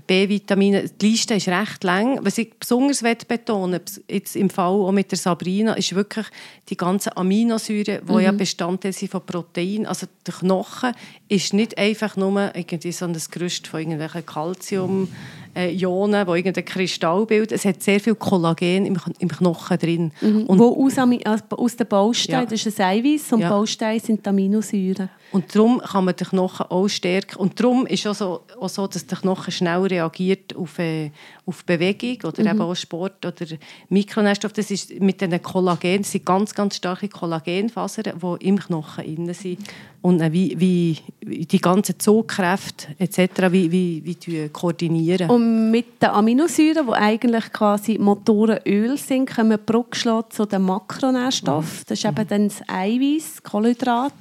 B-Vitamine. 0.07 0.89
Die 0.89 1.09
Liste 1.09 1.35
ist 1.35 1.47
recht 1.47 1.83
lang. 1.83 2.19
Was 2.23 2.37
ich 2.37 2.53
besonders 2.59 3.03
betonen 3.27 3.79
jetzt 4.07 4.35
im 4.35 4.49
Fall 4.49 4.71
auch 4.71 4.91
mit 4.91 5.11
der 5.11 5.17
Sabrina, 5.17 5.73
ist 5.73 5.93
wirklich 5.93 6.25
die 6.69 6.77
ganzen 6.77 7.15
Aminosäuren, 7.15 8.01
die 8.07 8.23
ja 8.23 8.31
Bestandteil 8.31 8.93
sind 8.93 9.11
von 9.11 9.25
Protein. 9.25 9.85
Also 9.85 10.07
der 10.25 10.33
Knochen 10.33 10.93
ist 11.27 11.53
nicht 11.53 11.77
einfach 11.77 12.15
nur 12.15 12.55
irgendwie 12.55 12.91
so 12.91 13.05
ein 13.05 13.17
Gerüst 13.29 13.67
von 13.67 13.81
irgendwelchen 13.81 14.25
Calcium, 14.25 15.09
äh, 15.55 15.69
Ionen, 15.75 16.25
die 16.25 16.31
irgendein 16.37 16.65
Kristall 16.65 17.25
bilden. 17.25 17.53
Es 17.53 17.65
hat 17.65 17.81
sehr 17.81 17.99
viel 17.99 18.15
Kollagen 18.15 18.85
im, 18.85 18.97
im 19.19 19.27
Knochen 19.29 19.77
drin. 19.77 20.11
Und 20.21 20.59
wo 20.59 20.85
aus, 20.85 20.97
Ami- 20.97 21.23
aus 21.25 21.75
den 21.75 21.87
Bausteinen, 21.87 22.43
Ja. 22.43 22.49
das 22.49 22.65
ist 22.65 22.79
ein 22.79 22.99
Eiweiß 23.05 23.33
und 23.33 23.39
Ja. 23.41 23.49
Bausteine 23.49 23.99
sind 23.99 24.27
Aminosäuren. 24.27 25.09
Und 25.31 25.55
darum 25.55 25.79
kann 25.79 26.05
man 26.05 26.15
den 26.15 26.27
Knochen 26.27 26.65
auch 26.69 26.87
stärken. 26.87 27.35
Und 27.37 27.59
darum 27.59 27.85
ist 27.85 28.05
auch 28.07 28.15
so, 28.15 28.41
auch 28.61 28.69
so 28.69 28.87
dass 28.87 29.05
der 29.05 29.17
Knochen 29.17 29.51
schnell 29.51 29.81
reagiert 29.81 30.55
auf, 30.55 30.79
äh, 30.79 31.11
auf 31.45 31.63
Bewegung 31.65 32.17
oder 32.29 32.39
eben 32.39 32.61
auch 32.61 32.75
Sport 32.75 33.25
oder 33.25 33.45
Mikronährstoffe. 33.89 34.53
Das 34.53 34.71
ist 34.71 34.99
mit 34.99 35.21
den 35.21 35.41
Kollagen, 35.41 35.99
das 35.99 36.11
sind 36.11 36.25
ganz, 36.25 36.53
ganz 36.53 36.75
starke 36.75 37.09
Kollagenfasern, 37.09 38.19
die 38.21 38.47
im 38.47 38.59
Knochen 38.59 39.03
innen 39.03 39.33
sind. 39.33 39.59
Und 40.01 40.21
äh, 40.21 40.31
wie, 40.31 40.59
wie, 40.59 40.97
die 41.45 41.59
ganzen 41.59 41.99
Zugkräfte 41.99 42.87
etc. 42.99 43.51
wie, 43.51 43.71
wie, 43.71 44.01
wie 44.05 44.15
die 44.15 44.49
koordinieren. 44.49 45.29
Und 45.29 45.71
mit 45.71 46.01
den 46.01 46.09
Aminosäuren, 46.09 46.87
die 46.87 46.93
eigentlich 46.93 47.51
quasi 47.51 47.97
Motorenöl 47.99 48.97
sind, 48.97 49.25
können 49.25 49.49
wir 49.51 49.57
Brücke 49.57 49.97
schlagen 49.97 50.31
zu 50.31 50.45
den 50.45 50.61
Makronährstoffen. 50.61 51.83
Das 51.87 51.99
ist 51.99 52.05
eben 52.05 52.27
dann 52.27 52.47
das 52.47 52.61
Eiweiß, 52.67 53.43
Kohlenhydrat. 53.43 54.13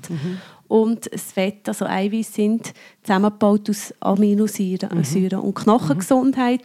Und 0.68 1.12
das 1.12 1.32
Fett, 1.32 1.66
also 1.66 1.86
Eiweiß, 1.86 2.34
sind 2.34 2.72
zusammengebaut 3.02 3.70
aus 3.70 3.94
Aminosäuren. 4.00 5.02
Säuren. 5.02 5.40
Und 5.40 5.54
Knochengesundheit 5.54 6.62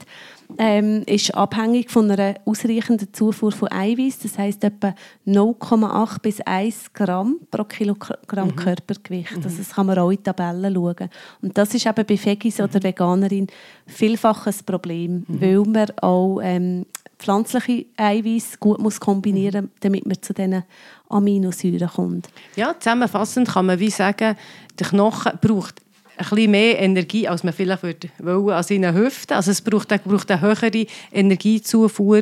ähm, 0.57 1.03
ist 1.05 1.33
abhängig 1.33 1.89
von 1.89 2.11
einer 2.11 2.35
ausreichenden 2.45 3.13
Zufuhr 3.13 3.51
von 3.51 3.71
Eiweiß. 3.71 4.19
Das 4.19 4.37
heisst 4.37 4.63
etwa 4.63 4.93
0,8 5.25 6.21
bis 6.21 6.41
1 6.41 6.93
Gramm 6.93 7.39
pro 7.49 7.63
Kilogramm 7.63 8.55
Körpergewicht. 8.55 9.35
Also 9.37 9.57
das 9.57 9.71
kann 9.71 9.87
man 9.87 9.97
auch 9.97 10.11
in 10.11 10.21
Tabellen 10.21 10.73
schauen. 10.73 11.09
Und 11.41 11.57
das 11.57 11.73
ist 11.73 11.85
eben 11.85 12.05
bei 12.05 12.17
Veggies 12.17 12.59
oder 12.59 12.83
Veganerin 12.83 13.47
vielfach 13.87 14.47
ein 14.47 14.55
Problem, 14.65 15.25
weil 15.27 15.59
man 15.59 15.91
auch 16.01 16.39
ähm, 16.43 16.85
pflanzliche 17.23 17.85
Eiweiß 17.97 18.59
gut 18.59 18.79
muss 18.79 18.99
kombinieren 18.99 19.65
muss, 19.65 19.73
damit 19.79 20.05
man 20.05 20.21
zu 20.21 20.33
diesen 20.33 20.63
Aminosäuren 21.09 21.87
kommt. 21.87 22.29
Ja, 22.55 22.75
zusammenfassend 22.77 23.47
kann 23.47 23.65
man 23.65 23.79
wie 23.79 23.89
sagen, 23.89 24.35
der 24.79 24.87
Knochen 24.87 25.31
braucht 25.41 25.83
ein 26.15 26.25
bisschen 26.29 26.51
mehr 26.51 26.79
Energie, 26.79 27.27
als 27.27 27.43
man 27.43 27.53
vielleicht 27.53 27.83
würde 27.83 28.09
wollen 28.19 28.55
an 28.55 28.63
seinen 28.63 28.93
Hüften. 28.93 29.33
Also 29.33 29.51
es 29.51 29.61
braucht, 29.61 29.89
braucht 30.03 30.29
eine 30.31 30.41
höhere 30.41 30.85
Energiezufuhr 31.11 32.21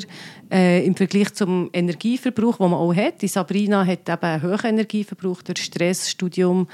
äh, 0.52 0.86
im 0.86 0.96
Vergleich 0.96 1.34
zum 1.34 1.70
Energieverbrauch, 1.74 2.58
den 2.58 2.70
man 2.70 2.80
auch 2.80 2.96
hat. 2.96 3.22
Die 3.22 3.28
Sabrina 3.28 3.86
hat 3.86 4.08
eben 4.08 4.22
einen 4.22 4.44
hohen 4.44 4.66
Energieverbrauch 4.66 5.42
durch 5.42 5.64
Stress, 5.64 6.10
Studium 6.10 6.68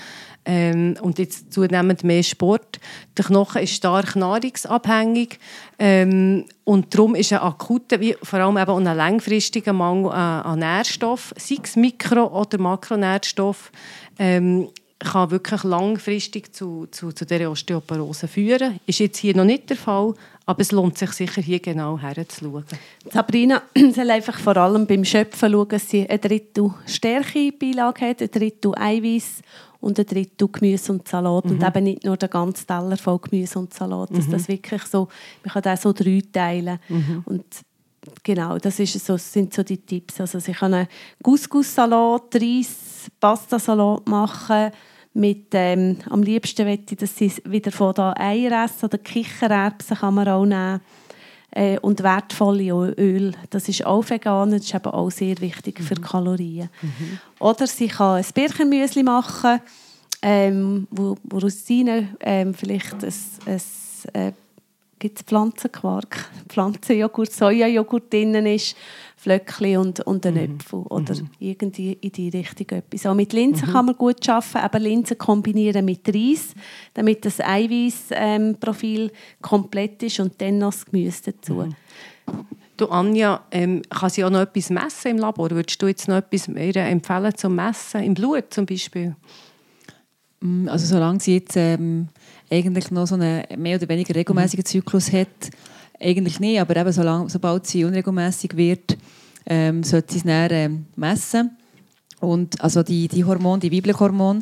ähm, 0.47 0.95
und 1.01 1.19
jetzt 1.19 1.53
zunehmend 1.53 2.03
mehr 2.03 2.23
Sport. 2.23 2.79
Der 3.17 3.25
Knochen 3.25 3.61
ist 3.61 3.73
stark 3.73 4.15
nahrungsabhängig 4.15 5.39
ähm, 5.77 6.45
und 6.63 6.93
darum 6.95 7.13
ist 7.15 7.33
ein 7.33 7.39
akuter, 7.39 7.99
vor 8.23 8.39
allem 8.39 8.57
eben 8.57 8.87
ein 8.87 8.97
langfristiger 8.97 9.73
Mangel 9.73 10.11
an, 10.11 10.41
an 10.43 10.59
Nährstoffen, 10.59 11.37
sei 11.37 11.57
es 11.61 11.75
Mikro- 11.75 12.31
oder 12.31 12.57
Makronährstoffe, 12.57 13.71
ähm, 14.17 14.69
kann 14.99 15.31
wirklich 15.31 15.63
langfristig 15.63 16.55
zu, 16.55 16.87
zu, 16.89 17.11
zu 17.11 17.25
dieser 17.25 17.51
Osteoporose 17.51 18.27
führen. 18.27 18.79
Ist 18.87 18.99
jetzt 18.99 19.17
hier 19.17 19.35
noch 19.35 19.45
nicht 19.45 19.69
der 19.69 19.77
Fall, 19.77 20.13
aber 20.45 20.61
es 20.61 20.71
lohnt 20.71 20.97
sich 20.97 21.11
sicher, 21.11 21.41
hier 21.41 21.59
genau 21.59 21.99
herzuschauen. 21.99 22.63
Sabrina 23.11 23.61
soll 23.93 24.09
einfach 24.09 24.39
vor 24.39 24.57
allem 24.57 24.87
beim 24.87 25.05
Schöpfen 25.05 25.51
schauen, 25.51 25.67
dass 25.67 25.89
sie 25.89 26.09
ein 26.09 26.19
Drittel 26.19 26.73
Stärke-Beilage 26.87 28.09
hat, 28.09 28.21
ein 28.21 28.31
Drittel 28.31 28.73
Eiweiß 28.75 29.41
und 29.81 29.99
ein 29.99 30.05
Drittel 30.05 30.47
Gemüse 30.51 30.91
und 30.93 31.07
Salat. 31.07 31.45
Und 31.45 31.63
eben 31.63 31.83
nicht 31.83 32.03
nur 32.03 32.17
der 32.17 32.29
ganze 32.29 32.65
Teller 32.65 32.97
voll 32.97 33.19
Gemüse 33.19 33.59
und 33.59 33.73
Salat. 33.73 34.09
Dass 34.15 34.27
das 34.29 34.47
wirklich 34.47 34.83
so, 34.83 35.09
man 35.43 35.53
kann 35.53 35.61
das 35.61 35.83
so 35.83 35.93
drei 35.93 36.21
teilen. 36.31 36.79
Und 37.25 37.45
genau, 38.23 38.57
das 38.57 38.79
ist 38.79 39.05
so, 39.05 39.17
sind 39.17 39.53
so 39.53 39.63
die 39.63 39.77
Tipps. 39.77 40.19
Also 40.19 40.39
sie 40.39 40.53
können 40.53 40.87
Couscous-Salat, 41.23 42.35
Reis, 42.35 43.09
Pastasalat 43.19 44.07
machen. 44.07 44.71
Mit, 45.13 45.47
ähm, 45.53 45.97
am 46.09 46.21
liebsten 46.21 46.67
möchte 46.67 46.93
ich, 46.93 46.99
dass 46.99 47.15
sie 47.15 47.31
wieder 47.45 47.71
von 47.71 47.93
da 47.93 48.13
Eier 48.17 48.65
essen 48.65 48.85
oder 48.85 48.99
Kichererbsen 48.99 49.97
kann 49.97 50.13
man 50.13 50.27
auch 50.27 50.45
nehmen. 50.45 50.81
Äh, 51.49 51.79
und 51.79 52.03
wertvolle 52.03 52.93
Öl, 52.97 53.33
das 53.49 53.67
ist 53.69 53.85
auch 53.85 54.07
vegan, 54.07 54.51
das 54.51 54.61
ist 54.61 54.75
aber 54.75 54.93
auch 54.93 55.09
sehr 55.09 55.39
wichtig 55.39 55.79
für 55.81 55.95
Kalorien. 55.95 56.69
Oder 57.39 57.65
sie 57.65 57.87
kann 57.87 58.17
ein 58.17 58.25
Birchenmüsli 58.31 59.01
machen, 59.01 59.61
ähm, 60.21 60.87
wo, 60.91 61.17
wo 61.23 61.39
Rosinen, 61.39 62.15
ähm, 62.19 62.53
vielleicht 62.53 63.03
ein, 63.03 63.13
ein 63.45 63.61
äh, 64.13 64.31
gibt 64.99 65.19
es 65.19 65.25
Pflanzenquark, 65.25 66.29
Pflanzenjoghurt, 66.49 67.31
Sojajoghurt 67.31 68.11
drin 68.11 68.33
ist, 68.45 68.75
Flöckchen 69.15 69.77
und, 69.77 69.99
und 70.01 70.25
ein 70.25 70.37
Äpfel 70.37 70.79
oder 70.79 71.15
irgendwie 71.39 71.93
in 71.93 72.11
die 72.11 72.29
Richtung 72.29 72.77
etwas. 72.77 73.05
Auch 73.05 73.15
mit 73.15 73.33
Linsen 73.33 73.67
kann 73.69 73.85
man 73.85 73.95
gut 73.95 74.27
arbeiten, 74.29 74.57
aber 74.57 74.79
Linsen 74.79 75.17
kombinieren 75.17 75.85
mit 75.85 76.07
Reis, 76.07 76.53
damit 76.93 77.25
das 77.25 77.39
Eiweißprofil 77.39 79.11
komplett 79.41 80.03
ist 80.03 80.19
und 80.19 80.39
dann 80.41 80.59
noch 80.59 80.71
das 80.71 80.85
Gemüse 80.85 81.31
dazu. 81.31 81.67
Du, 82.77 82.87
Anja, 82.89 83.41
ähm, 83.49 83.81
kann 83.89 84.11
sie 84.11 84.23
auch 84.23 84.29
noch 84.29 84.41
etwas 84.41 84.69
messen 84.69 85.11
im 85.11 85.17
Labor? 85.17 85.49
Würdest 85.49 85.81
du 85.81 85.87
jetzt 85.87 86.07
noch 86.07 86.17
etwas 86.17 86.47
mehr 86.47 86.75
empfehlen 86.75 87.35
zum 87.35 87.55
Messen? 87.55 88.03
Im 88.03 88.13
Blut 88.13 88.53
zum 88.53 88.67
Beispiel? 88.67 89.15
Mm, 90.41 90.67
Also 90.67 90.85
solange 90.85 91.19
sie 91.19 91.37
jetzt 91.37 91.57
ähm, 91.57 92.09
eigentlich 92.49 92.91
noch 92.91 93.07
so 93.07 93.15
einen 93.15 93.43
mehr 93.57 93.77
oder 93.77 93.89
weniger 93.89 94.15
regelmäßigen 94.15 94.65
Zyklus 94.65 95.11
hat, 95.11 95.27
eigentlich 95.99 96.39
nicht, 96.39 96.59
aber 96.59 96.75
eben 96.75 96.91
solange, 96.91 97.29
sobald 97.29 97.65
sie 97.65 97.83
unregelmäßig 97.83 98.55
wird, 98.55 98.97
ähm, 99.45 99.83
sollte 99.83 100.13
sie 100.13 100.19
es 100.19 100.25
dann 100.25 100.51
ähm, 100.51 100.85
messen. 100.95 101.57
Und 102.19 102.59
also 102.61 102.83
die, 102.83 103.07
die 103.07 103.23
Hormone, 103.23 103.59
die 103.59 103.71
weiblichen 103.71 103.99
Hormone, 103.99 104.41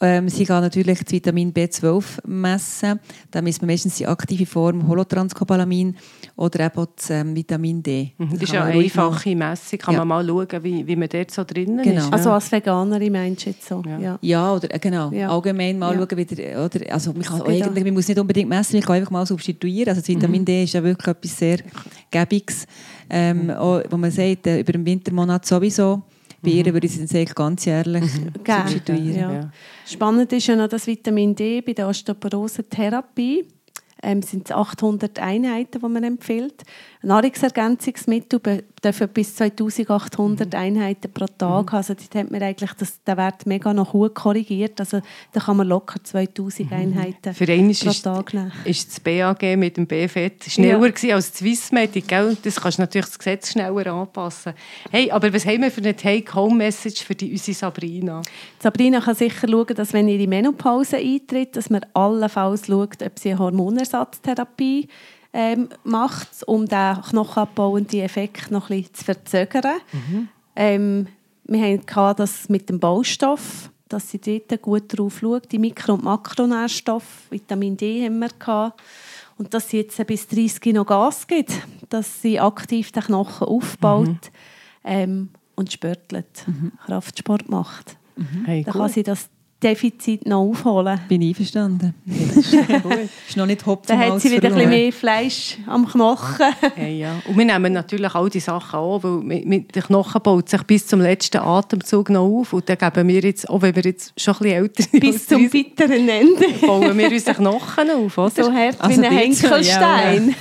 ähm, 0.00 0.28
sie 0.28 0.44
kann 0.44 0.62
natürlich 0.62 0.98
das 1.00 1.12
Vitamin 1.12 1.52
B12 1.52 2.26
messen. 2.26 2.98
Da 3.30 3.40
misst 3.40 3.62
man 3.62 3.68
meistens 3.68 3.96
die 3.96 4.06
aktive 4.06 4.44
Form 4.46 4.86
Holotranscobalamin 4.88 5.94
oder 6.36 6.60
eben 6.66 6.86
das 6.96 7.10
ähm, 7.10 7.34
Vitamin 7.36 7.82
D. 7.82 8.12
Das 8.18 8.32
ist 8.32 8.46
Kann 8.46 8.54
ja 8.54 8.64
eine 8.64 8.80
einfache 8.82 9.36
Messung. 9.36 9.78
Kann 9.78 9.94
Ja. 9.94 10.04
man 10.04 10.08
mal 10.26 10.26
schauen, 10.48 10.64
wie, 10.64 10.86
wie 10.86 10.96
man 10.96 11.08
dort 11.08 11.30
so 11.30 11.44
drinnen 11.44 11.82
Genau. 11.82 12.00
ist. 12.06 12.12
Also 12.12 12.30
als 12.32 12.50
Veganerin 12.50 13.12
meinst 13.12 13.46
du 13.46 13.50
jetzt 13.50 13.66
so? 13.68 13.82
Ja. 13.86 13.98
Ja. 13.98 14.18
Ja, 14.20 14.54
oder 14.54 14.74
äh, 14.74 14.78
genau. 14.78 15.10
Ja. 15.12 15.28
Allgemein 15.30 15.78
mal 15.78 15.94
Ja. 15.94 16.00
schauen, 16.00 16.18
wie 16.18 16.24
der, 16.24 16.64
oder, 16.64 16.92
also 16.92 17.12
man, 17.12 17.22
kann 17.22 17.40
auch 17.42 17.46
eigentlich, 17.48 17.84
man 17.84 17.94
muss 17.94 18.08
nicht 18.08 18.18
unbedingt 18.18 18.48
messen, 18.48 18.76
man 18.76 18.82
kann 18.84 18.96
einfach 18.96 19.10
mal 19.12 19.24
substituieren. 19.26 19.88
Also 19.90 20.00
das 20.00 20.08
Vitamin 20.08 20.40
Mhm. 20.40 20.44
D 20.46 20.64
ist 20.64 20.72
ja 20.74 20.82
wirklich 20.82 21.06
etwas 21.06 21.38
sehr 21.38 21.58
Gäbiges, 22.10 22.66
ähm, 23.10 23.50
auch, 23.50 23.82
wo 23.90 23.96
man 23.96 24.10
sagt, 24.10 24.46
äh, 24.46 24.60
über 24.60 24.72
den 24.72 24.84
Wintermonat 24.84 25.46
sowieso. 25.46 26.02
Bei 26.44 26.50
ihr 26.50 26.72
würde 26.72 26.86
ich 26.86 26.98
es 26.98 27.14
eigentlich 27.14 27.34
ganz 27.34 27.64
jährlich 27.64 28.04
Gerne, 28.44 28.70
substituieren. 28.70 29.14
ja. 29.14 29.32
Ja. 29.32 29.50
Spannend 29.86 30.32
ist 30.32 30.46
ja 30.46 30.56
noch 30.56 30.68
das 30.68 30.86
Vitamin 30.86 31.34
D 31.34 31.60
bei 31.60 31.72
der 31.72 31.88
Osteoporose-Therapie. 31.88 33.46
Ähm, 34.02 34.20
sind 34.22 34.50
es 34.50 34.54
800 34.54 35.18
Einheiten, 35.18 35.80
die 35.80 35.88
man 35.88 36.04
empfiehlt. 36.04 36.62
Nahrungsergänzungsmittel 37.04 38.40
dürfen 38.82 39.08
bis 39.08 39.34
2800 39.36 40.52
Mhm. 40.52 40.58
Einheiten 40.58 41.12
pro 41.12 41.26
Tag 41.26 41.72
haben. 41.72 41.76
Also 41.76 41.94
dort 41.94 42.14
hat 42.14 42.30
man 42.30 42.42
eigentlich 42.42 42.72
das, 42.74 43.02
den 43.02 43.16
Wert 43.16 43.46
mega 43.46 43.72
noch 43.72 43.92
gut 43.92 44.14
korrigiert. 44.14 44.78
Also 44.80 45.00
da 45.32 45.40
kann 45.40 45.56
man 45.56 45.68
locker 45.68 46.02
2000 46.02 46.70
Einheiten 46.72 47.30
Mhm. 47.30 47.34
Für 47.34 47.52
einen 47.52 47.74
pro 47.74 47.90
Tag 47.92 48.34
nehmen. 48.34 48.52
ist 48.64 48.88
das 48.90 49.00
BAG 49.00 49.56
mit 49.56 49.76
dem 49.76 49.86
BFET 49.86 50.44
schneller 50.44 50.86
Ja. 51.02 51.14
als 51.14 51.30
das 51.30 51.38
Swissmedic. 51.38 52.08
Gell? 52.08 52.36
Das 52.42 52.60
kannst 52.60 52.78
du 52.78 52.82
natürlich 52.82 53.06
das 53.06 53.18
Gesetz 53.18 53.52
schneller 53.52 53.86
anpassen. 53.86 54.52
Hey, 54.90 55.10
aber 55.10 55.32
was 55.32 55.46
haben 55.46 55.62
wir 55.62 55.70
für 55.70 55.80
eine 55.80 55.96
Take-Home-Message 55.96 57.02
für 57.04 57.14
die, 57.14 57.30
unsere 57.32 57.54
Sabrina? 57.54 58.22
Sabrina 58.60 59.00
kann 59.00 59.14
sicher 59.14 59.48
schauen, 59.48 59.74
dass 59.74 59.92
wenn 59.92 60.08
ihre 60.08 60.26
Menopause 60.28 60.96
eintritt, 60.96 61.56
dass 61.56 61.70
man 61.70 61.84
allenfalls 61.94 62.66
schaut, 62.66 63.02
ob 63.02 63.18
sie 63.18 63.30
eine 63.30 63.38
Hormonersatztherapie 63.38 64.88
ähm, 65.34 65.68
macht, 65.82 66.28
um 66.46 66.66
den 66.66 67.02
knochenabbauenden 67.02 68.00
Effekt 68.00 68.50
noch 68.52 68.70
ein 68.70 68.78
bisschen 68.78 68.94
zu 68.94 69.04
verzögern. 69.04 69.80
Ähm, 70.56 71.08
wir 71.44 71.60
hatten 71.60 72.16
das 72.16 72.48
mit 72.48 72.68
dem 72.70 72.78
Baustoff, 72.78 73.68
dass 73.88 74.10
sie 74.10 74.18
dort 74.20 74.62
gut 74.62 74.84
drauf 74.96 75.18
schaut. 75.20 75.50
Die 75.52 75.58
Mikro- 75.58 75.94
und 75.94 76.04
Makronährstoffe, 76.04 77.26
Vitamin 77.30 77.76
D 77.76 78.04
haben 78.06 78.20
wir 78.20 78.28
gehabt. 78.38 78.80
Und 79.36 79.52
dass 79.52 79.68
sie 79.68 79.78
jetzt 79.78 80.06
bis 80.06 80.28
30 80.28 80.72
noch 80.72 80.86
Gas 80.86 81.26
gibt, 81.26 81.52
dass 81.90 82.22
sie 82.22 82.38
aktiv 82.38 82.92
den 82.92 83.02
Knochen 83.02 83.48
aufbaut 83.48 84.30
ähm, 84.84 85.30
und 85.56 85.72
sportelt, 85.72 86.46
Kraftsport 86.86 87.48
macht. 87.48 87.96
Hey, 88.44 88.62
Dann 88.62 88.72
gut. 88.72 88.82
kann 88.82 88.90
sie 88.92 89.02
das 89.02 89.28
Defizit 89.62 90.26
noch 90.26 90.40
aufholen. 90.40 91.00
Bin 91.08 91.22
ich 91.22 91.28
einverstanden. 91.28 91.94
gut. 92.82 92.98
ist 93.28 93.36
noch 93.36 93.46
nicht 93.46 93.64
Hopfen 93.64 93.86
Dann 93.88 93.98
hat 93.98 94.20
sie 94.20 94.30
wieder 94.30 94.48
ein 94.48 94.54
bisschen 94.54 94.70
mehr 94.70 94.92
Fleisch 94.92 95.58
am 95.66 95.88
Knochen. 95.88 96.46
Hey, 96.76 96.98
ja. 96.98 97.22
Und 97.28 97.38
wir 97.38 97.44
nehmen 97.44 97.72
natürlich 97.72 98.14
all 98.14 98.28
die 98.28 98.40
Sachen 98.40 98.78
an, 98.78 99.02
weil 99.02 99.12
mit, 99.22 99.46
mit 99.46 99.74
der 99.74 99.82
Knochen 99.82 100.20
baut 100.22 100.48
sich 100.48 100.62
bis 100.64 100.86
zum 100.86 101.00
letzten 101.00 101.38
Atemzug 101.38 102.10
noch 102.10 102.24
auf. 102.24 102.52
Und 102.52 102.68
dann 102.68 102.76
geben 102.76 103.08
wir 103.08 103.20
jetzt, 103.20 103.48
auch 103.48 103.62
wenn 103.62 103.76
wir 103.76 103.82
jetzt 103.82 104.12
schon 104.20 104.34
ein 104.34 104.38
bisschen 104.38 104.56
älter 104.56 104.82
sind, 104.82 105.00
Bis 105.00 105.26
zum 105.26 105.48
30, 105.48 105.50
bitteren 105.50 106.08
Ende. 106.08 106.66
bauen 106.66 106.98
wir 106.98 107.10
unsere 107.10 107.36
Knochen 107.36 107.90
auf, 107.90 108.18
oder? 108.18 108.44
So 108.44 108.52
hart 108.52 108.80
Also 108.80 109.00
wie 109.00 109.06
ein 109.06 109.12
Henkelstein. 109.12 110.34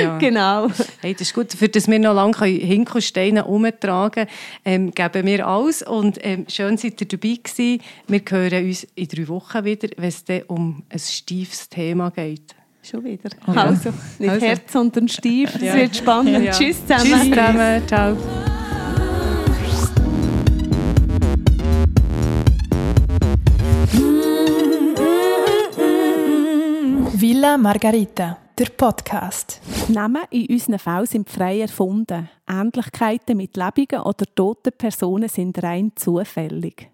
Ja. 0.00 0.18
genau. 0.18 0.68
Hey, 1.00 1.14
das 1.14 1.22
ist 1.22 1.34
gut, 1.34 1.52
für 1.52 1.68
das 1.68 1.88
wir 1.88 1.98
noch 1.98 2.14
lange 2.14 2.46
Hinkelsteine 2.46 3.44
umtragen 3.44 4.26
können, 4.26 4.28
ähm, 4.64 4.90
geben 4.92 5.26
wir 5.26 5.46
alles. 5.46 5.82
Und 5.82 6.18
ähm, 6.22 6.46
schön 6.48 6.76
seid 6.76 7.00
ihr 7.00 7.08
dabei 7.08 7.38
gewesen. 7.42 7.80
Wir 8.06 8.20
hören 8.30 8.64
uns 8.66 8.84
in 8.94 9.08
drei 9.08 9.28
Wochen 9.28 9.64
wieder, 9.64 9.88
wenn 9.96 10.08
es 10.08 10.24
dann 10.24 10.42
um 10.48 10.82
ein 10.88 10.98
steifes 10.98 11.68
Thema 11.68 12.10
geht. 12.10 12.54
Schon 12.82 13.04
wieder. 13.04 13.28
Oh 13.46 13.52
ja. 13.52 13.64
Also, 13.66 13.90
nicht 14.18 14.30
Also. 14.30 14.46
Herz, 14.46 14.72
sondern 14.72 15.08
Stief. 15.08 15.54
Es 15.56 15.62
Ja. 15.62 15.74
wird 15.74 15.96
spannend. 15.96 16.44
Ja. 16.44 16.52
Tschüss 16.52 16.80
zusammen. 16.86 17.04
Tschüss 17.04 17.28
zusammen. 17.30 17.82
Ciao. 17.86 18.16
Villa 27.12 27.56
Margarita, 27.58 28.38
der 28.58 28.66
Podcast. 28.76 29.60
Namen 29.88 30.22
in 30.30 30.46
unseren 30.46 30.78
Fällen 30.78 31.06
sind 31.06 31.30
frei 31.30 31.60
erfunden. 31.60 32.28
Ähnlichkeiten 32.48 33.36
mit 33.36 33.56
lebenden 33.56 34.00
oder 34.00 34.24
toten 34.34 34.72
Personen 34.76 35.28
sind 35.28 35.62
rein 35.62 35.92
zufällig. 35.96 36.88